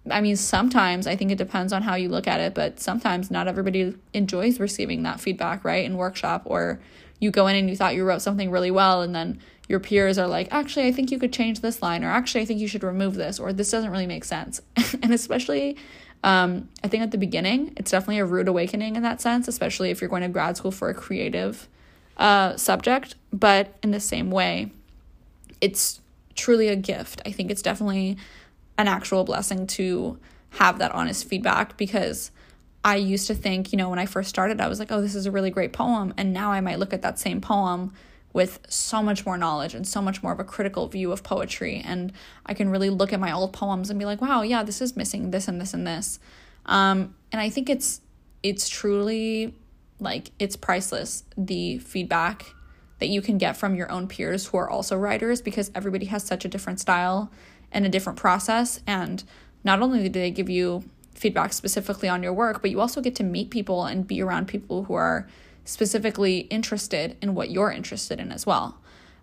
I 0.10 0.22
mean, 0.22 0.36
sometimes 0.36 1.08
I 1.08 1.15
think 1.15 1.32
it 1.32 1.38
depends 1.38 1.74
on 1.74 1.82
how 1.82 1.96
you 1.96 2.10
look 2.10 2.28
at 2.28 2.39
it, 2.39 2.54
but 2.54 2.80
sometimes 2.80 3.32
not 3.32 3.48
everybody 3.48 3.96
enjoys 4.13 4.60
receiving 4.60 5.04
that 5.04 5.20
feedback, 5.20 5.63
right? 5.63 5.84
In 5.84 5.98
workshop, 5.98 6.44
or 6.46 6.80
you 7.20 7.32
go 7.32 7.48
in 7.48 7.56
and 7.56 7.70
you 7.70 7.76
thought 7.76 7.96
you 7.96 8.04
wrote 8.04 8.22
something 8.22 8.52
really 8.52 8.72
well, 8.72 9.02
and 9.02 9.15
then 9.15 9.39
your 9.68 9.80
peers 9.80 10.18
are 10.18 10.28
like, 10.28 10.48
actually, 10.52 10.88
I 10.88 10.91
think 10.91 11.12
you 11.12 11.18
could 11.18 11.34
change 11.34 11.62
this 11.62 11.82
line, 11.82 12.04
or 12.04 12.12
actually, 12.12 12.41
I 12.41 12.46
think 12.46 12.60
you 12.60 12.68
should 12.68 12.84
remove 12.84 13.15
this, 13.15 13.39
or 13.39 13.52
this 13.52 13.72
doesn't 13.72 13.89
really 13.89 14.06
make 14.06 14.26
sense. 14.26 14.62
and 15.02 15.12
especially, 15.12 15.78
um, 16.24 16.70
I 16.84 16.88
think 16.88 17.04
at 17.04 17.12
the 17.12 17.18
beginning, 17.18 17.74
it's 17.78 17.91
definitely 17.91 18.20
a 18.20 18.26
rude 18.26 18.48
awakening 18.48 18.96
in 18.96 19.04
that 19.04 19.22
sense, 19.22 19.48
especially 19.48 19.89
if 19.89 20.02
you're 20.02 20.10
going 20.10 20.22
to 20.22 20.30
grad 20.30 20.58
school 20.58 20.72
for 20.72 20.89
a 20.89 20.94
creative 20.94 21.68
uh, 22.18 22.58
subject. 22.58 23.15
But 23.34 23.76
in 23.82 23.91
the 23.91 24.00
same 24.00 24.30
way, 24.32 24.72
it's 25.62 26.00
truly 26.36 26.68
a 26.68 26.76
gift. 26.76 27.22
I 27.26 27.32
think 27.32 27.50
it's 27.50 27.62
definitely 27.62 28.18
an 28.78 28.88
actual 28.88 29.24
blessing 29.24 29.68
to 29.68 30.20
have 30.52 30.80
that 30.80 30.92
honest 30.92 31.28
feedback 31.28 31.78
because 31.78 32.32
I 32.84 32.98
used 32.98 33.28
to 33.28 33.36
think, 33.36 33.72
you 33.72 33.78
know, 33.78 33.90
when 33.90 34.00
I 34.00 34.06
first 34.06 34.30
started, 34.30 34.62
I 34.62 34.68
was 34.68 34.80
like, 34.80 34.92
oh, 34.92 35.02
this 35.02 35.16
is 35.16 35.26
a 35.26 35.32
really 35.32 35.50
great 35.50 35.74
poem. 35.74 36.14
And 36.18 36.34
now 36.34 36.52
I 36.52 36.62
might 36.62 36.80
look 36.80 36.94
at 36.94 37.02
that 37.02 37.18
same 37.18 37.42
poem 37.42 37.94
with 38.32 38.60
so 38.70 39.02
much 39.02 39.26
more 39.26 39.38
knowledge 39.38 39.74
and 39.74 39.88
so 39.88 40.02
much 40.02 40.22
more 40.22 40.34
of 40.34 40.40
a 40.40 40.44
critical 40.44 40.88
view 40.88 41.12
of 41.12 41.24
poetry. 41.24 41.82
And 41.84 42.12
I 42.46 42.54
can 42.54 42.70
really 42.70 42.90
look 42.90 43.12
at 43.12 43.20
my 43.20 43.32
old 43.32 43.54
poems 43.54 43.90
and 43.90 43.98
be 43.98 44.06
like, 44.06 44.22
wow, 44.22 44.42
yeah, 44.42 44.62
this 44.62 44.82
is 44.82 44.96
missing 44.96 45.32
this 45.32 45.48
and 45.48 45.60
this 45.60 45.74
and 45.74 45.88
this. 45.88 46.20
Um, 46.66 47.16
and 47.32 47.42
I 47.42 47.50
think 47.50 47.70
it's 47.70 48.02
it's 48.44 48.70
truly 48.70 49.56
like 50.00 50.32
it's 50.38 50.56
priceless 50.56 51.24
the 51.38 51.80
feedback 51.80 52.46
that 53.00 53.08
you 53.08 53.22
can 53.22 53.38
get 53.38 53.58
from 53.58 53.76
your 53.76 53.92
own 53.92 54.08
peers 54.08 54.48
who 54.48 54.58
are 54.58 54.70
also 54.70 54.96
writers 54.98 55.42
because 55.42 55.72
everybody 55.74 56.06
has 56.06 56.24
such 56.24 56.46
a 56.46 56.48
different 56.48 56.80
style 56.80 57.32
and 57.71 57.86
a 57.86 57.89
different 57.89 58.17
process. 58.19 58.80
And 58.88 59.23
not 59.63 59.82
only 59.82 60.04
do 60.04 60.10
they 60.10 60.32
give 60.32 60.49
you 60.49 60.84
feedback 61.13 61.54
specifically 61.54 62.10
on 62.10 62.21
your 62.21 62.34
work, 62.34 62.62
but 62.62 62.71
you 62.71 62.82
also 62.82 63.01
get 63.01 63.15
to 63.15 63.23
meet 63.23 63.49
people 63.49 63.86
and 63.86 64.06
be 64.06 64.21
around 64.21 64.47
people 64.47 64.84
who 64.84 64.93
are 64.93 65.28
specifically 65.63 66.39
interested 66.39 67.17
in 67.21 67.34
what 67.34 67.49
you're 67.49 67.71
interested 67.71 68.19
in 68.19 68.32
as 68.32 68.45
well. 68.45 68.78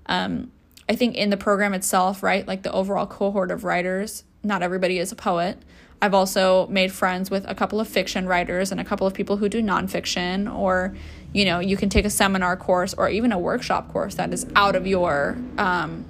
Um, 0.07 0.51
I 0.89 0.97
think 0.97 1.15
in 1.15 1.31
the 1.31 1.37
program 1.37 1.75
itself, 1.75 2.23
right, 2.23 2.47
like 2.47 2.63
the 2.63 2.73
overall 2.73 3.07
cohort 3.07 3.51
of 3.51 3.63
writers, 3.63 4.25
not 4.43 4.63
everybody 4.63 4.99
is 4.99 5.13
a 5.13 5.17
poet. 5.17 5.63
I've 6.01 6.15
also 6.15 6.67
made 6.67 6.91
friends 6.91 7.31
with 7.31 7.49
a 7.49 7.55
couple 7.55 7.79
of 7.79 7.87
fiction 7.87 8.27
writers 8.27 8.73
and 8.73 8.81
a 8.81 8.85
couple 8.85 9.07
of 9.07 9.15
people 9.15 9.37
who 9.37 9.49
do 9.49 9.63
nonfiction, 9.63 10.53
or, 10.53 10.97
you 11.33 11.45
know, 11.45 11.61
you 11.61 11.77
can 11.77 11.89
take 11.89 12.05
a 12.05 12.11
seminar 12.11 12.57
course 12.57 12.93
or 12.95 13.09
even 13.09 13.31
a 13.31 13.39
workshop 13.39 13.93
course 13.93 14.17
that 14.17 14.33
is 14.35 14.45
out 14.57 14.75
of 14.75 14.85
your 14.85 15.39
um, 15.59 16.05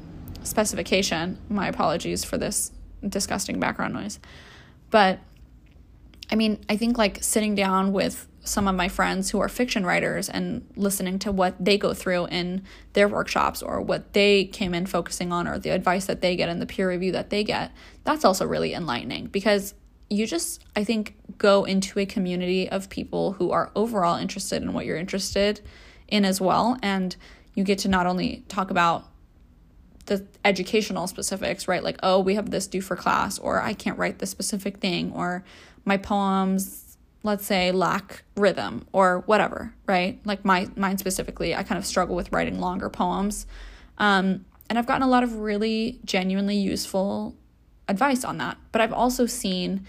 specification. 0.45 1.39
My 1.49 1.69
apologies 1.69 2.25
for 2.25 2.39
this 2.39 2.73
disgusting 3.07 3.61
background 3.61 3.95
noise. 3.95 4.19
But 4.91 5.21
I 6.31 6.35
mean, 6.35 6.65
I 6.69 6.77
think 6.77 6.99
like 6.99 7.23
sitting 7.23 7.55
down 7.55 7.93
with 7.93 8.29
some 8.45 8.67
of 8.67 8.75
my 8.75 8.89
friends 8.89 9.31
who 9.31 9.39
are 9.39 9.49
fiction 9.49 9.87
writers 9.87 10.29
and 10.29 10.67
listening 10.75 11.19
to 11.21 11.31
what 11.31 11.55
they 11.65 11.79
go 11.79 11.95
through 11.95 12.27
in 12.27 12.63
their 12.93 13.07
workshops 13.07 13.63
or 13.63 13.81
what 13.81 14.13
they 14.15 14.47
came 14.47 14.75
in 14.75 14.85
focusing 14.87 15.33
on 15.33 15.47
or 15.47 15.59
the 15.59 15.71
advice 15.71 16.07
that 16.07 16.21
they 16.21 16.35
get 16.35 16.49
and 16.49 16.61
the 16.61 16.67
peer 16.67 16.89
review 16.89 17.13
that 17.13 17.31
they 17.31 17.45
get, 17.45 17.71
that's 18.03 18.25
also 18.25 18.45
really 18.45 18.75
enlightening 18.75 19.27
because 19.27 19.75
you 20.11 20.27
just, 20.27 20.65
I 20.75 20.85
think, 20.85 21.17
go 21.39 21.65
into 21.65 21.99
a 21.99 22.07
community 22.07 22.69
of 22.69 22.91
people 22.91 23.33
who 23.33 23.51
are 23.51 23.71
overall 23.75 24.19
interested 24.19 24.63
in 24.63 24.73
what 24.73 24.87
you're 24.87 24.97
interested 24.97 25.61
in 26.09 26.25
as 26.25 26.41
well. 26.41 26.77
And 26.83 27.17
you 27.55 27.65
get 27.65 27.79
to 27.81 27.89
not 27.89 28.07
only 28.07 28.45
talk 28.49 28.71
about 28.71 29.07
the 30.07 30.27
educational 30.45 31.07
specifics, 31.07 31.69
right? 31.69 31.83
Like, 31.83 31.99
oh, 32.03 32.21
we 32.21 32.35
have 32.35 32.51
this 32.51 32.67
due 32.67 32.81
for 32.81 32.97
class, 32.97 33.39
or 33.39 33.61
I 33.61 33.73
can't 33.73 33.99
write 33.99 34.19
this 34.19 34.31
specific 34.31 34.79
thing, 34.79 35.13
or 35.13 35.45
my 35.85 35.97
poems, 35.97 36.97
let's 37.23 37.47
say, 37.47 37.71
lack 37.73 38.25
rhythm, 38.37 38.87
or 38.93 39.21
whatever, 39.27 39.75
right? 39.87 40.21
Like 40.25 40.45
my 40.45 40.69
mine 40.77 40.99
specifically, 40.99 41.55
I 41.55 41.63
kind 41.63 41.79
of 41.79 41.87
struggle 41.87 42.17
with 42.17 42.33
writing 42.33 42.61
longer 42.61 42.89
poems. 42.89 43.47
Um, 43.99 44.45
and 44.69 44.79
I've 44.79 44.87
gotten 44.87 45.03
a 45.03 45.09
lot 45.09 45.23
of 45.23 45.37
really 45.37 46.01
genuinely 46.05 46.57
useful 46.57 47.37
advice 47.89 48.25
on 48.25 48.39
that. 48.39 48.57
But 48.73 48.81
I've 48.81 48.93
also 48.93 49.27
seen 49.27 49.87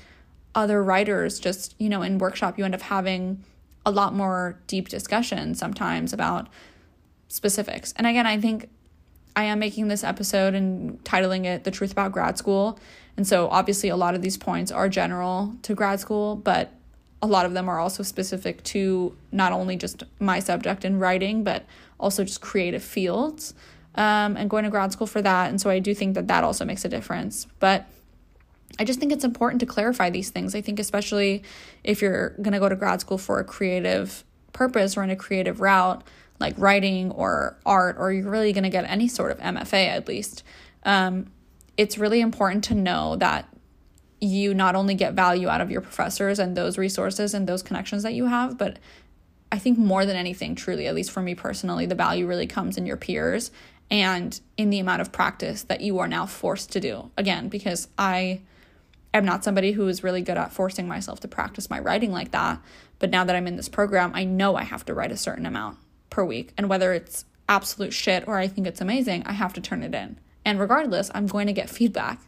other 0.54 0.84
writers 0.84 1.40
just, 1.40 1.74
you 1.80 1.90
know, 1.90 2.02
in 2.02 2.18
workshop, 2.18 2.58
you 2.58 2.66
end 2.66 2.76
up 2.76 2.82
having 2.82 3.44
a 3.86 3.92
lot 3.92 4.14
more 4.14 4.60
deep 4.68 4.90
discussion 4.90 5.56
sometimes 5.56 6.14
about 6.14 6.48
specifics. 7.28 7.94
And 7.98 8.06
again, 8.06 8.28
I 8.28 8.40
think 8.40 8.70
I 9.36 9.46
am 9.46 9.60
making 9.60 9.88
this 9.88 10.04
episode 10.04 10.54
and 10.54 11.04
titling 11.04 11.46
it 11.46 11.64
The 11.64 11.72
Truth 11.72 11.92
About 11.92 12.12
Grad 12.12 12.38
School. 12.38 12.80
And 13.18 13.28
so 13.28 13.48
obviously, 13.50 13.90
a 13.90 13.96
lot 13.96 14.16
of 14.16 14.22
these 14.22 14.38
points 14.38 14.72
are 14.72 14.90
general 14.90 15.56
to 15.64 15.76
grad 15.76 16.00
school, 16.00 16.36
but 16.36 16.72
a 17.22 17.28
lot 17.28 17.46
of 17.46 17.54
them 17.54 17.70
are 17.70 17.80
also 17.80 18.04
specific 18.04 18.64
to 18.64 19.16
not 19.32 19.52
only 19.54 19.76
just 19.76 20.04
my 20.20 20.40
subject 20.40 20.84
in 20.84 21.00
writing, 21.00 21.44
but 21.44 21.66
also 22.00 22.24
just 22.24 22.42
creative 22.42 22.84
fields 22.84 23.54
um, 23.96 24.36
and 24.36 24.50
going 24.50 24.66
to 24.66 24.70
grad 24.70 24.92
school 24.92 25.08
for 25.08 25.22
that. 25.22 25.50
And 25.50 25.62
so 25.62 25.70
I 25.70 25.80
do 25.80 25.94
think 25.94 26.16
that 26.16 26.28
that 26.28 26.44
also 26.44 26.66
makes 26.66 26.84
a 26.84 26.90
difference. 26.90 27.48
But 27.60 27.88
I 28.80 28.84
just 28.84 29.00
think 29.00 29.12
it's 29.12 29.24
important 29.24 29.60
to 29.62 29.66
clarify 29.66 30.10
these 30.10 30.32
things. 30.32 30.56
I 30.56 30.62
think, 30.62 30.80
especially 30.80 31.44
if 31.84 32.02
you're 32.02 32.30
going 32.42 32.54
to 32.54 32.60
go 32.60 32.70
to 32.70 32.76
grad 32.76 33.02
school 33.02 33.18
for 33.18 33.40
a 33.40 33.44
creative 33.44 34.24
purpose 34.52 34.98
or 34.98 35.04
in 35.04 35.10
a 35.10 35.16
creative 35.16 35.62
route, 35.62 36.04
like 36.40 36.56
writing 36.58 37.12
or 37.12 37.58
art, 37.66 37.98
or 38.00 38.12
you're 38.12 38.30
really 38.30 38.54
going 38.54 38.64
to 38.64 38.70
get 38.70 38.86
any 38.90 39.08
sort 39.08 39.32
of 39.32 39.40
MFA 39.40 39.88
at 39.88 40.08
least, 40.08 40.44
um, 40.84 41.28
it's 41.78 41.98
really 41.98 42.22
important 42.22 42.64
to 42.66 42.76
know 42.76 43.16
that 43.18 43.48
you 44.20 44.54
not 44.54 44.76
only 44.76 44.96
get 44.96 45.14
value 45.14 45.50
out 45.50 45.62
of 45.62 45.70
your 45.70 45.82
professors 45.82 46.40
and 46.40 46.56
those 46.56 46.78
resources 46.78 47.34
and 47.34 47.48
those 47.48 47.62
connections 47.62 48.04
that 48.04 48.14
you 48.14 48.26
have, 48.26 48.58
but 48.58 48.80
I 49.52 49.60
think 49.60 49.78
more 49.78 50.06
than 50.06 50.16
anything, 50.16 50.56
truly, 50.56 50.88
at 50.88 50.96
least 50.96 51.12
for 51.12 51.22
me 51.22 51.36
personally, 51.36 51.86
the 51.86 51.96
value 51.96 52.26
really 52.26 52.48
comes 52.48 52.78
in 52.78 52.86
your 52.86 52.98
peers 52.98 53.52
and 53.92 54.40
in 54.58 54.70
the 54.70 54.80
amount 54.80 55.02
of 55.02 55.12
practice 55.12 55.64
that 55.64 55.82
you 55.82 56.00
are 56.00 56.08
now 56.08 56.26
forced 56.26 56.72
to 56.72 56.80
do. 56.80 57.12
Again, 57.18 57.50
because 57.50 57.88
I 57.98 58.42
am 59.14 59.26
not 59.26 59.44
somebody 59.44 59.74
who 59.74 59.88
is 59.88 60.04
really 60.04 60.22
good 60.22 60.38
at 60.38 60.54
forcing 60.54 60.88
myself 60.88 61.20
to 61.20 61.28
practice 61.28 61.70
my 61.70 61.80
writing 61.80 62.12
like 62.12 62.32
that. 62.32 62.60
But 62.98 63.12
now 63.12 63.24
that 63.26 63.36
I'm 63.36 63.46
in 63.46 63.58
this 63.58 63.70
program, 63.70 64.12
I 64.16 64.24
know 64.24 64.56
I 64.56 64.64
have 64.64 64.86
to 64.86 64.94
write 64.94 65.12
a 65.12 65.18
certain 65.18 65.46
amount 65.46 65.78
per 66.14 66.24
week. 66.24 66.54
And 66.58 66.70
whether 66.70 66.94
it's 66.94 67.26
absolute 67.50 67.94
shit 67.94 68.28
or 68.28 68.38
I 68.38 68.48
think 68.48 68.68
it's 68.68 68.82
amazing, 68.82 69.24
I 69.26 69.34
have 69.34 69.54
to 69.54 69.62
turn 69.62 69.84
it 69.84 69.94
in. 69.94 70.20
And 70.46 70.60
regardless, 70.60 71.12
I'm 71.14 71.28
going 71.28 71.48
to 71.48 71.54
get 71.54 71.70
feedback. 71.70 72.20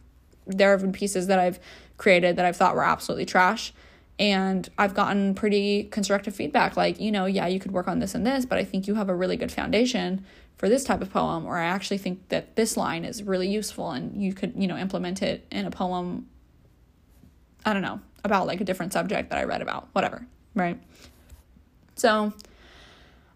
There 0.46 0.70
have 0.72 0.82
been 0.82 0.92
pieces 0.92 1.26
that 1.28 1.38
I've 1.38 1.58
created 1.96 2.36
that 2.36 2.44
I've 2.44 2.56
thought 2.56 2.74
were 2.74 2.84
absolutely 2.84 3.26
trash. 3.26 3.72
And 4.18 4.68
I've 4.78 4.94
gotten 4.94 5.34
pretty 5.34 5.84
constructive 5.84 6.34
feedback 6.34 6.76
like, 6.76 7.00
you 7.00 7.12
know, 7.12 7.26
yeah, 7.26 7.46
you 7.46 7.60
could 7.60 7.72
work 7.72 7.88
on 7.88 7.98
this 7.98 8.14
and 8.14 8.26
this, 8.26 8.46
but 8.46 8.58
I 8.58 8.64
think 8.64 8.86
you 8.86 8.94
have 8.94 9.08
a 9.08 9.14
really 9.14 9.36
good 9.36 9.52
foundation 9.52 10.24
for 10.56 10.68
this 10.68 10.84
type 10.84 11.02
of 11.02 11.10
poem. 11.10 11.44
Or 11.44 11.58
I 11.58 11.66
actually 11.66 11.98
think 11.98 12.28
that 12.28 12.56
this 12.56 12.76
line 12.76 13.04
is 13.04 13.22
really 13.22 13.48
useful 13.48 13.90
and 13.90 14.22
you 14.22 14.32
could, 14.32 14.54
you 14.56 14.66
know, 14.66 14.76
implement 14.76 15.22
it 15.22 15.46
in 15.50 15.66
a 15.66 15.70
poem 15.70 16.26
I 17.66 17.72
don't 17.72 17.82
know, 17.82 18.00
about 18.22 18.46
like 18.46 18.60
a 18.60 18.64
different 18.64 18.92
subject 18.92 19.30
that 19.30 19.38
I 19.40 19.44
read 19.44 19.60
about, 19.60 19.88
whatever, 19.92 20.24
right? 20.54 20.80
So, 21.96 22.32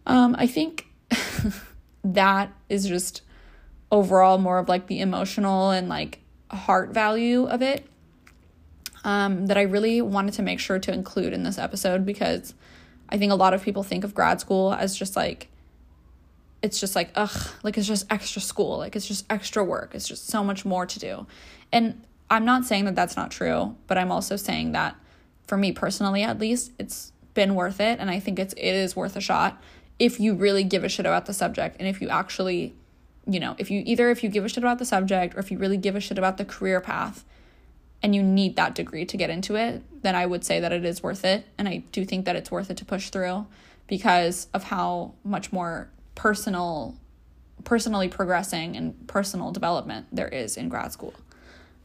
um, 0.07 0.35
I 0.39 0.47
think 0.47 0.87
that 2.05 2.53
is 2.69 2.87
just 2.87 3.23
overall 3.93 4.39
more 4.39 4.59
of 4.59 4.69
like 4.69 4.87
the 4.87 5.01
emotional 5.01 5.71
and 5.71 5.89
like 5.89 6.21
heart 6.51 6.91
value 6.91 7.47
of 7.47 7.63
it 7.63 7.87
um, 9.05 9.47
that 9.47 9.57
I 9.57 9.63
really 9.63 10.03
wanted 10.03 10.35
to 10.35 10.43
make 10.43 10.61
sure 10.61 10.79
to 10.79 10.93
include 10.93 11.33
in 11.33 11.43
this 11.43 11.59
episode 11.59 12.05
because 12.05 12.55
I 13.09 13.19
think 13.19 13.33
a 13.33 13.37
lot 13.37 13.55
of 13.55 13.63
people 13.63 13.83
think 13.83 14.05
of 14.05 14.15
grad 14.15 14.41
school 14.41 14.73
as 14.73 14.97
just 14.97 15.17
like, 15.17 15.49
it's 16.63 16.79
just 16.79 16.95
like, 16.95 17.11
ugh, 17.15 17.51
like 17.63 17.79
it's 17.79 17.87
just 17.87 18.07
extra 18.13 18.43
school, 18.43 18.79
like 18.79 18.95
it's 18.95 19.07
just 19.09 19.25
extra 19.31 19.65
work, 19.65 19.95
it's 19.95 20.07
just 20.07 20.27
so 20.29 20.45
much 20.45 20.65
more 20.65 20.87
to 20.87 20.99
do. 20.99 21.27
And 21.73 22.03
I'm 22.29 22.45
not 22.45 22.65
saying 22.65 22.85
that 22.85 22.95
that's 22.95 23.17
not 23.17 23.31
true, 23.31 23.77
but 23.87 23.97
I'm 23.97 24.13
also 24.13 24.37
saying 24.37 24.73
that 24.73 24.97
for 25.47 25.57
me 25.57 25.73
personally, 25.73 26.23
at 26.23 26.39
least, 26.39 26.73
it's 26.79 27.13
been 27.35 27.55
worth 27.55 27.81
it. 27.81 27.99
And 27.99 28.11
I 28.11 28.21
think 28.21 28.39
it's, 28.39 28.53
it 28.55 28.63
is 28.63 28.95
worth 28.95 29.17
a 29.17 29.21
shot 29.21 29.61
if 30.01 30.19
you 30.19 30.35
really 30.35 30.65
give 30.65 30.83
a 30.83 30.89
shit 30.89 31.07
about 31.07 31.27
the 31.27 31.35
subject 31.35 31.77
and 31.79 31.87
if 31.87 32.01
you 32.01 32.09
actually, 32.09 32.75
you 33.29 33.39
know, 33.39 33.55
if 33.59 33.71
you 33.71 33.83
either 33.85 34.11
if 34.11 34.25
you 34.25 34.31
give 34.31 34.45
a 34.45 34.49
shit 34.49 34.65
about 34.65 34.79
the 34.79 34.85
subject 34.85 35.37
or 35.37 35.39
if 35.39 35.51
you 35.53 35.59
really 35.59 35.77
give 35.77 35.95
a 35.95 36.01
shit 36.01 36.19
about 36.19 36.39
the 36.39 36.45
career 36.45 36.81
path 36.81 37.25
and 38.03 38.15
you 38.15 38.23
need 38.23 38.57
that 38.57 38.75
degree 38.75 39.05
to 39.05 39.17
get 39.19 39.29
into 39.29 39.57
it, 39.57 39.83
then 40.03 40.17
I 40.17 40.25
would 40.25 40.43
say 40.43 40.59
that 40.59 40.73
it 40.73 40.87
is 40.87 41.03
worth 41.03 41.23
it. 41.25 41.47
And 41.59 41.69
I 41.69 41.85
do 41.93 42.07
think 42.07 42.25
that 42.25 42.35
it's 42.35 42.51
worth 42.51 42.71
it 42.71 42.79
to 42.79 42.85
push 42.87 43.11
through 43.11 43.47
because 43.87 44.49
of 44.55 44.65
how 44.65 45.13
much 45.23 45.53
more 45.53 45.91
personal 46.15 46.97
personally 47.65 48.09
progressing 48.09 48.75
and 48.75 49.07
personal 49.07 49.53
development 49.53 50.07
there 50.11 50.29
is 50.29 50.57
in 50.57 50.71
grad 50.71 50.93
school. 50.93 51.13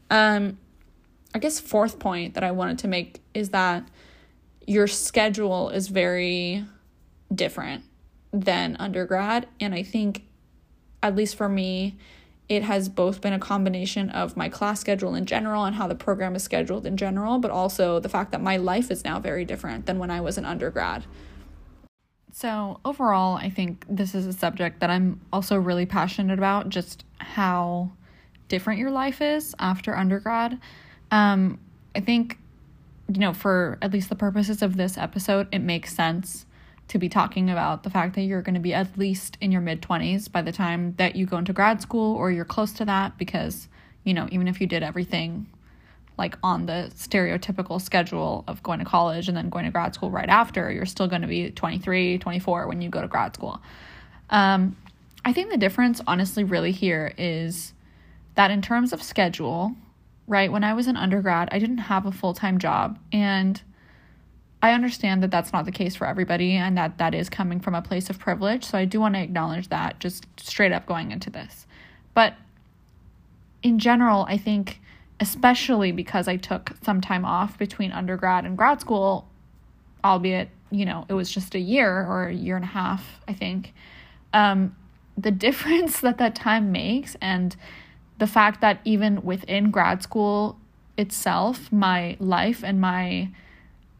Um, 0.08 0.56
I 1.34 1.38
guess 1.38 1.60
fourth 1.60 1.98
point 1.98 2.32
that 2.32 2.42
I 2.42 2.50
wanted 2.50 2.78
to 2.78 2.88
make 2.88 3.20
is 3.34 3.50
that 3.50 3.86
your 4.66 4.86
schedule 4.86 5.68
is 5.68 5.88
very 5.88 6.64
different 7.34 7.84
than 8.40 8.76
undergrad, 8.78 9.48
and 9.60 9.74
I 9.74 9.82
think, 9.82 10.24
at 11.02 11.14
least 11.14 11.36
for 11.36 11.48
me, 11.48 11.96
it 12.48 12.62
has 12.62 12.88
both 12.88 13.20
been 13.20 13.32
a 13.32 13.38
combination 13.38 14.08
of 14.10 14.36
my 14.36 14.48
class 14.48 14.80
schedule 14.80 15.14
in 15.14 15.26
general 15.26 15.64
and 15.64 15.74
how 15.74 15.88
the 15.88 15.96
program 15.96 16.36
is 16.36 16.44
scheduled 16.44 16.86
in 16.86 16.96
general, 16.96 17.38
but 17.38 17.50
also 17.50 17.98
the 17.98 18.08
fact 18.08 18.30
that 18.32 18.40
my 18.40 18.56
life 18.56 18.90
is 18.90 19.04
now 19.04 19.18
very 19.18 19.44
different 19.44 19.86
than 19.86 19.98
when 19.98 20.10
I 20.10 20.20
was 20.20 20.38
an 20.38 20.44
undergrad. 20.44 21.04
So, 22.32 22.80
overall, 22.84 23.36
I 23.36 23.48
think 23.48 23.84
this 23.88 24.14
is 24.14 24.26
a 24.26 24.32
subject 24.32 24.80
that 24.80 24.90
I'm 24.90 25.20
also 25.32 25.56
really 25.56 25.86
passionate 25.86 26.38
about 26.38 26.68
just 26.68 27.04
how 27.18 27.90
different 28.48 28.78
your 28.78 28.90
life 28.90 29.20
is 29.20 29.54
after 29.58 29.96
undergrad. 29.96 30.60
Um, 31.10 31.58
I 31.96 32.00
think, 32.00 32.38
you 33.08 33.18
know, 33.18 33.32
for 33.32 33.78
at 33.80 33.92
least 33.92 34.08
the 34.08 34.16
purposes 34.16 34.62
of 34.62 34.76
this 34.76 34.98
episode, 34.98 35.48
it 35.50 35.60
makes 35.60 35.94
sense 35.94 36.45
to 36.88 36.98
be 36.98 37.08
talking 37.08 37.50
about 37.50 37.82
the 37.82 37.90
fact 37.90 38.14
that 38.14 38.22
you're 38.22 38.42
going 38.42 38.54
to 38.54 38.60
be 38.60 38.72
at 38.72 38.96
least 38.96 39.36
in 39.40 39.50
your 39.50 39.60
mid 39.60 39.82
20s 39.82 40.30
by 40.30 40.42
the 40.42 40.52
time 40.52 40.94
that 40.98 41.16
you 41.16 41.26
go 41.26 41.36
into 41.36 41.52
grad 41.52 41.82
school 41.82 42.14
or 42.14 42.30
you're 42.30 42.44
close 42.44 42.72
to 42.72 42.84
that 42.84 43.18
because, 43.18 43.68
you 44.04 44.14
know, 44.14 44.28
even 44.30 44.46
if 44.46 44.60
you 44.60 44.66
did 44.66 44.82
everything 44.82 45.46
like 46.18 46.36
on 46.42 46.66
the 46.66 46.90
stereotypical 46.94 47.80
schedule 47.80 48.44
of 48.46 48.62
going 48.62 48.78
to 48.78 48.84
college 48.84 49.28
and 49.28 49.36
then 49.36 49.50
going 49.50 49.64
to 49.64 49.70
grad 49.70 49.94
school 49.94 50.10
right 50.10 50.28
after, 50.28 50.70
you're 50.70 50.86
still 50.86 51.08
going 51.08 51.22
to 51.22 51.28
be 51.28 51.50
23, 51.50 52.18
24 52.18 52.68
when 52.68 52.80
you 52.80 52.88
go 52.88 53.02
to 53.02 53.08
grad 53.08 53.34
school. 53.34 53.60
Um, 54.30 54.76
I 55.24 55.32
think 55.32 55.50
the 55.50 55.58
difference, 55.58 56.00
honestly, 56.06 56.44
really 56.44 56.72
here 56.72 57.12
is 57.18 57.72
that 58.36 58.50
in 58.50 58.62
terms 58.62 58.92
of 58.92 59.02
schedule, 59.02 59.74
right, 60.26 60.50
when 60.50 60.64
I 60.64 60.72
was 60.72 60.86
an 60.86 60.96
undergrad, 60.96 61.48
I 61.52 61.58
didn't 61.58 61.78
have 61.78 62.06
a 62.06 62.12
full 62.12 62.32
time 62.32 62.58
job. 62.58 62.98
And 63.12 63.60
I 64.62 64.72
understand 64.72 65.22
that 65.22 65.30
that's 65.30 65.52
not 65.52 65.64
the 65.64 65.72
case 65.72 65.94
for 65.94 66.06
everybody 66.06 66.52
and 66.52 66.76
that 66.78 66.98
that 66.98 67.14
is 67.14 67.28
coming 67.28 67.60
from 67.60 67.74
a 67.74 67.82
place 67.82 68.08
of 68.10 68.18
privilege. 68.18 68.64
So 68.64 68.78
I 68.78 68.84
do 68.84 69.00
want 69.00 69.14
to 69.14 69.20
acknowledge 69.20 69.68
that 69.68 70.00
just 70.00 70.26
straight 70.40 70.72
up 70.72 70.86
going 70.86 71.12
into 71.12 71.30
this. 71.30 71.66
But 72.14 72.34
in 73.62 73.78
general, 73.78 74.24
I 74.28 74.38
think, 74.38 74.80
especially 75.20 75.92
because 75.92 76.28
I 76.28 76.36
took 76.36 76.72
some 76.82 77.00
time 77.00 77.24
off 77.24 77.58
between 77.58 77.92
undergrad 77.92 78.44
and 78.44 78.56
grad 78.56 78.80
school, 78.80 79.28
albeit, 80.04 80.48
you 80.70 80.84
know, 80.84 81.04
it 81.08 81.14
was 81.14 81.30
just 81.30 81.54
a 81.54 81.58
year 81.58 82.04
or 82.06 82.28
a 82.28 82.34
year 82.34 82.56
and 82.56 82.64
a 82.64 82.68
half, 82.68 83.20
I 83.28 83.34
think. 83.34 83.74
Um, 84.32 84.74
the 85.18 85.30
difference 85.46 86.00
that 86.00 86.18
that 86.18 86.34
time 86.34 86.72
makes 86.72 87.16
and 87.20 87.54
the 88.18 88.26
fact 88.26 88.62
that 88.62 88.80
even 88.84 89.22
within 89.22 89.70
grad 89.70 90.02
school 90.02 90.58
itself, 90.96 91.70
my 91.70 92.16
life 92.18 92.64
and 92.64 92.80
my 92.80 93.28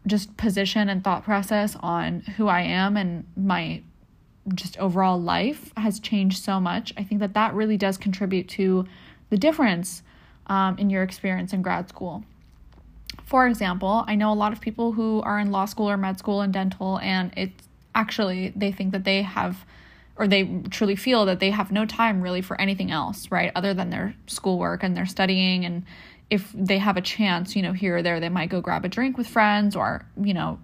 just 0.07 0.37
position 0.37 0.89
and 0.89 1.03
thought 1.03 1.25
process 1.25 1.77
on 1.81 2.21
who 2.37 2.49
I 2.49 2.63
am 2.63 2.97
and 2.97 3.25
my 3.37 3.83
just 4.55 4.79
overall 4.79 5.21
life 5.21 5.73
has 5.77 5.99
changed 5.99 6.43
so 6.43 6.61
much. 6.61 6.93
I 6.97 7.03
think 7.03 7.21
that 7.21 7.35
that 7.35 7.55
really 7.55 7.77
does 7.77 7.99
contribute 7.99 8.49
to 8.51 8.87
the 9.31 9.37
difference 9.37 10.03
um, 10.47 10.79
in 10.79 10.91
your 10.91 11.03
experience 11.03 11.53
in 11.53 11.63
grad 11.63 11.89
school. 11.89 12.25
For 13.25 13.49
example, 13.49 14.05
I 14.07 14.15
know 14.15 14.33
a 14.33 14.35
lot 14.35 14.53
of 14.53 14.61
people 14.61 14.93
who 14.93 15.21
are 15.23 15.41
in 15.41 15.51
law 15.51 15.65
school 15.65 15.91
or 15.91 15.97
med 15.97 16.19
school 16.19 16.43
and 16.43 16.53
dental, 16.53 16.99
and 17.01 17.33
it's 17.37 17.67
actually 17.95 18.53
they 18.55 18.71
think 18.71 18.93
that 18.93 19.05
they 19.05 19.23
have 19.23 19.65
or 20.19 20.27
they 20.27 20.63
truly 20.71 20.97
feel 20.97 21.27
that 21.27 21.41
they 21.41 21.51
have 21.51 21.71
no 21.71 21.85
time 21.85 22.23
really 22.23 22.41
for 22.41 22.59
anything 22.61 22.91
else, 22.91 23.31
right? 23.31 23.53
Other 23.55 23.75
than 23.75 23.91
their 23.91 24.15
schoolwork 24.27 24.83
and 24.83 24.97
their 24.97 25.05
studying. 25.05 25.65
And 25.65 25.85
if 26.31 26.51
they 26.53 26.79
have 26.79 26.97
a 26.97 27.01
chance, 27.01 27.55
you 27.55 27.63
know, 27.63 27.73
here 27.73 27.99
or 27.99 28.03
there, 28.03 28.21
they 28.21 28.29
might 28.29 28.49
go 28.49 28.61
grab 28.61 28.85
a 28.85 28.89
drink 28.89 29.17
with 29.17 29.27
friends 29.27 29.77
or, 29.77 30.05
you 30.21 30.35
know, 30.35 30.59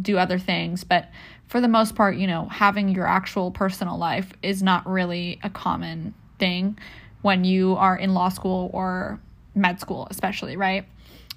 do 0.00 0.18
other 0.18 0.38
things. 0.38 0.84
But 0.84 1.10
for 1.46 1.60
the 1.60 1.68
most 1.68 1.94
part, 1.94 2.16
you 2.16 2.26
know, 2.26 2.46
having 2.46 2.88
your 2.88 3.06
actual 3.06 3.50
personal 3.50 3.96
life 3.98 4.32
is 4.42 4.62
not 4.62 4.86
really 4.88 5.38
a 5.42 5.50
common 5.50 6.14
thing 6.38 6.78
when 7.22 7.44
you 7.44 7.76
are 7.76 7.96
in 7.96 8.14
law 8.14 8.28
school 8.28 8.70
or 8.72 9.20
med 9.54 9.80
school, 9.80 10.08
especially, 10.10 10.56
right? 10.56 10.84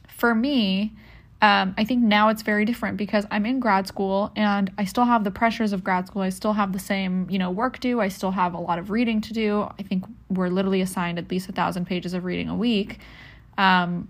For 0.08 0.34
me, 0.34 0.94
um, 1.42 1.74
I 1.78 1.86
think 1.86 2.04
now 2.04 2.30
it's 2.30 2.42
very 2.42 2.66
different 2.66 2.98
because 2.98 3.26
I'm 3.32 3.46
in 3.46 3.62
grad 3.62 3.88
school 3.88 4.32
and 4.36 4.72
I 4.78 4.84
still 4.84 5.06
have 5.06 5.24
the 5.24 5.32
pressures 5.32 5.72
of 5.72 5.84
grad 5.84 6.08
school. 6.08 6.22
I 6.22 6.30
still 6.30 6.54
have 6.54 6.74
the 6.74 6.80
same, 6.80 7.30
you 7.30 7.40
know, 7.40 7.50
work 7.50 7.80
due. 7.80 8.02
I 8.02 8.10
still 8.10 8.32
have 8.32 8.54
a 8.54 8.60
lot 8.60 8.78
of 8.78 8.90
reading 8.90 9.22
to 9.22 9.34
do. 9.34 9.70
I 9.80 9.84
think 9.84 10.04
we're 10.30 10.50
literally 10.50 10.82
assigned 10.82 11.18
at 11.18 11.32
least 11.32 11.48
a 11.48 11.54
thousand 11.54 11.86
pages 11.86 12.14
of 12.14 12.26
reading 12.26 12.50
a 12.50 12.56
week. 12.56 13.00
Um, 13.60 14.08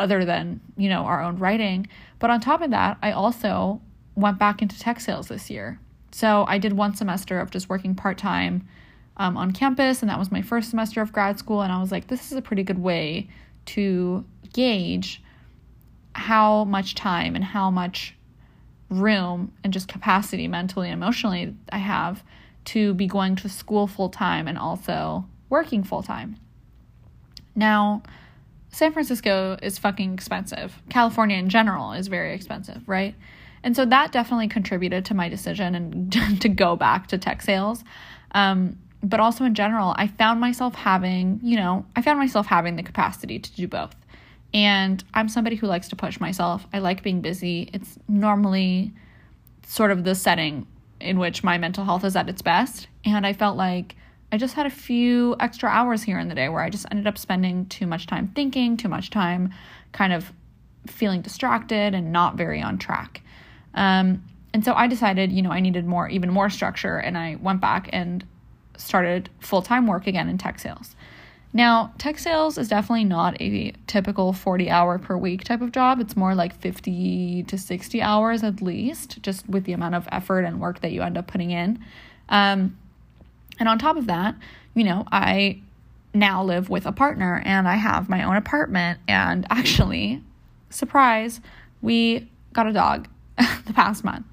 other 0.00 0.24
than, 0.24 0.60
you 0.76 0.88
know, 0.88 1.04
our 1.04 1.22
own 1.22 1.38
writing. 1.38 1.86
But 2.18 2.30
on 2.30 2.40
top 2.40 2.60
of 2.60 2.72
that, 2.72 2.98
I 3.00 3.12
also 3.12 3.80
went 4.16 4.38
back 4.38 4.60
into 4.60 4.78
tech 4.78 5.00
sales 5.00 5.28
this 5.28 5.48
year. 5.48 5.78
So 6.10 6.44
I 6.48 6.58
did 6.58 6.72
one 6.74 6.94
semester 6.94 7.38
of 7.38 7.50
just 7.50 7.68
working 7.68 7.94
part 7.94 8.18
time 8.18 8.66
um, 9.16 9.36
on 9.36 9.52
campus, 9.52 10.02
and 10.02 10.10
that 10.10 10.18
was 10.18 10.32
my 10.32 10.42
first 10.42 10.68
semester 10.68 11.00
of 11.00 11.12
grad 11.12 11.38
school. 11.38 11.62
And 11.62 11.72
I 11.72 11.80
was 11.80 11.92
like, 11.92 12.08
this 12.08 12.32
is 12.32 12.36
a 12.36 12.42
pretty 12.42 12.64
good 12.64 12.80
way 12.80 13.28
to 13.66 14.24
gauge 14.52 15.22
how 16.14 16.64
much 16.64 16.96
time 16.96 17.36
and 17.36 17.44
how 17.44 17.70
much 17.70 18.16
room 18.90 19.52
and 19.62 19.72
just 19.72 19.88
capacity 19.88 20.48
mentally 20.48 20.88
and 20.88 20.94
emotionally 20.94 21.54
I 21.70 21.78
have 21.78 22.22
to 22.66 22.92
be 22.94 23.06
going 23.06 23.36
to 23.36 23.48
school 23.48 23.86
full 23.86 24.10
time 24.10 24.46
and 24.46 24.58
also 24.58 25.24
working 25.48 25.82
full 25.84 26.02
time. 26.02 26.36
Now, 27.54 28.02
San 28.72 28.92
Francisco 28.92 29.56
is 29.62 29.78
fucking 29.78 30.14
expensive. 30.14 30.82
California 30.88 31.36
in 31.36 31.48
general 31.48 31.92
is 31.92 32.08
very 32.08 32.34
expensive, 32.34 32.82
right? 32.88 33.14
And 33.62 33.76
so 33.76 33.84
that 33.84 34.12
definitely 34.12 34.48
contributed 34.48 35.04
to 35.06 35.14
my 35.14 35.28
decision 35.28 35.74
and 35.74 36.12
to 36.40 36.48
go 36.48 36.74
back 36.74 37.06
to 37.08 37.18
tech 37.18 37.42
sales. 37.42 37.84
Um, 38.32 38.78
but 39.02 39.20
also 39.20 39.44
in 39.44 39.54
general, 39.54 39.94
I 39.96 40.06
found 40.06 40.40
myself 40.40 40.74
having, 40.74 41.40
you 41.42 41.56
know, 41.56 41.84
I 41.96 42.02
found 42.02 42.18
myself 42.18 42.46
having 42.46 42.76
the 42.76 42.82
capacity 42.82 43.38
to 43.38 43.52
do 43.52 43.68
both. 43.68 43.94
And 44.54 45.02
I'm 45.14 45.28
somebody 45.28 45.56
who 45.56 45.66
likes 45.66 45.88
to 45.88 45.96
push 45.96 46.20
myself. 46.20 46.66
I 46.72 46.78
like 46.78 47.02
being 47.02 47.20
busy. 47.20 47.70
It's 47.72 47.98
normally 48.08 48.92
sort 49.66 49.90
of 49.90 50.04
the 50.04 50.14
setting 50.14 50.66
in 51.00 51.18
which 51.18 51.42
my 51.42 51.58
mental 51.58 51.84
health 51.84 52.04
is 52.04 52.16
at 52.16 52.28
its 52.28 52.42
best. 52.42 52.86
And 53.04 53.26
I 53.26 53.32
felt 53.32 53.56
like 53.56 53.96
I 54.32 54.38
just 54.38 54.54
had 54.54 54.64
a 54.64 54.70
few 54.70 55.36
extra 55.40 55.68
hours 55.68 56.02
here 56.02 56.18
in 56.18 56.28
the 56.28 56.34
day 56.34 56.48
where 56.48 56.62
I 56.62 56.70
just 56.70 56.86
ended 56.90 57.06
up 57.06 57.18
spending 57.18 57.66
too 57.66 57.86
much 57.86 58.06
time 58.06 58.32
thinking, 58.34 58.78
too 58.78 58.88
much 58.88 59.10
time 59.10 59.52
kind 59.92 60.14
of 60.14 60.32
feeling 60.86 61.20
distracted 61.20 61.94
and 61.94 62.12
not 62.12 62.36
very 62.36 62.62
on 62.62 62.78
track. 62.78 63.20
Um, 63.74 64.24
and 64.54 64.64
so 64.64 64.72
I 64.72 64.86
decided, 64.86 65.30
you 65.30 65.42
know, 65.42 65.52
I 65.52 65.60
needed 65.60 65.86
more, 65.86 66.08
even 66.08 66.30
more 66.30 66.48
structure, 66.48 66.96
and 66.96 67.16
I 67.16 67.36
went 67.40 67.60
back 67.60 67.90
and 67.92 68.24
started 68.78 69.28
full 69.40 69.60
time 69.60 69.86
work 69.86 70.06
again 70.06 70.30
in 70.30 70.38
tech 70.38 70.58
sales. 70.58 70.96
Now, 71.54 71.92
tech 71.98 72.18
sales 72.18 72.56
is 72.56 72.68
definitely 72.68 73.04
not 73.04 73.40
a 73.40 73.72
typical 73.86 74.32
40 74.32 74.70
hour 74.70 74.98
per 74.98 75.16
week 75.18 75.44
type 75.44 75.60
of 75.60 75.72
job. 75.72 76.00
It's 76.00 76.16
more 76.16 76.34
like 76.34 76.58
50 76.58 77.42
to 77.42 77.58
60 77.58 78.00
hours 78.00 78.42
at 78.42 78.62
least, 78.62 79.22
just 79.22 79.46
with 79.46 79.64
the 79.64 79.74
amount 79.74 79.94
of 79.94 80.08
effort 80.10 80.40
and 80.40 80.60
work 80.60 80.80
that 80.80 80.92
you 80.92 81.02
end 81.02 81.18
up 81.18 81.26
putting 81.26 81.50
in. 81.50 81.84
Um, 82.30 82.78
and 83.62 83.68
on 83.68 83.78
top 83.78 83.96
of 83.96 84.08
that, 84.08 84.34
you 84.74 84.82
know, 84.82 85.06
I 85.12 85.60
now 86.12 86.42
live 86.42 86.68
with 86.68 86.84
a 86.84 86.90
partner 86.90 87.40
and 87.44 87.68
I 87.68 87.76
have 87.76 88.08
my 88.08 88.24
own 88.24 88.34
apartment. 88.34 88.98
And 89.06 89.46
actually, 89.50 90.20
surprise, 90.68 91.40
we 91.80 92.28
got 92.52 92.66
a 92.66 92.72
dog 92.72 93.06
the 93.38 93.72
past 93.72 94.02
month. 94.02 94.26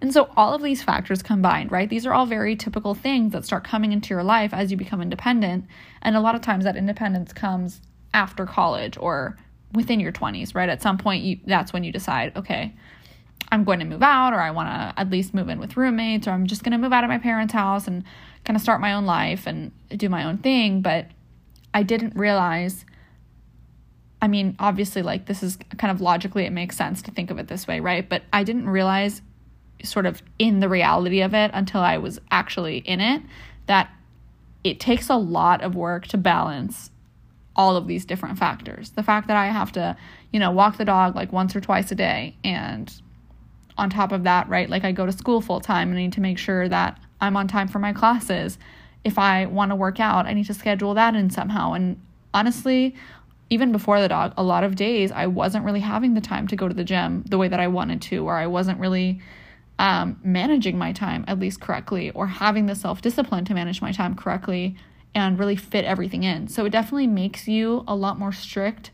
And 0.00 0.14
so 0.14 0.30
all 0.34 0.54
of 0.54 0.62
these 0.62 0.82
factors 0.82 1.22
combined, 1.22 1.70
right? 1.70 1.90
These 1.90 2.06
are 2.06 2.14
all 2.14 2.24
very 2.24 2.56
typical 2.56 2.94
things 2.94 3.34
that 3.34 3.44
start 3.44 3.64
coming 3.64 3.92
into 3.92 4.14
your 4.14 4.24
life 4.24 4.54
as 4.54 4.70
you 4.70 4.78
become 4.78 5.02
independent. 5.02 5.66
And 6.00 6.16
a 6.16 6.20
lot 6.20 6.34
of 6.34 6.40
times 6.40 6.64
that 6.64 6.74
independence 6.74 7.34
comes 7.34 7.82
after 8.14 8.46
college 8.46 8.96
or 8.98 9.36
within 9.74 10.00
your 10.00 10.10
20s, 10.10 10.54
right? 10.54 10.70
At 10.70 10.80
some 10.80 10.96
point 10.96 11.22
you 11.22 11.38
that's 11.44 11.74
when 11.74 11.84
you 11.84 11.92
decide, 11.92 12.34
okay, 12.34 12.72
I'm 13.52 13.64
going 13.64 13.80
to 13.80 13.84
move 13.84 14.02
out 14.02 14.32
or 14.32 14.40
I 14.40 14.50
want 14.50 14.68
to 14.68 15.00
at 15.00 15.10
least 15.10 15.34
move 15.34 15.48
in 15.48 15.58
with 15.58 15.76
roommates 15.76 16.28
or 16.28 16.30
I'm 16.30 16.46
just 16.46 16.62
going 16.62 16.72
to 16.72 16.78
move 16.78 16.92
out 16.92 17.04
of 17.04 17.10
my 17.10 17.18
parents' 17.18 17.52
house 17.52 17.86
and 17.86 18.04
kind 18.44 18.56
of 18.56 18.62
start 18.62 18.80
my 18.80 18.92
own 18.92 19.06
life 19.06 19.46
and 19.46 19.72
do 19.88 20.08
my 20.08 20.24
own 20.24 20.38
thing, 20.38 20.82
but 20.82 21.06
I 21.74 21.82
didn't 21.82 22.16
realize 22.16 22.84
I 24.22 24.28
mean, 24.28 24.54
obviously 24.58 25.02
like 25.02 25.26
this 25.26 25.42
is 25.42 25.58
kind 25.78 25.90
of 25.90 26.00
logically 26.00 26.44
it 26.44 26.52
makes 26.52 26.76
sense 26.76 27.00
to 27.02 27.10
think 27.10 27.30
of 27.30 27.38
it 27.38 27.48
this 27.48 27.66
way, 27.66 27.80
right? 27.80 28.06
But 28.06 28.22
I 28.32 28.44
didn't 28.44 28.68
realize 28.68 29.22
sort 29.82 30.04
of 30.04 30.22
in 30.38 30.60
the 30.60 30.68
reality 30.68 31.22
of 31.22 31.32
it 31.32 31.50
until 31.54 31.80
I 31.80 31.96
was 31.96 32.20
actually 32.30 32.78
in 32.78 33.00
it 33.00 33.22
that 33.66 33.90
it 34.62 34.78
takes 34.78 35.08
a 35.08 35.16
lot 35.16 35.62
of 35.62 35.74
work 35.74 36.06
to 36.08 36.18
balance 36.18 36.90
all 37.56 37.76
of 37.76 37.86
these 37.86 38.04
different 38.04 38.38
factors. 38.38 38.90
The 38.90 39.02
fact 39.02 39.26
that 39.28 39.36
I 39.36 39.46
have 39.46 39.72
to, 39.72 39.96
you 40.32 40.38
know, 40.38 40.50
walk 40.50 40.76
the 40.76 40.84
dog 40.84 41.16
like 41.16 41.32
once 41.32 41.56
or 41.56 41.60
twice 41.60 41.90
a 41.90 41.94
day 41.94 42.36
and 42.44 42.92
on 43.80 43.88
top 43.88 44.12
of 44.12 44.24
that, 44.24 44.46
right, 44.48 44.68
like 44.68 44.84
I 44.84 44.92
go 44.92 45.06
to 45.06 45.12
school 45.12 45.40
full 45.40 45.58
time 45.58 45.88
and 45.88 45.98
I 45.98 46.02
need 46.02 46.12
to 46.12 46.20
make 46.20 46.36
sure 46.36 46.68
that 46.68 47.00
I'm 47.20 47.36
on 47.36 47.48
time 47.48 47.66
for 47.66 47.78
my 47.78 47.94
classes. 47.94 48.58
If 49.04 49.18
I 49.18 49.46
want 49.46 49.70
to 49.70 49.74
work 49.74 49.98
out, 49.98 50.26
I 50.26 50.34
need 50.34 50.46
to 50.46 50.54
schedule 50.54 50.92
that 50.94 51.14
in 51.16 51.30
somehow. 51.30 51.72
And 51.72 51.98
honestly, 52.34 52.94
even 53.48 53.72
before 53.72 54.00
the 54.02 54.08
dog, 54.08 54.34
a 54.36 54.42
lot 54.42 54.64
of 54.64 54.76
days 54.76 55.10
I 55.10 55.26
wasn't 55.26 55.64
really 55.64 55.80
having 55.80 56.12
the 56.12 56.20
time 56.20 56.46
to 56.48 56.56
go 56.56 56.68
to 56.68 56.74
the 56.74 56.84
gym 56.84 57.24
the 57.26 57.38
way 57.38 57.48
that 57.48 57.58
I 57.58 57.68
wanted 57.68 58.02
to, 58.02 58.18
or 58.26 58.36
I 58.36 58.46
wasn't 58.46 58.78
really 58.78 59.20
um, 59.78 60.20
managing 60.22 60.76
my 60.76 60.92
time 60.92 61.24
at 61.26 61.38
least 61.38 61.62
correctly 61.62 62.10
or 62.10 62.26
having 62.26 62.66
the 62.66 62.74
self 62.74 63.00
discipline 63.00 63.46
to 63.46 63.54
manage 63.54 63.80
my 63.80 63.92
time 63.92 64.14
correctly 64.14 64.76
and 65.14 65.38
really 65.38 65.56
fit 65.56 65.86
everything 65.86 66.22
in. 66.22 66.48
So 66.48 66.66
it 66.66 66.70
definitely 66.70 67.06
makes 67.06 67.48
you 67.48 67.82
a 67.88 67.96
lot 67.96 68.18
more 68.18 68.30
strict 68.30 68.90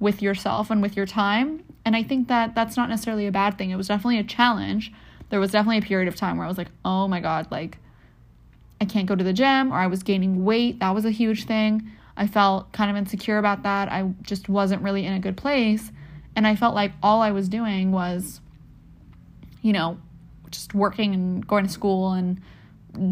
with 0.00 0.22
yourself 0.22 0.70
and 0.70 0.82
with 0.82 0.96
your 0.96 1.06
time. 1.06 1.62
And 1.84 1.94
I 1.94 2.02
think 2.02 2.28
that 2.28 2.54
that's 2.54 2.76
not 2.76 2.88
necessarily 2.88 3.26
a 3.26 3.32
bad 3.32 3.56
thing. 3.56 3.70
It 3.70 3.76
was 3.76 3.88
definitely 3.88 4.18
a 4.18 4.24
challenge. 4.24 4.92
There 5.28 5.38
was 5.38 5.52
definitely 5.52 5.78
a 5.78 5.82
period 5.82 6.08
of 6.08 6.16
time 6.16 6.36
where 6.36 6.46
I 6.46 6.48
was 6.48 6.58
like, 6.58 6.70
oh 6.84 7.06
my 7.06 7.20
God, 7.20 7.46
like 7.50 7.78
I 8.80 8.86
can't 8.86 9.06
go 9.06 9.14
to 9.14 9.22
the 9.22 9.32
gym 9.32 9.72
or 9.72 9.76
I 9.76 9.86
was 9.86 10.02
gaining 10.02 10.44
weight. 10.44 10.80
That 10.80 10.94
was 10.94 11.04
a 11.04 11.10
huge 11.10 11.44
thing. 11.44 11.88
I 12.16 12.26
felt 12.26 12.72
kind 12.72 12.90
of 12.90 12.96
insecure 12.96 13.38
about 13.38 13.62
that. 13.62 13.90
I 13.90 14.10
just 14.22 14.48
wasn't 14.48 14.82
really 14.82 15.06
in 15.06 15.12
a 15.12 15.20
good 15.20 15.36
place. 15.36 15.92
And 16.34 16.46
I 16.46 16.56
felt 16.56 16.74
like 16.74 16.92
all 17.02 17.20
I 17.20 17.30
was 17.30 17.48
doing 17.48 17.92
was, 17.92 18.40
you 19.62 19.72
know, 19.72 19.98
just 20.50 20.74
working 20.74 21.14
and 21.14 21.46
going 21.46 21.66
to 21.66 21.70
school 21.70 22.12
and 22.12 22.40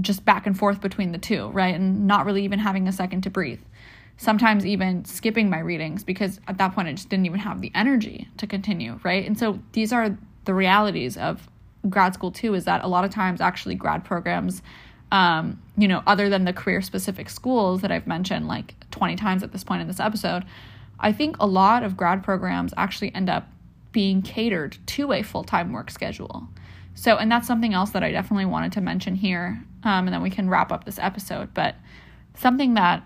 just 0.01 0.25
back 0.25 0.47
and 0.47 0.59
forth 0.59 0.81
between 0.81 1.13
the 1.13 1.19
two, 1.19 1.49
right? 1.51 1.75
And 1.75 2.07
not 2.07 2.27
really 2.27 2.45
even 2.45 2.59
having 2.59 2.89
a 2.89 2.93
second 2.93 3.23
to 3.23 3.31
breathe. 3.31 3.61
Sometimes 4.19 4.67
even 4.67 5.05
skipping 5.05 5.49
my 5.49 5.61
readings 5.61 6.05
because 6.05 6.41
at 6.47 6.59
that 6.59 6.75
point 6.75 6.89
I 6.89 6.93
just 6.93 7.09
didn't 7.09 7.27
even 7.27 7.41
have 7.41 7.61
the 7.61 7.73
energy 7.75 8.29
to 8.37 8.47
continue, 8.47 9.01
right? 9.03 9.25
And 9.25 9.39
so 9.39 9.61
these 9.73 9.93
are 9.93 10.19
the 10.45 10.55
realities 10.55 11.17
of 11.17 11.49
grad 11.89 12.13
school 12.13 12.31
too 12.31 12.55
is 12.55 12.65
that 12.65 12.85
a 12.85 12.89
lot 12.89 13.05
of 13.05 13.11
times 13.11 13.41
actually 13.41 13.77
grad 13.77 14.05
programs 14.05 14.63
um, 15.11 15.63
you 15.77 15.89
know, 15.89 16.03
other 16.07 16.29
than 16.29 16.45
the 16.45 16.53
career 16.53 16.83
specific 16.83 17.31
schools 17.31 17.81
that 17.81 17.91
I've 17.91 18.07
mentioned 18.07 18.47
like 18.47 18.75
20 18.91 19.17
times 19.17 19.43
at 19.43 19.53
this 19.53 19.65
point 19.65 19.81
in 19.81 19.89
this 19.89 20.01
episode, 20.01 20.45
I 21.01 21.13
think 21.13 21.37
a 21.41 21.47
lot 21.47 21.83
of 21.83 21.97
grad 21.97 22.23
programs 22.23 22.75
actually 22.77 23.15
end 23.15 23.31
up 23.31 23.49
being 23.93 24.21
catered 24.21 24.77
to 24.87 25.13
a 25.13 25.23
full 25.23 25.45
time 25.45 25.73
work 25.73 25.91
schedule. 25.91 26.49
So, 26.95 27.17
and 27.17 27.31
that's 27.31 27.47
something 27.47 27.75
else 27.75 27.91
that 27.91 28.03
I 28.03 28.11
definitely 28.11 28.47
wanted 28.47 28.73
to 28.73 28.81
mention 28.81 29.15
here, 29.15 29.63
um, 29.85 30.07
and 30.07 30.13
then 30.13 30.21
we 30.21 30.31
can 30.31 30.51
wrap 30.51 30.73
up 30.73 30.85
this 30.85 30.99
episode. 30.99 31.55
But 31.55 31.77
something 32.35 32.75
that, 32.75 33.05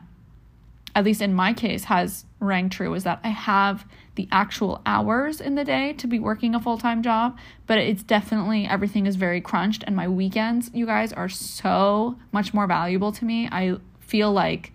at 0.95 1.05
least 1.05 1.23
in 1.23 1.35
my 1.35 1.53
case, 1.53 1.85
has 1.85 2.25
rang 2.41 2.69
true 2.69 2.93
is 2.95 3.05
that 3.05 3.21
I 3.25 3.29
have 3.29 3.87
the 4.15 4.29
actual 4.31 4.83
hours 4.85 5.41
in 5.41 5.55
the 5.55 5.65
day 5.65 5.95
to 5.95 6.07
be 6.07 6.19
working 6.19 6.55
a 6.55 6.61
full 6.61 6.77
time 6.77 7.03
job, 7.03 7.39
but 7.67 7.79
it's 7.79 8.03
definitely 8.03 8.67
everything 8.67 9.07
is 9.07 9.17
very 9.17 9.41
crunched, 9.41 9.85
and 9.87 9.97
my 9.97 10.09
weekends, 10.09 10.71
you 10.75 10.85
guys, 10.87 11.13
are 11.13 11.29
so 11.29 12.19
much 12.31 12.53
more 12.53 12.67
valuable 12.67 13.13
to 13.13 13.25
me. 13.25 13.49
I 13.51 13.79
feel 14.01 14.33
like, 14.33 14.73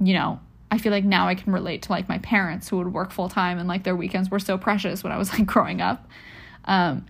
you 0.00 0.14
know, 0.14 0.38
I 0.70 0.78
feel 0.78 0.92
like 0.92 1.04
now 1.04 1.26
I 1.28 1.34
can 1.34 1.52
relate 1.52 1.82
to 1.82 1.92
like 1.92 2.08
my 2.08 2.18
parents 2.18 2.68
who 2.68 2.78
would 2.78 2.92
work 2.92 3.10
full 3.10 3.28
time 3.28 3.58
and 3.58 3.68
like 3.68 3.82
their 3.82 3.96
weekends 3.96 4.30
were 4.30 4.38
so 4.38 4.56
precious 4.56 5.02
when 5.02 5.12
I 5.12 5.18
was 5.18 5.32
like 5.32 5.46
growing 5.54 5.80
up. 5.80 6.08
Um, 6.64 7.06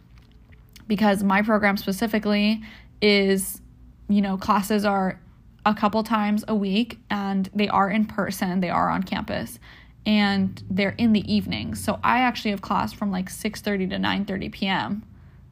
because 0.88 1.22
my 1.22 1.42
program 1.42 1.76
specifically 1.76 2.62
is, 3.00 3.60
you 4.08 4.20
know, 4.20 4.36
classes 4.36 4.84
are 4.84 5.20
a 5.64 5.74
couple 5.74 6.02
times 6.02 6.44
a 6.48 6.54
week 6.54 6.98
and 7.10 7.48
they 7.54 7.68
are 7.68 7.88
in 7.90 8.06
person, 8.06 8.60
they 8.60 8.70
are 8.70 8.88
on 8.88 9.02
campus 9.02 9.58
and 10.04 10.62
they're 10.68 10.96
in 10.98 11.12
the 11.12 11.32
evenings. 11.32 11.82
So 11.82 12.00
I 12.02 12.20
actually 12.20 12.50
have 12.50 12.62
class 12.62 12.92
from 12.92 13.10
like 13.10 13.28
6:30 13.28 13.90
to 13.90 13.96
9:30 13.96 14.52
p.m. 14.52 15.04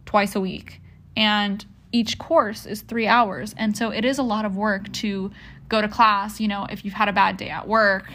twice 0.06 0.34
a 0.34 0.40
week. 0.40 0.80
And 1.16 1.64
each 1.92 2.18
course 2.18 2.66
is 2.66 2.82
3 2.82 3.06
hours. 3.06 3.54
And 3.56 3.76
so 3.76 3.90
it 3.90 4.04
is 4.04 4.18
a 4.18 4.22
lot 4.22 4.44
of 4.44 4.56
work 4.56 4.92
to 4.94 5.30
go 5.68 5.80
to 5.80 5.88
class, 5.88 6.40
you 6.40 6.48
know, 6.48 6.66
if 6.70 6.84
you've 6.84 6.94
had 6.94 7.08
a 7.08 7.12
bad 7.12 7.36
day 7.36 7.48
at 7.48 7.66
work 7.68 8.12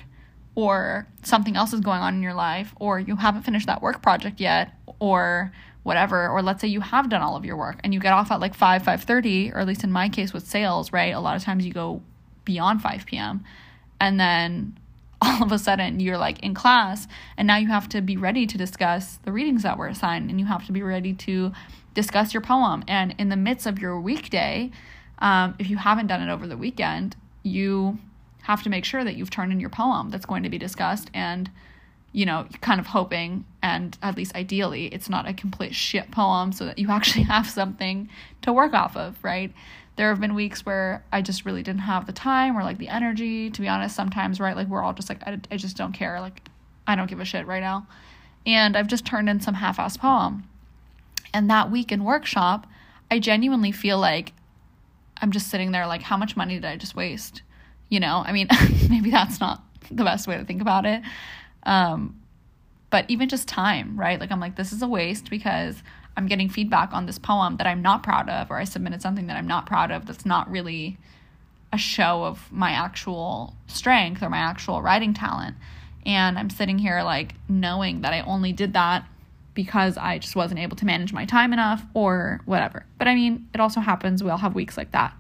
or 0.56 1.08
something 1.24 1.56
else 1.56 1.74
is 1.74 1.82
going 1.82 2.02
on 2.02 2.16
in 2.16 2.22
your 2.22 2.34
life 2.34 2.74
or 2.80 3.00
you 3.00 3.16
haven't 3.16 3.43
finished 3.43 3.68
that 3.68 3.82
work 3.82 4.02
project 4.02 4.39
yet 4.39 4.74
or 5.00 5.52
whatever 5.86 6.28
or 6.28 6.42
let's 6.42 6.62
say 6.62 6.68
you 6.68 6.82
have 6.82 7.10
done 7.10 7.22
all 7.22 7.36
of 7.36 7.46
your 7.46 7.56
work 7.56 7.80
and 7.84 7.94
you 7.94 8.00
get 8.00 8.12
off 8.12 8.32
at 8.32 8.40
like 8.40 8.56
5 8.56 8.82
5.30 8.82 9.54
or 9.54 9.60
at 9.60 9.68
least 9.68 9.84
in 9.84 9.92
my 9.92 10.10
case 10.10 10.34
with 10.34 10.48
sales 10.48 10.92
right 10.92 11.14
a 11.14 11.20
lot 11.20 11.36
of 11.36 11.44
times 11.44 11.64
you 11.64 11.72
go 11.72 12.02
beyond 12.44 12.82
5 12.82 13.06
p.m 13.06 13.44
and 14.02 14.20
then 14.20 14.76
all 15.22 15.44
of 15.44 15.52
a 15.52 15.60
sudden 15.60 16.00
you're 16.00 16.18
like 16.18 16.40
in 16.40 16.56
class 16.56 17.08
and 17.38 17.46
now 17.46 17.58
you 17.58 17.68
have 17.68 17.88
to 17.90 18.02
be 18.02 18.18
ready 18.18 18.48
to 18.48 18.58
discuss 18.58 19.18
the 19.26 19.32
readings 19.32 19.62
that 19.62 19.78
were 19.78 19.86
assigned 19.86 20.32
and 20.32 20.40
you 20.40 20.48
have 20.48 20.66
to 20.66 20.72
be 20.72 20.82
ready 20.82 21.14
to 21.14 21.52
discuss 21.94 22.34
your 22.34 22.42
poem. 22.42 22.84
And 22.88 23.16
in 23.20 23.30
the 23.30 23.38
midst 23.38 23.68
of 23.68 23.78
your 23.78 24.02
weekday 24.02 24.72
um, 25.20 25.54
if 25.60 25.70
you 25.70 25.78
haven't 25.78 26.08
done 26.08 26.28
it 26.28 26.34
over 26.34 26.48
the 26.48 26.58
weekend 26.58 27.16
you 27.44 28.00
have 28.42 28.64
to 28.64 28.72
make 28.72 28.86
sure 28.86 29.04
that 29.04 29.16
you've 29.16 29.30
turned 29.30 29.52
in 29.52 29.60
your 29.60 29.70
poem 29.70 30.10
that's 30.10 30.26
going 30.26 30.42
to 30.42 30.50
be 30.50 30.58
discussed 30.58 31.12
and 31.14 31.52
you 32.16 32.26
know, 32.26 32.47
kind 32.61 32.80
of 32.80 32.88
hoping 32.88 33.43
and 33.61 33.97
at 34.01 34.16
least 34.16 34.34
ideally 34.36 34.86
it's 34.86 35.09
not 35.09 35.28
a 35.28 35.34
complete 35.34 35.76
shit 35.76 36.09
poem 36.11 36.53
so 36.53 36.66
that 36.66 36.80
you 36.80 36.89
actually 36.89 37.24
have 37.24 37.45
something 37.45 38.09
to 38.41 38.53
work 38.53 38.74
off 38.74 38.95
of, 38.95 39.22
right? 39.22 39.53
There 39.97 40.07
have 40.09 40.22
been 40.22 40.34
weeks 40.34 40.66
where 40.66 41.03
I 41.11 41.22
just 41.22 41.45
really 41.45 41.61
didn't 41.61 41.82
have 41.82 42.05
the 42.05 42.13
time 42.13 42.57
or 42.57 42.63
like 42.63 42.78
the 42.78 42.88
energy, 42.88 43.49
to 43.49 43.61
be 43.61 43.68
honest, 43.68 43.97
sometimes, 43.97 44.39
right? 44.39 44.55
Like 44.55 44.68
we're 44.68 44.82
all 44.82 44.93
just 44.93 45.09
like, 45.09 45.24
I, 45.24 45.38
I 45.51 45.57
just 45.57 45.76
don't 45.76 45.91
care. 45.91 46.22
Like, 46.22 46.47
I 46.88 46.95
don't 46.95 47.09
give 47.09 47.20
a 47.20 47.26
shit 47.26 47.45
right 47.47 47.61
now. 47.61 47.86
And 48.45 48.78
I've 48.78 48.88
just 48.88 49.05
turned 49.05 49.28
in 49.28 49.41
some 49.41 49.55
half 49.55 49.78
assed 49.78 49.99
poem. 49.99 50.47
And 51.34 51.49
that 51.49 51.70
week 51.70 51.91
in 51.91 52.05
workshop, 52.05 52.66
I 53.11 53.20
genuinely 53.20 53.74
feel 53.74 53.97
like 53.97 54.32
I'm 55.18 55.32
just 55.32 55.49
sitting 55.49 55.74
there 55.74 55.86
like, 55.86 56.01
how 56.01 56.16
much 56.16 56.38
money 56.38 56.55
did 56.55 56.66
I 56.66 56.78
just 56.78 56.95
waste? 56.95 57.41
You 57.89 57.99
know, 57.99 58.24
I 58.26 58.32
mean, 58.32 58.47
maybe 58.89 59.11
that's 59.11 59.41
not 59.41 59.61
the 59.91 60.05
best 60.05 60.28
way 60.28 60.38
to 60.38 60.45
think 60.45 60.61
about 60.61 60.86
it. 60.86 61.01
Um, 61.66 62.22
but 62.89 63.05
even 63.09 63.28
just 63.28 63.47
time, 63.47 63.99
right? 63.99 64.20
Like 64.20 64.32
I'm 64.32 64.39
like, 64.39 64.55
this 64.55 64.72
is 64.72 64.82
a 64.82 64.88
waste 64.88 65.30
because 65.30 65.82
I'm 66.16 66.28
getting 66.28 66.49
feedback 66.49 66.93
on 66.93 67.05
this 67.05 67.20
poem 67.20 67.57
that 67.57 67.68
I'm 67.68 67.82
not 67.82 68.03
proud 68.03 68.30
of, 68.30 68.49
or 68.49 68.57
I 68.57 68.63
submitted 68.63 69.01
something 69.01 69.28
that 69.28 69.38
I'm 69.38 69.47
not 69.47 69.66
proud 69.66 69.91
of 69.91 70.05
that's 70.05 70.26
not 70.26 70.49
really 70.49 70.97
a 71.74 71.78
show 71.78 72.24
of 72.24 72.51
my 72.51 72.72
actual 72.72 73.53
strength 73.68 74.24
or 74.24 74.30
my 74.30 74.38
actual 74.38 74.82
writing 74.82 75.13
talent. 75.13 75.57
And 76.05 76.38
I'm 76.38 76.49
sitting 76.49 76.78
here 76.78 77.01
like 77.03 77.34
knowing 77.49 78.01
that 78.01 78.13
I 78.13 78.22
only 78.22 78.53
did 78.53 78.74
that 78.74 79.05
because 79.55 79.97
I 79.97 80.20
just 80.20 80.36
wasn't 80.36 80.59
able 80.59 80.76
to 80.78 80.86
manage 80.86 81.11
my 81.11 81.26
time 81.26 81.53
enough 81.53 81.84
or 81.93 82.41
whatever. 82.45 82.86
But 82.97 83.07
I 83.07 83.16
mean, 83.16 83.47
it 83.53 83.59
also 83.59 83.80
happens. 83.80 84.24
We 84.24 84.30
all 84.30 84.38
have 84.38 84.53
weeks 84.53 84.78
like 84.78 84.91
that. 84.91 85.13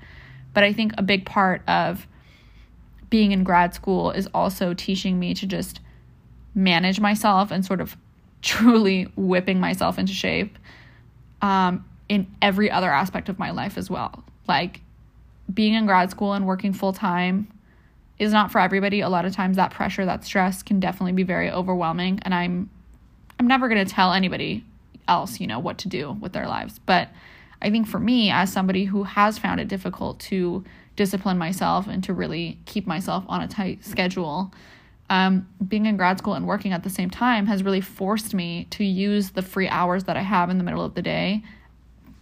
But 0.53 0.63
I 0.63 0.71
think 0.71 0.93
a 0.97 1.03
big 1.03 1.25
part 1.25 1.61
of 1.67 2.07
being 3.09 3.31
in 3.31 3.43
grad 3.43 3.73
school 3.73 4.11
is 4.11 4.27
also 4.33 4.73
teaching 4.73 5.19
me 5.19 5.33
to 5.33 5.47
just 5.47 5.79
manage 6.55 6.99
myself 6.99 7.51
and 7.51 7.65
sort 7.65 7.81
of 7.81 7.95
truly 8.41 9.07
whipping 9.15 9.59
myself 9.59 9.99
into 9.99 10.13
shape 10.13 10.57
um, 11.41 11.85
in 12.07 12.27
every 12.41 12.71
other 12.71 12.89
aspect 12.89 13.29
of 13.29 13.37
my 13.37 13.51
life 13.51 13.77
as 13.77 13.89
well. 13.89 14.23
Like 14.47 14.81
being 15.53 15.73
in 15.73 15.85
grad 15.85 16.09
school 16.09 16.33
and 16.33 16.47
working 16.47 16.73
full 16.73 16.93
time 16.93 17.51
is 18.17 18.31
not 18.31 18.51
for 18.51 18.59
everybody. 18.59 19.01
A 19.01 19.09
lot 19.09 19.25
of 19.25 19.33
times 19.33 19.57
that 19.57 19.71
pressure, 19.71 20.05
that 20.05 20.23
stress 20.23 20.63
can 20.63 20.79
definitely 20.79 21.11
be 21.11 21.23
very 21.23 21.51
overwhelming 21.51 22.19
and 22.23 22.33
I'm 22.33 22.69
I'm 23.37 23.47
never 23.47 23.67
going 23.67 23.85
to 23.85 23.93
tell 23.93 24.13
anybody 24.13 24.63
else, 25.09 25.41
you 25.41 25.47
know, 25.47 25.59
what 25.59 25.79
to 25.79 25.89
do 25.89 26.13
with 26.21 26.31
their 26.31 26.47
lives. 26.47 26.79
But 26.85 27.09
I 27.61 27.69
think 27.69 27.87
for 27.87 27.99
me 27.99 28.31
as 28.31 28.51
somebody 28.51 28.85
who 28.85 29.03
has 29.03 29.37
found 29.37 29.59
it 29.59 29.67
difficult 29.67 30.19
to 30.21 30.63
discipline 30.95 31.37
myself 31.37 31.87
and 31.87 32.01
to 32.05 32.13
really 32.13 32.59
keep 32.65 32.87
myself 32.87 33.25
on 33.27 33.41
a 33.41 33.47
tight 33.47 33.83
schedule, 33.83 34.53
um, 35.09 35.47
being 35.67 35.85
in 35.85 35.97
grad 35.97 36.17
school 36.17 36.33
and 36.33 36.47
working 36.47 36.73
at 36.73 36.83
the 36.83 36.89
same 36.89 37.09
time 37.09 37.45
has 37.45 37.63
really 37.63 37.81
forced 37.81 38.33
me 38.33 38.67
to 38.71 38.83
use 38.83 39.31
the 39.31 39.41
free 39.41 39.67
hours 39.67 40.05
that 40.05 40.17
I 40.17 40.21
have 40.21 40.49
in 40.49 40.57
the 40.57 40.63
middle 40.63 40.83
of 40.83 40.95
the 40.95 41.01
day 41.01 41.43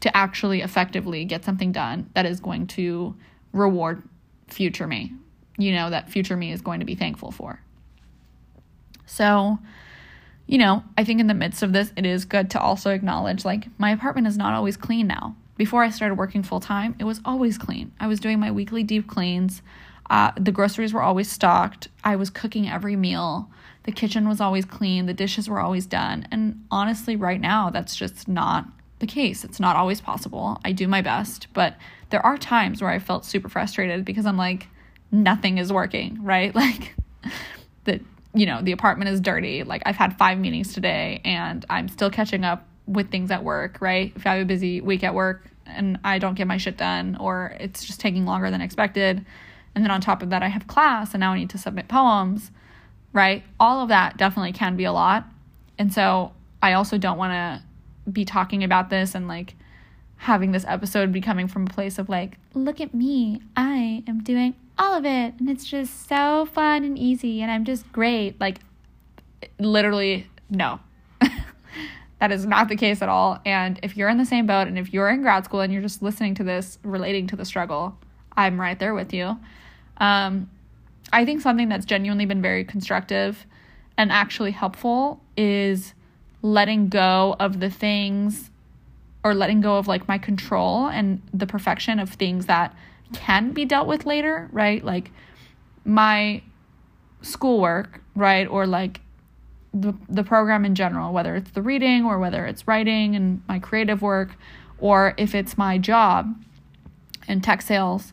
to 0.01 0.15
actually 0.15 0.61
effectively 0.61 1.23
get 1.23 1.45
something 1.45 1.71
done 1.71 2.09
that 2.13 2.25
is 2.25 2.41
going 2.41 2.67
to 2.67 3.15
reward 3.53 4.03
future 4.47 4.85
me, 4.85 5.13
you 5.57 5.71
know, 5.71 5.89
that 5.89 6.09
future 6.09 6.35
me 6.35 6.51
is 6.51 6.61
going 6.61 6.81
to 6.81 6.85
be 6.85 6.95
thankful 6.95 7.31
for. 7.31 7.61
So, 9.05 9.59
you 10.45 10.57
know, 10.57 10.83
I 10.97 11.05
think 11.05 11.21
in 11.21 11.27
the 11.27 11.33
midst 11.33 11.63
of 11.63 11.71
this, 11.71 11.93
it 11.95 12.05
is 12.05 12.25
good 12.25 12.49
to 12.51 12.59
also 12.59 12.89
acknowledge 12.89 13.45
like 13.45 13.67
my 13.77 13.91
apartment 13.91 14.27
is 14.27 14.37
not 14.37 14.53
always 14.53 14.75
clean 14.75 15.07
now. 15.07 15.37
Before 15.55 15.83
I 15.83 15.89
started 15.89 16.15
working 16.15 16.43
full 16.43 16.59
time, 16.59 16.95
it 16.99 17.05
was 17.05 17.21
always 17.23 17.57
clean. 17.57 17.93
I 17.99 18.07
was 18.07 18.19
doing 18.19 18.39
my 18.39 18.51
weekly 18.51 18.83
deep 18.83 19.07
cleans. 19.07 19.61
Uh, 20.09 20.31
the 20.39 20.51
groceries 20.51 20.93
were 20.93 21.01
always 21.01 21.31
stocked. 21.31 21.87
I 22.03 22.15
was 22.15 22.29
cooking 22.29 22.69
every 22.69 22.95
meal. 22.95 23.49
The 23.83 23.91
kitchen 23.91 24.27
was 24.27 24.39
always 24.39 24.65
clean. 24.65 25.05
The 25.05 25.13
dishes 25.13 25.49
were 25.49 25.59
always 25.59 25.85
done. 25.85 26.27
And 26.31 26.65
honestly, 26.71 27.15
right 27.15 27.39
now, 27.39 27.69
that's 27.69 27.95
just 27.95 28.27
not 28.27 28.67
the 28.99 29.07
case. 29.07 29.43
It's 29.43 29.59
not 29.59 29.75
always 29.75 30.01
possible. 30.01 30.59
I 30.63 30.71
do 30.71 30.87
my 30.87 31.01
best, 31.01 31.47
but 31.53 31.75
there 32.09 32.25
are 32.25 32.37
times 32.37 32.81
where 32.81 32.91
I 32.91 32.99
felt 32.99 33.25
super 33.25 33.49
frustrated 33.49 34.05
because 34.05 34.25
I'm 34.25 34.37
like, 34.37 34.67
nothing 35.11 35.57
is 35.57 35.71
working, 35.71 36.19
right? 36.23 36.53
Like, 36.55 36.95
the 37.85 38.01
you 38.35 38.45
know, 38.45 38.61
the 38.61 38.71
apartment 38.71 39.11
is 39.11 39.21
dirty. 39.21 39.63
Like, 39.63 39.83
I've 39.85 39.95
had 39.95 40.17
five 40.17 40.39
meetings 40.39 40.73
today 40.73 41.21
and 41.23 41.65
I'm 41.69 41.87
still 41.87 42.09
catching 42.09 42.43
up 42.43 42.67
with 42.87 43.11
things 43.11 43.29
at 43.29 43.43
work, 43.43 43.77
right? 43.79 44.11
If 44.15 44.25
I 44.25 44.35
have 44.35 44.41
a 44.41 44.45
busy 44.45 44.81
week 44.81 45.03
at 45.03 45.13
work 45.13 45.45
and 45.67 45.99
I 46.03 46.17
don't 46.17 46.33
get 46.33 46.47
my 46.47 46.57
shit 46.57 46.77
done 46.77 47.15
or 47.19 47.55
it's 47.59 47.85
just 47.85 47.99
taking 47.99 48.25
longer 48.25 48.49
than 48.49 48.61
expected, 48.61 49.25
and 49.75 49.83
then 49.83 49.91
on 49.91 50.01
top 50.01 50.21
of 50.21 50.29
that, 50.29 50.43
I 50.43 50.49
have 50.49 50.67
class 50.67 51.13
and 51.13 51.21
now 51.21 51.33
I 51.33 51.39
need 51.39 51.49
to 51.51 51.57
submit 51.57 51.87
poems, 51.87 52.51
right? 53.11 53.43
All 53.59 53.81
of 53.81 53.89
that 53.89 54.17
definitely 54.17 54.53
can 54.53 54.75
be 54.75 54.83
a 54.83 54.91
lot. 54.91 55.25
And 55.79 55.91
so 55.91 56.33
I 56.61 56.73
also 56.73 56.97
don't 56.97 57.17
want 57.17 57.33
to 57.33 58.11
be 58.11 58.25
talking 58.25 58.63
about 58.63 58.89
this 58.89 59.15
and 59.15 59.27
like 59.27 59.55
having 60.17 60.51
this 60.51 60.65
episode 60.67 61.11
be 61.11 61.21
coming 61.21 61.47
from 61.47 61.65
a 61.65 61.69
place 61.69 61.97
of 61.97 62.07
like, 62.07 62.37
look 62.53 62.79
at 62.79 62.93
me, 62.93 63.41
I 63.57 64.03
am 64.07 64.21
doing 64.23 64.55
all 64.77 64.93
of 64.95 65.05
it 65.05 65.33
and 65.39 65.49
it's 65.49 65.65
just 65.65 66.07
so 66.07 66.45
fun 66.45 66.83
and 66.83 66.97
easy 66.97 67.41
and 67.41 67.51
I'm 67.51 67.65
just 67.65 67.91
great. 67.91 68.39
Like, 68.39 68.59
literally, 69.59 70.27
no. 70.49 70.79
that 72.19 72.31
is 72.31 72.45
not 72.45 72.69
the 72.69 72.75
case 72.75 73.01
at 73.01 73.09
all. 73.09 73.39
And 73.45 73.79
if 73.81 73.97
you're 73.97 74.09
in 74.09 74.17
the 74.17 74.25
same 74.25 74.45
boat 74.45 74.67
and 74.67 74.77
if 74.77 74.93
you're 74.93 75.09
in 75.09 75.23
grad 75.23 75.45
school 75.45 75.61
and 75.61 75.73
you're 75.73 75.81
just 75.81 76.03
listening 76.03 76.35
to 76.35 76.43
this 76.43 76.77
relating 76.83 77.25
to 77.27 77.35
the 77.35 77.45
struggle, 77.45 77.97
I'm 78.37 78.61
right 78.61 78.77
there 78.77 78.93
with 78.93 79.13
you. 79.13 79.37
Um, 79.97 80.49
I 81.11 81.25
think 81.25 81.41
something 81.41 81.69
that's 81.69 81.85
genuinely 81.85 82.25
been 82.25 82.41
very 82.41 82.63
constructive 82.65 83.45
and 83.97 84.11
actually 84.11 84.51
helpful 84.51 85.21
is 85.37 85.93
letting 86.41 86.89
go 86.89 87.35
of 87.39 87.59
the 87.59 87.69
things 87.69 88.49
or 89.23 89.33
letting 89.33 89.61
go 89.61 89.77
of 89.77 89.87
like 89.87 90.07
my 90.07 90.17
control 90.17 90.87
and 90.87 91.21
the 91.33 91.47
perfection 91.47 91.99
of 91.99 92.09
things 92.09 92.47
that 92.47 92.75
can 93.13 93.51
be 93.51 93.63
dealt 93.63 93.87
with 93.87 94.05
later, 94.05 94.49
right? 94.51 94.83
Like 94.83 95.11
my 95.85 96.41
schoolwork, 97.21 98.01
right? 98.15 98.47
Or 98.47 98.67
like 98.67 99.01
the 99.73 99.93
the 100.09 100.23
program 100.23 100.65
in 100.65 100.75
general, 100.75 101.13
whether 101.13 101.35
it's 101.35 101.51
the 101.51 101.61
reading 101.61 102.05
or 102.05 102.19
whether 102.19 102.45
it's 102.45 102.67
writing 102.67 103.15
and 103.15 103.41
my 103.47 103.59
creative 103.59 104.01
work 104.01 104.35
or 104.77 105.13
if 105.17 105.33
it's 105.33 105.57
my 105.57 105.77
job 105.77 106.35
in 107.27 107.39
tech 107.39 107.61
sales 107.61 108.11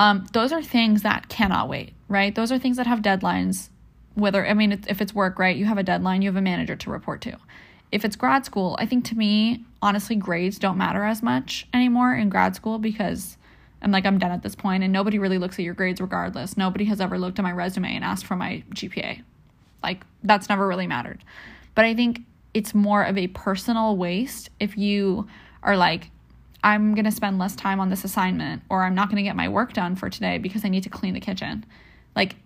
um, 0.00 0.26
those 0.32 0.50
are 0.50 0.62
things 0.62 1.02
that 1.02 1.28
cannot 1.28 1.68
wait, 1.68 1.92
right? 2.08 2.34
Those 2.34 2.50
are 2.50 2.58
things 2.58 2.78
that 2.78 2.86
have 2.86 3.00
deadlines. 3.00 3.68
Whether, 4.14 4.46
I 4.46 4.54
mean, 4.54 4.72
if 4.72 5.02
it's 5.02 5.14
work, 5.14 5.38
right, 5.38 5.54
you 5.54 5.66
have 5.66 5.76
a 5.76 5.82
deadline, 5.82 6.22
you 6.22 6.30
have 6.30 6.36
a 6.36 6.40
manager 6.40 6.74
to 6.74 6.90
report 6.90 7.20
to. 7.20 7.36
If 7.92 8.02
it's 8.02 8.16
grad 8.16 8.46
school, 8.46 8.76
I 8.78 8.86
think 8.86 9.04
to 9.06 9.14
me, 9.14 9.62
honestly, 9.82 10.16
grades 10.16 10.58
don't 10.58 10.78
matter 10.78 11.04
as 11.04 11.22
much 11.22 11.66
anymore 11.74 12.14
in 12.14 12.30
grad 12.30 12.56
school 12.56 12.78
because 12.78 13.36
I'm 13.82 13.90
like, 13.90 14.06
I'm 14.06 14.18
done 14.18 14.30
at 14.30 14.42
this 14.42 14.54
point 14.54 14.82
and 14.82 14.90
nobody 14.90 15.18
really 15.18 15.36
looks 15.36 15.58
at 15.58 15.66
your 15.66 15.74
grades 15.74 16.00
regardless. 16.00 16.56
Nobody 16.56 16.86
has 16.86 16.98
ever 16.98 17.18
looked 17.18 17.38
at 17.38 17.42
my 17.42 17.52
resume 17.52 17.94
and 17.94 18.02
asked 18.02 18.24
for 18.24 18.36
my 18.36 18.64
GPA. 18.70 19.22
Like, 19.82 20.06
that's 20.22 20.48
never 20.48 20.66
really 20.66 20.86
mattered. 20.86 21.22
But 21.74 21.84
I 21.84 21.94
think 21.94 22.20
it's 22.54 22.74
more 22.74 23.02
of 23.02 23.18
a 23.18 23.26
personal 23.28 23.98
waste 23.98 24.48
if 24.60 24.78
you 24.78 25.28
are 25.62 25.76
like, 25.76 26.10
I'm 26.62 26.94
going 26.94 27.04
to 27.04 27.10
spend 27.10 27.38
less 27.38 27.56
time 27.56 27.80
on 27.80 27.88
this 27.88 28.04
assignment 28.04 28.62
or 28.68 28.82
I'm 28.84 28.94
not 28.94 29.08
going 29.08 29.16
to 29.16 29.22
get 29.22 29.36
my 29.36 29.48
work 29.48 29.72
done 29.72 29.96
for 29.96 30.10
today 30.10 30.38
because 30.38 30.64
I 30.64 30.68
need 30.68 30.82
to 30.84 30.90
clean 30.90 31.14
the 31.14 31.20
kitchen. 31.20 31.64
Like, 32.14 32.36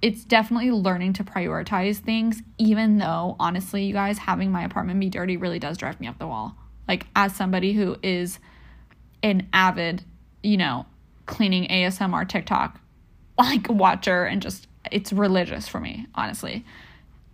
it's 0.00 0.24
definitely 0.24 0.72
learning 0.72 1.12
to 1.14 1.24
prioritize 1.24 1.98
things, 1.98 2.42
even 2.58 2.98
though, 2.98 3.36
honestly, 3.38 3.84
you 3.84 3.92
guys, 3.92 4.18
having 4.18 4.50
my 4.50 4.64
apartment 4.64 4.98
be 4.98 5.08
dirty 5.08 5.36
really 5.36 5.60
does 5.60 5.78
drive 5.78 6.00
me 6.00 6.08
up 6.08 6.18
the 6.18 6.26
wall. 6.26 6.56
Like, 6.88 7.06
as 7.14 7.36
somebody 7.36 7.72
who 7.72 7.96
is 8.02 8.40
an 9.22 9.48
avid, 9.52 10.02
you 10.42 10.56
know, 10.56 10.86
cleaning 11.26 11.68
ASMR 11.68 12.28
TikTok, 12.28 12.80
like, 13.38 13.68
watcher 13.68 14.24
and 14.24 14.42
just, 14.42 14.66
it's 14.90 15.12
religious 15.12 15.68
for 15.68 15.78
me, 15.78 16.06
honestly 16.16 16.64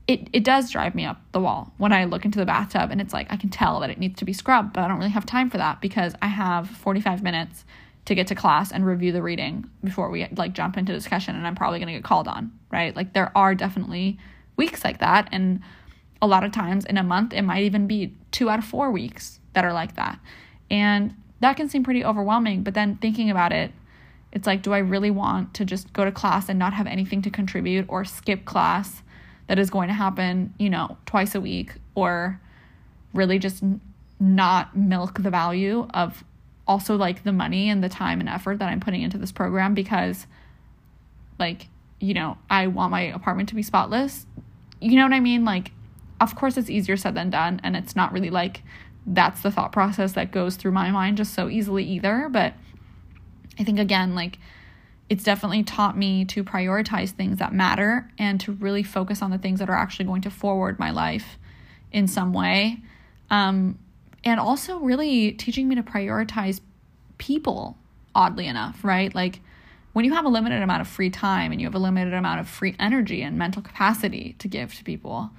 it, 0.08 0.26
it 0.32 0.42
does 0.42 0.70
drive 0.70 0.94
me 0.94 1.04
up 1.04 1.20
the 1.32 1.40
wall 1.40 1.72
when 1.76 1.92
I 1.92 2.04
look 2.04 2.24
into 2.24 2.38
the 2.38 2.46
bathtub 2.46 2.90
and 2.90 2.98
it's 2.98 3.12
like 3.12 3.30
I 3.30 3.36
can 3.36 3.50
tell 3.50 3.80
that 3.80 3.90
it 3.90 3.98
needs 3.98 4.18
to 4.18 4.24
be 4.24 4.32
scrubbed, 4.32 4.72
but 4.72 4.82
I 4.82 4.88
don't 4.88 4.96
really 4.96 5.10
have 5.10 5.26
time 5.26 5.50
for 5.50 5.58
that 5.58 5.82
because 5.82 6.14
I 6.22 6.28
have 6.28 6.68
45 6.68 7.22
minutes 7.22 7.66
to 8.06 8.14
get 8.14 8.26
to 8.28 8.34
class 8.34 8.72
and 8.72 8.86
review 8.86 9.12
the 9.12 9.20
reading 9.20 9.68
before 9.84 10.08
we 10.08 10.26
like 10.34 10.54
jump 10.54 10.78
into 10.78 10.94
discussion 10.94 11.36
and 11.36 11.46
I'm 11.46 11.54
probably 11.54 11.78
going 11.78 11.88
to 11.88 11.92
get 11.92 12.04
called 12.04 12.26
on, 12.26 12.50
right? 12.72 12.96
Like 12.96 13.12
there 13.12 13.30
are 13.36 13.54
definitely 13.54 14.18
weeks 14.56 14.82
like 14.82 14.98
that 15.00 15.28
and 15.30 15.60
a 16.22 16.26
lot 16.26 16.42
of 16.42 16.52
times 16.52 16.86
in 16.86 16.96
a 16.96 17.02
month 17.02 17.34
it 17.34 17.42
might 17.42 17.64
even 17.64 17.86
be 17.86 18.14
2 18.32 18.48
out 18.48 18.58
of 18.58 18.64
4 18.64 18.90
weeks 18.90 19.40
that 19.52 19.66
are 19.66 19.74
like 19.74 19.94
that. 19.96 20.18
And 20.70 21.14
that 21.40 21.58
can 21.58 21.68
seem 21.68 21.84
pretty 21.84 22.02
overwhelming, 22.02 22.62
but 22.62 22.72
then 22.72 22.96
thinking 22.96 23.28
about 23.28 23.52
it, 23.52 23.72
it's 24.32 24.46
like 24.46 24.62
do 24.62 24.72
I 24.72 24.78
really 24.78 25.10
want 25.10 25.52
to 25.54 25.66
just 25.66 25.92
go 25.92 26.06
to 26.06 26.10
class 26.10 26.48
and 26.48 26.58
not 26.58 26.72
have 26.72 26.86
anything 26.86 27.20
to 27.22 27.30
contribute 27.30 27.84
or 27.88 28.06
skip 28.06 28.46
class? 28.46 29.02
That 29.48 29.58
is 29.58 29.70
going 29.70 29.88
to 29.88 29.94
happen, 29.94 30.54
you 30.58 30.70
know, 30.70 30.96
twice 31.06 31.34
a 31.34 31.40
week 31.40 31.74
or 31.94 32.40
really 33.12 33.38
just 33.38 33.62
not 34.20 34.76
milk 34.76 35.22
the 35.22 35.30
value 35.30 35.86
of 35.92 36.22
also 36.66 36.96
like 36.96 37.24
the 37.24 37.32
money 37.32 37.68
and 37.70 37.82
the 37.82 37.88
time 37.88 38.20
and 38.20 38.28
effort 38.28 38.58
that 38.58 38.68
I'm 38.68 38.80
putting 38.80 39.02
into 39.02 39.18
this 39.18 39.32
program 39.32 39.74
because 39.74 40.26
like, 41.38 41.68
you 42.00 42.14
know, 42.14 42.38
I 42.50 42.66
want 42.66 42.90
my 42.90 43.02
apartment 43.02 43.48
to 43.50 43.54
be 43.54 43.62
spotless. 43.62 44.26
you 44.80 44.96
know 44.96 45.04
what 45.04 45.12
I 45.12 45.20
mean? 45.20 45.44
Like, 45.44 45.72
of 46.20 46.34
course, 46.34 46.56
it's 46.56 46.70
easier 46.70 46.96
said 46.96 47.14
than 47.14 47.30
done. 47.30 47.60
And 47.62 47.76
it's 47.76 47.96
not 47.96 48.12
really 48.12 48.30
like 48.30 48.62
that's 49.06 49.40
the 49.40 49.50
thought 49.50 49.72
process 49.72 50.12
that 50.12 50.30
goes 50.30 50.56
through 50.56 50.72
my 50.72 50.90
mind 50.90 51.16
just 51.16 51.34
so 51.34 51.48
easily 51.48 51.84
either. 51.84 52.28
But 52.30 52.54
I 53.58 53.64
think, 53.64 53.78
again, 53.78 54.14
like, 54.14 54.38
it's 55.08 55.24
definitely 55.24 55.62
taught 55.62 55.96
me 55.96 56.24
to 56.26 56.44
prioritize 56.44 57.10
things 57.10 57.38
that 57.38 57.52
matter 57.52 58.10
and 58.18 58.40
to 58.40 58.52
really 58.52 58.82
focus 58.82 59.22
on 59.22 59.30
the 59.30 59.38
things 59.38 59.58
that 59.60 59.70
are 59.70 59.76
actually 59.76 60.04
going 60.04 60.22
to 60.22 60.30
forward 60.30 60.78
my 60.78 60.90
life 60.90 61.38
in 61.92 62.06
some 62.06 62.32
way. 62.32 62.78
Um, 63.30 63.78
and 64.24 64.38
also, 64.38 64.78
really 64.78 65.32
teaching 65.32 65.68
me 65.68 65.76
to 65.76 65.82
prioritize 65.82 66.60
people, 67.16 67.78
oddly 68.14 68.46
enough, 68.46 68.84
right? 68.84 69.14
Like, 69.14 69.40
when 69.92 70.04
you 70.04 70.12
have 70.12 70.24
a 70.24 70.28
limited 70.28 70.62
amount 70.62 70.82
of 70.82 70.88
free 70.88 71.10
time 71.10 71.52
and 71.52 71.60
you 71.60 71.66
have 71.66 71.74
a 71.74 71.78
limited 71.78 72.14
amount 72.14 72.40
of 72.40 72.48
free 72.48 72.74
energy 72.78 73.22
and 73.22 73.38
mental 73.38 73.62
capacity 73.62 74.36
to 74.38 74.48
give 74.48 74.74
to 74.74 74.84
people, 74.84 75.30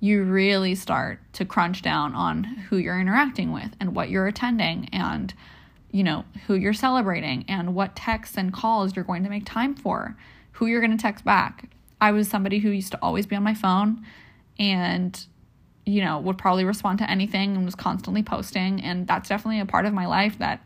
you 0.00 0.24
really 0.24 0.74
start 0.74 1.20
to 1.34 1.44
crunch 1.44 1.82
down 1.82 2.14
on 2.14 2.42
who 2.42 2.76
you're 2.76 3.00
interacting 3.00 3.52
with 3.52 3.70
and 3.78 3.94
what 3.94 4.10
you're 4.10 4.26
attending 4.26 4.88
and 4.92 5.32
you 5.92 6.02
know 6.02 6.24
who 6.46 6.54
you're 6.54 6.72
celebrating 6.72 7.44
and 7.48 7.74
what 7.74 7.94
texts 7.94 8.36
and 8.36 8.52
calls 8.52 8.96
you're 8.96 9.04
going 9.04 9.22
to 9.22 9.30
make 9.30 9.44
time 9.44 9.74
for 9.74 10.16
who 10.52 10.66
you're 10.66 10.80
going 10.80 10.96
to 10.96 11.00
text 11.00 11.24
back. 11.24 11.68
I 12.00 12.10
was 12.10 12.28
somebody 12.28 12.58
who 12.58 12.70
used 12.70 12.90
to 12.92 12.98
always 13.00 13.26
be 13.26 13.36
on 13.36 13.42
my 13.42 13.54
phone 13.54 14.04
and 14.58 15.24
you 15.86 16.02
know 16.02 16.18
would 16.18 16.38
probably 16.38 16.64
respond 16.64 16.98
to 16.98 17.10
anything 17.10 17.56
and 17.56 17.64
was 17.64 17.74
constantly 17.74 18.22
posting 18.22 18.82
and 18.82 19.06
that's 19.06 19.28
definitely 19.28 19.60
a 19.60 19.66
part 19.66 19.84
of 19.84 19.92
my 19.92 20.06
life 20.06 20.38
that 20.38 20.64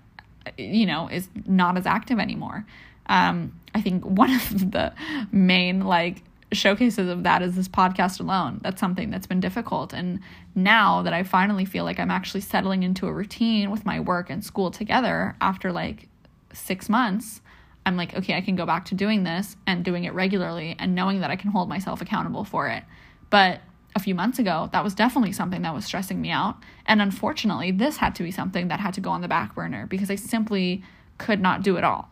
you 0.56 0.86
know 0.86 1.08
is 1.08 1.28
not 1.46 1.76
as 1.76 1.86
active 1.86 2.18
anymore. 2.18 2.64
Um, 3.06 3.58
I 3.74 3.80
think 3.80 4.04
one 4.04 4.30
of 4.34 4.70
the 4.70 4.92
main 5.32 5.80
like 5.80 6.22
showcases 6.56 7.08
of 7.08 7.22
that 7.22 7.42
is 7.42 7.56
this 7.56 7.68
podcast 7.68 8.20
alone. 8.20 8.60
That's 8.62 8.80
something 8.80 9.10
that's 9.10 9.26
been 9.26 9.40
difficult. 9.40 9.92
And 9.92 10.20
now 10.54 11.02
that 11.02 11.12
I 11.12 11.22
finally 11.22 11.64
feel 11.64 11.84
like 11.84 12.00
I'm 12.00 12.10
actually 12.10 12.40
settling 12.40 12.82
into 12.82 13.06
a 13.06 13.12
routine 13.12 13.70
with 13.70 13.84
my 13.84 14.00
work 14.00 14.30
and 14.30 14.44
school 14.44 14.70
together 14.70 15.36
after 15.40 15.72
like 15.72 16.08
six 16.52 16.88
months, 16.88 17.40
I'm 17.84 17.96
like, 17.96 18.14
okay, 18.14 18.34
I 18.34 18.40
can 18.40 18.56
go 18.56 18.66
back 18.66 18.86
to 18.86 18.94
doing 18.94 19.22
this 19.22 19.56
and 19.66 19.84
doing 19.84 20.04
it 20.04 20.12
regularly 20.12 20.74
and 20.78 20.94
knowing 20.94 21.20
that 21.20 21.30
I 21.30 21.36
can 21.36 21.50
hold 21.50 21.68
myself 21.68 22.00
accountable 22.00 22.44
for 22.44 22.68
it. 22.68 22.82
But 23.30 23.60
a 23.94 24.00
few 24.00 24.14
months 24.14 24.38
ago, 24.38 24.68
that 24.72 24.84
was 24.84 24.94
definitely 24.94 25.32
something 25.32 25.62
that 25.62 25.74
was 25.74 25.84
stressing 25.84 26.20
me 26.20 26.30
out. 26.30 26.56
And 26.84 27.00
unfortunately, 27.00 27.70
this 27.70 27.96
had 27.96 28.14
to 28.16 28.22
be 28.22 28.30
something 28.30 28.68
that 28.68 28.80
had 28.80 28.94
to 28.94 29.00
go 29.00 29.10
on 29.10 29.20
the 29.20 29.28
back 29.28 29.54
burner 29.54 29.86
because 29.86 30.10
I 30.10 30.16
simply 30.16 30.82
could 31.18 31.40
not 31.40 31.62
do 31.62 31.76
it 31.76 31.84
all. 31.84 32.10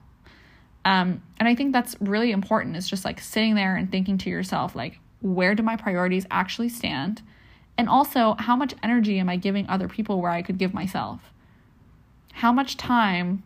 Um, 0.84 1.22
and 1.38 1.48
I 1.48 1.54
think 1.54 1.72
that's 1.72 1.96
really 2.00 2.30
important 2.30 2.76
is 2.76 2.88
just 2.88 3.04
like 3.04 3.20
sitting 3.20 3.54
there 3.54 3.76
and 3.76 3.90
thinking 3.90 4.18
to 4.18 4.30
yourself, 4.30 4.74
like, 4.74 4.98
where 5.20 5.54
do 5.54 5.62
my 5.62 5.76
priorities 5.76 6.26
actually 6.30 6.68
stand? 6.68 7.22
And 7.78 7.88
also, 7.88 8.36
how 8.38 8.54
much 8.54 8.74
energy 8.82 9.18
am 9.18 9.28
I 9.28 9.36
giving 9.36 9.68
other 9.68 9.88
people 9.88 10.20
where 10.20 10.30
I 10.30 10.42
could 10.42 10.58
give 10.58 10.74
myself? 10.74 11.32
How 12.32 12.52
much 12.52 12.76
time 12.76 13.42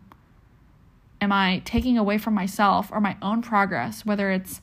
am 1.21 1.33
I 1.33 1.63
taking 1.65 1.97
away 1.97 2.19
from 2.19 2.35
myself 2.35 2.91
or 2.93 3.01
my 3.01 3.17
own 3.23 3.43
progress, 3.43 4.05
whether 4.05 4.31
it's 4.31 4.61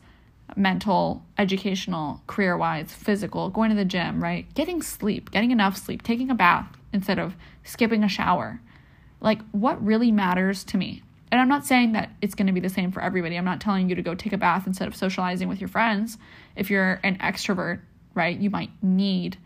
mental, 0.55 1.23
educational, 1.37 2.21
career 2.27 2.57
wise, 2.57 2.93
physical, 2.93 3.49
going 3.49 3.69
to 3.69 3.75
the 3.75 3.85
gym, 3.85 4.21
right? 4.21 4.51
Getting 4.53 4.81
sleep, 4.81 5.31
getting 5.31 5.51
enough 5.51 5.77
sleep, 5.77 6.03
taking 6.03 6.29
a 6.29 6.35
bath 6.35 6.77
instead 6.93 7.17
of 7.17 7.35
skipping 7.63 8.03
a 8.03 8.09
shower. 8.09 8.61
Like, 9.21 9.41
what 9.51 9.83
really 9.83 10.11
matters 10.11 10.63
to 10.65 10.77
me? 10.77 11.01
And 11.35 11.41
I'm 11.41 11.49
not 11.49 11.65
saying 11.65 11.91
that 11.91 12.11
it's 12.21 12.33
going 12.33 12.47
to 12.47 12.53
be 12.53 12.61
the 12.61 12.69
same 12.69 12.93
for 12.93 13.01
everybody. 13.01 13.35
I'm 13.35 13.43
not 13.43 13.59
telling 13.59 13.89
you 13.89 13.95
to 13.95 14.01
go 14.01 14.15
take 14.15 14.31
a 14.31 14.37
bath 14.37 14.65
instead 14.65 14.87
of 14.87 14.95
socializing 14.95 15.49
with 15.49 15.59
your 15.59 15.67
friends. 15.67 16.17
If 16.55 16.69
you're 16.69 17.01
an 17.03 17.17
extrovert, 17.17 17.81
right, 18.13 18.39
you 18.39 18.49
might 18.49 18.69
need 18.81 19.37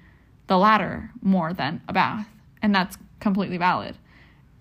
the 0.45 0.59
latter 0.59 1.09
more 1.23 1.51
than 1.51 1.81
a 1.87 1.93
bath. 1.93 2.27
And 2.61 2.75
that's 2.75 2.99
completely 3.19 3.57
valid. 3.57 3.97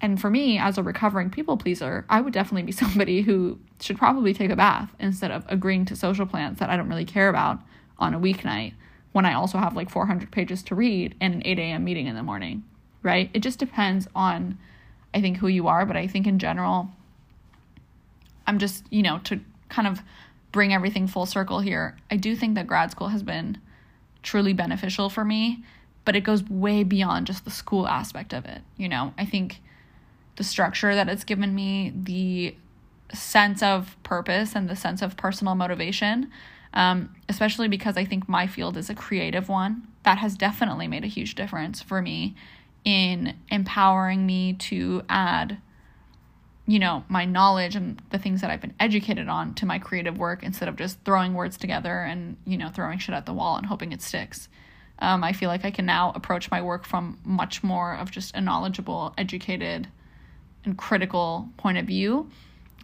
And 0.01 0.19
for 0.19 0.31
me, 0.31 0.59
as 0.59 0.79
a 0.79 0.83
recovering 0.83 1.29
people 1.29 1.59
pleaser, 1.59 2.07
I 2.09 2.23
would 2.23 2.33
definitely 2.33 2.63
be 2.63 2.73
somebody 2.85 3.21
who 3.21 3.59
should 3.79 3.99
probably 3.99 4.33
take 4.33 4.51
a 4.51 4.57
bath 4.57 4.89
instead 4.99 5.31
of 5.31 5.45
agreeing 5.49 5.85
to 5.85 5.97
social 5.97 6.25
plans 6.25 6.61
that 6.61 6.71
I 6.71 6.79
don't 6.79 6.89
really 6.89 7.05
care 7.05 7.29
about 7.29 7.59
on 7.99 8.15
a 8.15 8.19
weeknight 8.19 8.73
when 9.13 9.27
I 9.27 9.35
also 9.35 9.59
have 9.59 9.77
like 9.77 9.91
400 9.91 10.31
pages 10.31 10.63
to 10.63 10.75
read 10.75 11.15
and 11.21 11.35
an 11.35 11.43
8 11.45 11.59
a.m. 11.59 11.85
meeting 11.85 12.07
in 12.07 12.17
the 12.17 12.23
morning, 12.23 12.65
right? 13.03 13.29
It 13.35 13.41
just 13.41 13.59
depends 13.59 14.09
on, 14.15 14.57
I 15.13 15.21
think, 15.21 15.37
who 15.37 15.49
you 15.49 15.69
are. 15.69 15.85
But 15.85 15.99
I 15.99 16.07
think 16.07 16.27
in 16.27 16.39
general, 16.39 16.89
I'm 18.49 18.59
just, 18.59 18.85
you 18.91 19.03
know, 19.03 19.19
to 19.25 19.41
kind 19.69 19.87
of 19.87 20.01
bring 20.51 20.73
everything 20.73 21.07
full 21.07 21.27
circle 21.27 21.61
here, 21.61 21.97
I 22.11 22.17
do 22.17 22.35
think 22.35 22.55
that 22.55 22.67
grad 22.67 22.91
school 22.91 23.09
has 23.09 23.23
been 23.23 23.59
truly 24.23 24.55
beneficial 24.55 25.11
for 25.11 25.25
me, 25.25 25.63
but 26.05 26.17
it 26.17 26.23
goes 26.23 26.43
way 26.45 26.83
beyond 26.83 27.27
just 27.27 27.45
the 27.45 27.51
school 27.51 27.87
aspect 27.87 28.33
of 28.33 28.47
it. 28.47 28.63
You 28.77 28.89
know, 28.89 29.13
I 29.19 29.27
think 29.27 29.61
the 30.37 30.45
structure 30.45 30.95
that 30.95 31.09
it's 31.09 31.25
given 31.25 31.55
me, 31.55 31.93
the 31.95 32.57
sense 33.13 33.63
of 33.63 33.97
purpose 34.03 34.55
and 34.55 34.69
the 34.69 34.77
sense 34.77 35.03
of 35.03 35.17
personal 35.17 35.55
motivation, 35.55 36.31
um, 36.73 37.15
especially 37.29 37.69
because 37.69 37.97
I 37.97 38.05
think 38.05 38.29
my 38.29 38.47
field 38.47 38.77
is 38.77 38.89
a 38.89 38.95
creative 38.95 39.49
one, 39.49 39.87
that 40.05 40.19
has 40.19 40.37
definitely 40.37 40.89
made 40.89 41.05
a 41.05 41.09
huge 41.09 41.35
difference 41.35 41.83
for 41.83 42.01
me 42.01 42.35
in 42.85 43.35
empowering 43.51 44.25
me 44.25 44.55
to 44.55 45.03
add 45.09 45.59
you 46.69 46.79
know, 46.79 47.03
my 47.09 47.25
knowledge 47.25 47.75
and 47.75 48.01
the 48.11 48.19
things 48.19 48.43
that 48.43 48.51
I've 48.51 48.61
been 48.61 48.75
educated 48.79 49.27
on 49.27 49.55
to 49.55 49.65
my 49.65 49.79
creative 49.79 50.19
work 50.19 50.43
instead 50.43 50.69
of 50.69 50.77
just 50.77 51.03
throwing 51.03 51.33
words 51.33 51.57
together 51.57 52.03
and, 52.03 52.37
you 52.45 52.59
know, 52.59 52.69
throwing 52.69 52.99
shit 52.99 53.15
at 53.15 53.25
the 53.25 53.33
wall 53.33 53.57
and 53.57 53.65
hoping 53.65 53.91
it 53.91 54.03
sticks. 54.03 54.51
Um, 54.99 55.25
I 55.25 55.33
feel 55.33 55.49
like 55.49 55.65
I 55.65 55.71
can 55.71 55.87
now 55.87 56.13
approach 56.15 56.51
my 56.51 56.61
work 56.61 56.85
from 56.85 57.21
much 57.25 57.65
more 57.65 57.95
of 57.95 58.11
just 58.11 58.35
a 58.35 58.43
knowledgeable, 58.43 59.15
educated, 59.17 59.89
and 60.63 60.77
critical 60.77 61.49
point 61.57 61.79
of 61.79 61.87
view. 61.87 62.29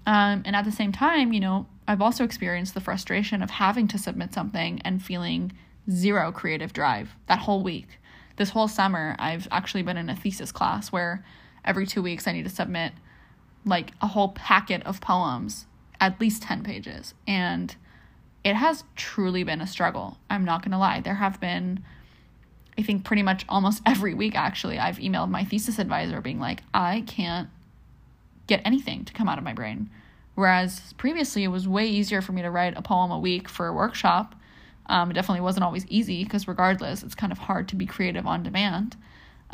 Um, 0.07 0.43
and 0.47 0.57
at 0.57 0.65
the 0.65 0.73
same 0.73 0.91
time, 0.91 1.35
you 1.35 1.41
know, 1.41 1.67
I've 1.87 2.01
also 2.01 2.25
experienced 2.25 2.73
the 2.73 2.81
frustration 2.81 3.43
of 3.43 3.51
having 3.51 3.87
to 3.89 3.99
submit 3.99 4.33
something 4.33 4.81
and 4.83 5.03
feeling 5.03 5.53
zero 5.91 6.33
creative 6.33 6.73
drive 6.73 7.11
that 7.27 7.41
whole 7.41 7.63
week. 7.63 8.01
This 8.37 8.49
whole 8.49 8.69
summer, 8.69 9.15
I've 9.19 9.47
actually 9.51 9.83
been 9.83 9.99
in 9.99 10.09
a 10.09 10.17
thesis 10.17 10.53
class 10.53 10.91
where 10.91 11.23
every 11.67 11.87
two 11.87 12.01
weeks 12.01 12.27
I 12.27 12.33
need 12.33 12.45
to 12.45 12.51
submit 12.51 12.95
like 13.65 13.93
a 14.01 14.09
whole 14.09 14.29
packet 14.29 14.83
of 14.85 15.01
poems, 15.01 15.67
at 16.01 16.21
least 16.21 16.43
10 16.43 16.63
pages. 16.63 17.15
And 17.27 17.75
it 18.45 18.55
has 18.55 18.85
truly 18.95 19.43
been 19.43 19.61
a 19.61 19.67
struggle. 19.67 20.19
I'm 20.29 20.45
not 20.45 20.63
going 20.63 20.73
to 20.73 20.79
lie. 20.79 21.01
There 21.01 21.15
have 21.15 21.41
been, 21.41 21.83
I 22.79 22.83
think, 22.83 23.05
pretty 23.05 23.23
much 23.23 23.45
almost 23.49 23.83
every 23.87 24.15
week, 24.15 24.37
actually, 24.37 24.79
I've 24.79 24.99
emailed 24.99 25.31
my 25.31 25.45
thesis 25.45 25.79
advisor 25.79 26.21
being 26.21 26.41
like, 26.41 26.63
I 26.73 27.05
can't 27.07 27.49
get 28.47 28.61
anything 28.65 29.05
to 29.07 29.13
come 29.13 29.29
out 29.29 29.39
of 29.39 29.45
my 29.45 29.55
brain. 29.55 29.89
Whereas 30.35 30.93
previously, 30.99 31.45
it 31.45 31.49
was 31.49 31.67
way 31.67 31.87
easier 31.87 32.21
for 32.21 32.33
me 32.33 32.43
to 32.43 32.51
write 32.51 32.77
a 32.77 32.83
poem 32.83 33.11
a 33.11 33.19
week 33.19 33.49
for 33.49 33.69
a 33.69 33.73
workshop. 33.73 34.35
Um, 34.87 35.11
it 35.11 35.15
definitely 35.15 35.41
wasn't 35.41 35.65
always 35.65 35.87
easy 35.87 36.25
because, 36.25 36.47
regardless, 36.47 37.03
it's 37.03 37.15
kind 37.15 37.33
of 37.33 37.39
hard 37.39 37.69
to 37.69 37.77
be 37.77 37.87
creative 37.87 38.27
on 38.27 38.43
demand. 38.43 38.97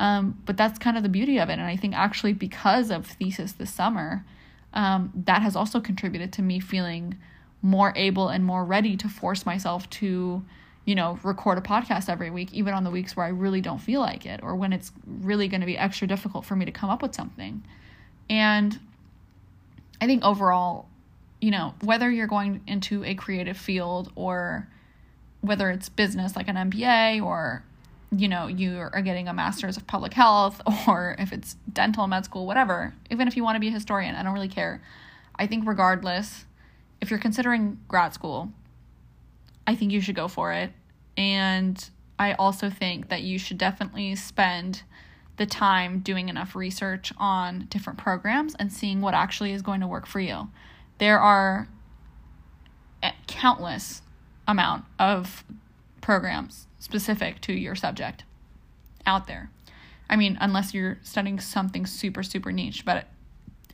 Um, 0.00 0.40
but 0.46 0.56
that's 0.56 0.78
kind 0.78 0.96
of 0.96 1.02
the 1.02 1.10
beauty 1.10 1.38
of 1.38 1.50
it. 1.50 1.52
And 1.52 1.62
I 1.62 1.76
think 1.76 1.94
actually 1.94 2.32
because 2.32 2.90
of 2.90 3.06
thesis 3.06 3.52
this 3.52 3.72
summer, 3.72 4.24
um, 4.72 5.12
that 5.14 5.42
has 5.42 5.54
also 5.54 5.78
contributed 5.78 6.32
to 6.32 6.42
me 6.42 6.58
feeling 6.58 7.18
more 7.60 7.92
able 7.94 8.28
and 8.28 8.42
more 8.42 8.64
ready 8.64 8.96
to 8.96 9.10
force 9.10 9.44
myself 9.44 9.90
to, 9.90 10.42
you 10.86 10.94
know, 10.94 11.18
record 11.22 11.58
a 11.58 11.60
podcast 11.60 12.08
every 12.08 12.30
week, 12.30 12.50
even 12.54 12.72
on 12.72 12.82
the 12.82 12.90
weeks 12.90 13.14
where 13.14 13.26
I 13.26 13.28
really 13.28 13.60
don't 13.60 13.78
feel 13.78 14.00
like 14.00 14.24
it 14.24 14.40
or 14.42 14.56
when 14.56 14.72
it's 14.72 14.90
really 15.06 15.48
going 15.48 15.60
to 15.60 15.66
be 15.66 15.76
extra 15.76 16.08
difficult 16.08 16.46
for 16.46 16.56
me 16.56 16.64
to 16.64 16.72
come 16.72 16.88
up 16.88 17.02
with 17.02 17.14
something. 17.14 17.62
And 18.30 18.80
I 20.00 20.06
think 20.06 20.24
overall, 20.24 20.88
you 21.42 21.50
know, 21.50 21.74
whether 21.82 22.10
you're 22.10 22.26
going 22.26 22.62
into 22.66 23.04
a 23.04 23.14
creative 23.14 23.58
field 23.58 24.10
or 24.14 24.66
whether 25.42 25.68
it's 25.68 25.90
business 25.90 26.36
like 26.36 26.48
an 26.48 26.56
MBA 26.56 27.22
or 27.22 27.64
you 28.14 28.28
know, 28.28 28.46
you 28.46 28.78
are 28.78 29.02
getting 29.02 29.28
a 29.28 29.32
master's 29.32 29.76
of 29.76 29.86
public 29.86 30.14
health 30.14 30.60
or 30.88 31.16
if 31.18 31.32
it's 31.32 31.56
dental 31.72 32.06
med 32.06 32.24
school, 32.24 32.46
whatever, 32.46 32.94
even 33.10 33.28
if 33.28 33.36
you 33.36 33.44
want 33.44 33.56
to 33.56 33.60
be 33.60 33.68
a 33.68 33.72
historian, 33.72 34.14
I 34.14 34.22
don't 34.22 34.34
really 34.34 34.48
care. 34.48 34.82
I 35.36 35.46
think, 35.46 35.66
regardless, 35.66 36.44
if 37.00 37.10
you're 37.10 37.20
considering 37.20 37.80
grad 37.88 38.12
school, 38.12 38.50
I 39.66 39.74
think 39.74 39.92
you 39.92 40.00
should 40.00 40.16
go 40.16 40.28
for 40.28 40.52
it. 40.52 40.72
And 41.16 41.82
I 42.18 42.34
also 42.34 42.68
think 42.68 43.08
that 43.08 43.22
you 43.22 43.38
should 43.38 43.56
definitely 43.56 44.14
spend 44.16 44.82
the 45.36 45.46
time 45.46 46.00
doing 46.00 46.28
enough 46.28 46.54
research 46.54 47.12
on 47.16 47.66
different 47.70 47.98
programs 47.98 48.54
and 48.56 48.70
seeing 48.70 49.00
what 49.00 49.14
actually 49.14 49.52
is 49.52 49.62
going 49.62 49.80
to 49.80 49.86
work 49.86 50.06
for 50.06 50.20
you. 50.20 50.50
There 50.98 51.18
are 51.18 51.68
eh, 53.02 53.12
countless 53.26 54.02
amount 54.46 54.84
of 54.98 55.44
programs 56.00 56.66
specific 56.78 57.40
to 57.42 57.52
your 57.52 57.74
subject 57.74 58.24
out 59.06 59.26
there. 59.26 59.50
I 60.08 60.16
mean, 60.16 60.36
unless 60.40 60.74
you're 60.74 60.98
studying 61.02 61.38
something 61.38 61.86
super, 61.86 62.22
super 62.22 62.50
niche, 62.50 62.84
but 62.84 63.06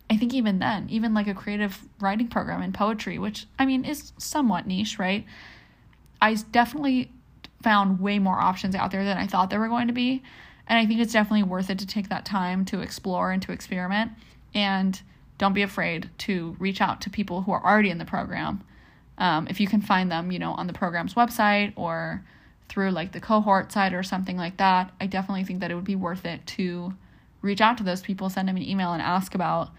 I 0.09 0.17
think 0.17 0.35
even 0.35 0.59
then, 0.59 0.89
even 0.91 1.15
like 1.15 1.27
a 1.27 1.35
creative 1.35 1.81
writing 2.01 2.29
program 2.29 2.63
in 2.63 2.73
poetry, 2.73 3.19
which 3.19 3.47
I 3.59 3.67
mean 3.67 3.85
is 3.85 4.13
somewhat 4.19 4.67
niche, 4.67 4.99
right? 4.99 5.25
I 6.21 6.35
definitely 6.35 7.11
found 7.63 8.01
way 8.01 8.19
more 8.19 8.39
options 8.39 8.75
out 8.75 8.91
there 8.91 9.05
than 9.05 9.19
I 9.19 9.27
thought 9.27 9.51
there 9.51 9.59
were 9.59 9.69
going 9.69 9.89
to 9.89 9.93
be. 9.93 10.23
And 10.69 10.79
I 10.79 10.87
think 10.87 11.01
it's 11.01 11.13
definitely 11.13 11.45
worth 11.45 11.71
it 11.71 11.79
to 11.79 11.87
take 11.87 12.09
that 12.09 12.25
time 12.25 12.65
to 12.67 12.81
explore 12.81 13.33
and 13.33 13.43
to 13.43 13.53
experiment. 13.53 14.13
And 14.55 15.01
don't 15.39 15.53
be 15.53 15.63
afraid 15.63 16.11
to 16.19 16.57
reach 16.59 16.81
out 16.81 17.01
to 17.03 17.11
people 17.11 17.43
who 17.43 17.53
are 17.53 17.65
already 17.65 17.91
in 17.91 17.99
the 17.99 18.05
program. 18.05 18.63
Um, 19.19 19.47
if 19.49 19.61
you 19.61 19.67
can 19.67 19.81
find 19.81 20.11
them, 20.11 20.31
you 20.31 20.39
know, 20.39 20.53
on 20.53 20.67
the 20.67 20.73
program's 20.73 21.15
website 21.15 21.73
or 21.77 22.25
through 22.69 22.91
like 22.91 23.13
the 23.13 23.21
cohort 23.21 23.73
site 23.73 23.95
or 23.95 24.03
something 24.03 24.37
like 24.37 24.57
that, 24.59 24.93
I 25.01 25.07
definitely 25.07 25.45
think 25.45 25.61
that 25.61 25.71
it 25.71 25.75
would 25.75 25.85
be 25.85 25.97
worth 25.97 26.25
it 26.25 26.47
to 26.49 26.95
reach 27.43 27.61
out 27.61 27.79
to 27.79 27.85
those 27.85 28.03
people, 28.03 28.29
send 28.29 28.49
them 28.49 28.57
an 28.57 28.63
email, 28.63 28.93
and 28.93 29.01
ask 29.01 29.35
about 29.35 29.71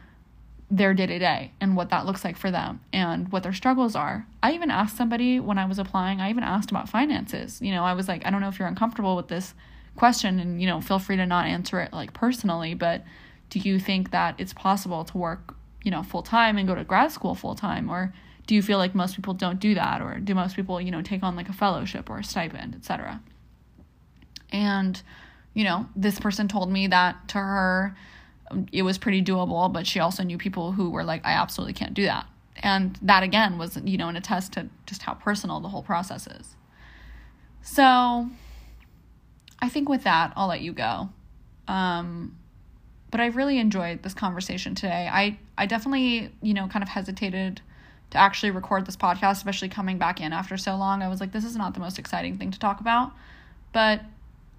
their 0.69 0.93
day 0.93 1.05
to 1.05 1.19
day 1.19 1.51
and 1.61 1.77
what 1.77 1.89
that 1.89 2.05
looks 2.05 2.25
like 2.25 2.35
for 2.35 2.51
them 2.51 2.81
and 2.91 3.31
what 3.31 3.43
their 3.43 3.53
struggles 3.53 3.95
are. 3.95 4.27
I 4.43 4.53
even 4.53 4.69
asked 4.69 4.97
somebody 4.97 5.39
when 5.39 5.57
I 5.57 5.65
was 5.65 5.79
applying, 5.79 6.19
I 6.19 6.29
even 6.29 6.43
asked 6.43 6.71
about 6.71 6.89
finances. 6.89 7.61
You 7.61 7.71
know, 7.71 7.83
I 7.83 7.93
was 7.93 8.07
like, 8.07 8.25
I 8.25 8.31
don't 8.31 8.41
know 8.41 8.49
if 8.49 8.59
you're 8.59 8.67
uncomfortable 8.67 9.15
with 9.15 9.27
this 9.27 9.53
question 9.95 10.39
and, 10.39 10.61
you 10.61 10.67
know, 10.67 10.81
feel 10.81 10.99
free 10.99 11.15
to 11.15 11.25
not 11.25 11.45
answer 11.45 11.79
it 11.79 11.93
like 11.93 12.13
personally, 12.13 12.73
but 12.73 13.03
do 13.49 13.59
you 13.59 13.79
think 13.79 14.11
that 14.11 14.35
it's 14.37 14.53
possible 14.53 15.05
to 15.05 15.17
work, 15.17 15.55
you 15.83 15.91
know, 15.91 16.03
full 16.03 16.21
time 16.21 16.57
and 16.57 16.67
go 16.67 16.75
to 16.75 16.83
grad 16.83 17.11
school 17.11 17.33
full 17.33 17.55
time? 17.55 17.89
Or 17.89 18.13
do 18.47 18.55
you 18.55 18.61
feel 18.61 18.77
like 18.77 18.95
most 18.95 19.15
people 19.15 19.33
don't 19.33 19.59
do 19.59 19.75
that? 19.75 20.01
Or 20.01 20.19
do 20.19 20.33
most 20.33 20.55
people, 20.55 20.81
you 20.81 20.89
know, 20.89 21.01
take 21.01 21.21
on 21.21 21.35
like 21.35 21.49
a 21.49 21.53
fellowship 21.53 22.09
or 22.09 22.17
a 22.19 22.23
stipend, 22.23 22.75
etc.? 22.75 23.21
And, 24.51 25.01
you 25.53 25.65
know, 25.65 25.87
this 25.95 26.19
person 26.19 26.47
told 26.47 26.71
me 26.71 26.87
that 26.87 27.27
to 27.29 27.37
her, 27.37 27.95
it 28.71 28.83
was 28.83 28.97
pretty 28.97 29.21
doable, 29.21 29.71
but 29.71 29.85
she 29.85 29.99
also 29.99 30.23
knew 30.23 30.37
people 30.37 30.71
who 30.71 30.89
were 30.89 31.03
like, 31.03 31.25
I 31.25 31.33
absolutely 31.33 31.73
can't 31.73 31.93
do 31.93 32.05
that. 32.05 32.25
And 32.63 32.97
that 33.01 33.21
again 33.21 33.57
was, 33.57 33.77
you 33.83 33.97
know, 33.97 34.07
an 34.07 34.15
attest 34.15 34.53
to 34.53 34.69
just 34.85 35.03
how 35.03 35.13
personal 35.13 35.59
the 35.59 35.67
whole 35.67 35.83
process 35.83 36.25
is. 36.25 36.55
So 37.61 38.29
I 39.59 39.69
think 39.69 39.89
with 39.89 40.03
that, 40.03 40.31
I'll 40.37 40.47
let 40.47 40.61
you 40.61 40.71
go. 40.71 41.09
Um, 41.67 42.37
but 43.11 43.19
I 43.19 43.27
really 43.27 43.59
enjoyed 43.59 44.03
this 44.03 44.13
conversation 44.13 44.73
today. 44.73 45.09
I, 45.11 45.37
I 45.57 45.65
definitely, 45.65 46.31
you 46.41 46.53
know, 46.53 46.67
kind 46.67 46.81
of 46.81 46.89
hesitated 46.89 47.61
to 48.11 48.17
actually 48.17 48.51
record 48.51 48.85
this 48.85 48.95
podcast, 48.95 49.33
especially 49.33 49.69
coming 49.69 49.97
back 49.97 50.21
in 50.21 50.33
after 50.33 50.57
so 50.57 50.75
long. 50.75 51.01
I 51.01 51.09
was 51.09 51.19
like, 51.19 51.31
this 51.31 51.43
is 51.43 51.55
not 51.55 51.73
the 51.73 51.79
most 51.79 51.99
exciting 51.99 52.37
thing 52.37 52.51
to 52.51 52.59
talk 52.59 52.79
about. 52.79 53.11
But 53.73 54.01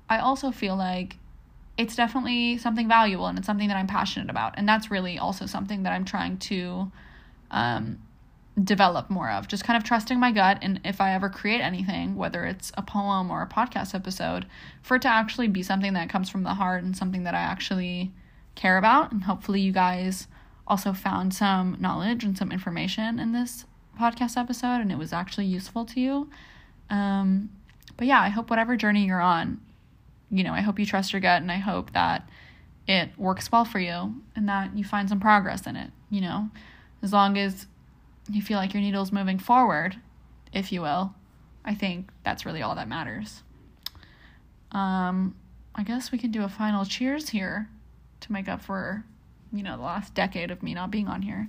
I 0.08 0.18
also 0.18 0.50
feel 0.50 0.76
like 0.76 1.16
it's 1.76 1.96
definitely 1.96 2.58
something 2.58 2.88
valuable 2.88 3.26
and 3.26 3.38
it's 3.38 3.46
something 3.46 3.68
that 3.68 3.76
I'm 3.76 3.86
passionate 3.86 4.30
about. 4.30 4.54
And 4.56 4.68
that's 4.68 4.90
really 4.90 5.18
also 5.18 5.46
something 5.46 5.84
that 5.84 5.92
I'm 5.92 6.04
trying 6.04 6.38
to 6.38 6.90
um, 7.50 8.02
develop 8.62 9.08
more 9.08 9.30
of. 9.30 9.48
Just 9.48 9.64
kind 9.64 9.76
of 9.76 9.84
trusting 9.84 10.18
my 10.18 10.32
gut. 10.32 10.58
And 10.60 10.80
if 10.84 11.00
I 11.00 11.14
ever 11.14 11.28
create 11.28 11.60
anything, 11.60 12.16
whether 12.16 12.44
it's 12.44 12.72
a 12.76 12.82
poem 12.82 13.30
or 13.30 13.42
a 13.42 13.46
podcast 13.46 13.94
episode, 13.94 14.46
for 14.82 14.96
it 14.96 15.02
to 15.02 15.08
actually 15.08 15.48
be 15.48 15.62
something 15.62 15.94
that 15.94 16.10
comes 16.10 16.28
from 16.28 16.42
the 16.42 16.54
heart 16.54 16.82
and 16.82 16.96
something 16.96 17.24
that 17.24 17.34
I 17.34 17.40
actually 17.40 18.12
care 18.56 18.76
about. 18.76 19.12
And 19.12 19.22
hopefully, 19.22 19.60
you 19.60 19.72
guys 19.72 20.26
also 20.68 20.92
found 20.92 21.34
some 21.34 21.76
knowledge 21.80 22.22
and 22.22 22.38
some 22.38 22.52
information 22.52 23.18
in 23.18 23.32
this 23.32 23.64
podcast 23.98 24.36
episode 24.36 24.80
and 24.80 24.92
it 24.92 24.98
was 24.98 25.12
actually 25.12 25.46
useful 25.46 25.84
to 25.86 26.00
you. 26.00 26.30
Um, 26.90 27.50
but 27.96 28.06
yeah, 28.06 28.20
I 28.20 28.28
hope 28.28 28.50
whatever 28.50 28.76
journey 28.76 29.06
you're 29.06 29.20
on, 29.20 29.60
you 30.30 30.44
know, 30.44 30.52
I 30.52 30.60
hope 30.60 30.78
you 30.78 30.86
trust 30.86 31.12
your 31.12 31.20
gut 31.20 31.42
and 31.42 31.50
I 31.50 31.56
hope 31.56 31.92
that 31.94 32.28
it 32.86 33.10
works 33.18 33.50
well 33.50 33.64
for 33.64 33.80
you 33.80 34.22
and 34.36 34.48
that 34.48 34.76
you 34.76 34.84
find 34.84 35.08
some 35.08 35.20
progress 35.20 35.66
in 35.66 35.74
it, 35.74 35.90
you 36.10 36.20
know, 36.20 36.50
as 37.02 37.12
long 37.12 37.36
as 37.36 37.66
you 38.30 38.42
feel 38.42 38.58
like 38.58 38.72
your 38.72 38.82
needle's 38.82 39.10
moving 39.10 39.38
forward, 39.38 39.96
if 40.52 40.70
you 40.70 40.82
will. 40.82 41.14
I 41.64 41.74
think 41.74 42.10
that's 42.24 42.46
really 42.46 42.62
all 42.62 42.74
that 42.76 42.88
matters. 42.88 43.42
Um, 44.72 45.34
I 45.74 45.82
guess 45.82 46.12
we 46.12 46.18
can 46.18 46.30
do 46.30 46.44
a 46.44 46.48
final 46.48 46.84
cheers 46.84 47.30
here 47.30 47.68
to 48.20 48.32
make 48.32 48.48
up 48.48 48.62
for, 48.62 49.04
you 49.52 49.62
know, 49.62 49.76
the 49.76 49.82
last 49.82 50.14
decade 50.14 50.50
of 50.50 50.62
me 50.62 50.74
not 50.74 50.90
being 50.90 51.08
on 51.08 51.22
here. 51.22 51.48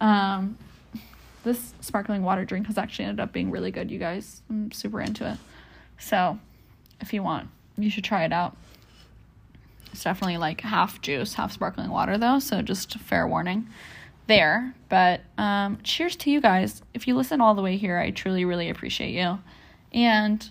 Um, 0.00 0.58
this 1.44 1.74
sparkling 1.80 2.22
water 2.22 2.44
drink 2.44 2.66
has 2.66 2.76
actually 2.76 3.06
ended 3.06 3.20
up 3.20 3.32
being 3.32 3.50
really 3.50 3.70
good, 3.70 3.90
you 3.90 3.98
guys. 3.98 4.42
I'm 4.50 4.72
super 4.72 5.00
into 5.00 5.30
it. 5.30 5.38
So, 5.98 6.38
if 7.00 7.12
you 7.12 7.22
want, 7.22 7.48
you 7.78 7.90
should 7.90 8.04
try 8.04 8.24
it 8.24 8.32
out. 8.32 8.56
It's 9.92 10.02
definitely 10.04 10.38
like 10.38 10.60
half 10.60 11.00
juice, 11.00 11.34
half 11.34 11.52
sparkling 11.52 11.90
water, 11.90 12.18
though, 12.18 12.38
so 12.38 12.62
just 12.62 12.98
fair 12.98 13.26
warning 13.26 13.68
there. 14.26 14.74
But 14.88 15.20
um, 15.38 15.78
cheers 15.82 16.16
to 16.16 16.30
you 16.30 16.40
guys. 16.40 16.82
If 16.94 17.06
you 17.06 17.14
listen 17.14 17.40
all 17.40 17.54
the 17.54 17.62
way 17.62 17.76
here, 17.76 17.98
I 17.98 18.10
truly, 18.10 18.44
really 18.44 18.68
appreciate 18.68 19.12
you. 19.12 19.38
And, 19.92 20.48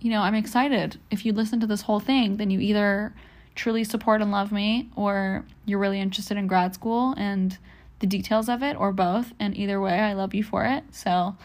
you 0.00 0.10
know, 0.10 0.20
I'm 0.20 0.34
excited. 0.34 0.98
If 1.10 1.24
you 1.24 1.32
listen 1.32 1.60
to 1.60 1.66
this 1.66 1.82
whole 1.82 2.00
thing, 2.00 2.36
then 2.36 2.50
you 2.50 2.60
either 2.60 3.14
truly 3.54 3.84
support 3.84 4.20
and 4.20 4.30
love 4.30 4.52
me, 4.52 4.90
or 4.96 5.44
you're 5.64 5.78
really 5.78 6.00
interested 6.00 6.36
in 6.36 6.46
grad 6.46 6.74
school 6.74 7.14
and 7.16 7.58
the 8.00 8.06
details 8.06 8.48
of 8.48 8.62
it, 8.62 8.76
or 8.76 8.92
both. 8.92 9.32
And 9.38 9.56
either 9.56 9.80
way, 9.80 10.00
I 10.00 10.12
love 10.12 10.34
you 10.34 10.42
for 10.42 10.64
it. 10.64 10.84
So, 10.90 11.36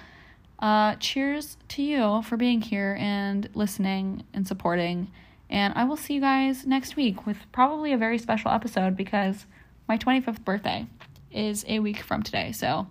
uh, 0.60 0.95
cheers 0.95 1.57
to 1.70 1.82
you 1.82 2.22
for 2.24 2.36
being 2.36 2.62
here 2.62 2.97
and 2.99 3.49
listening 3.53 4.24
and 4.34 4.47
supporting. 4.47 5.10
And 5.49 5.74
I 5.76 5.86
will 5.86 5.97
see 5.97 6.16
you 6.16 6.22
guys 6.22 6.66
next 6.66 6.95
week 6.95 7.26
with 7.26 7.38
probably 7.51 7.93
a 7.93 7.97
very 7.97 8.18
special 8.18 8.51
episode 8.51 8.95
because 8.95 9.45
my 9.88 9.97
25th 9.97 10.43
birthday 10.43 10.86
is 11.32 11.66
a 11.68 11.80
week 11.80 12.01
from 12.01 12.24
today. 12.24 12.51
So 12.51 12.88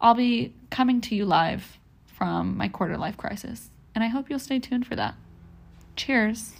I'll 0.00 0.14
be 0.14 0.54
coming 0.70 1.00
to 1.02 1.14
you 1.14 1.26
live 1.26 1.78
from 2.06 2.56
my 2.56 2.68
quarter 2.68 2.96
life 2.96 3.16
crisis. 3.16 3.70
And 3.94 4.04
I 4.04 4.08
hope 4.08 4.30
you'll 4.30 4.38
stay 4.38 4.58
tuned 4.58 4.86
for 4.86 4.96
that. 4.96 5.14
Cheers. 5.96 6.54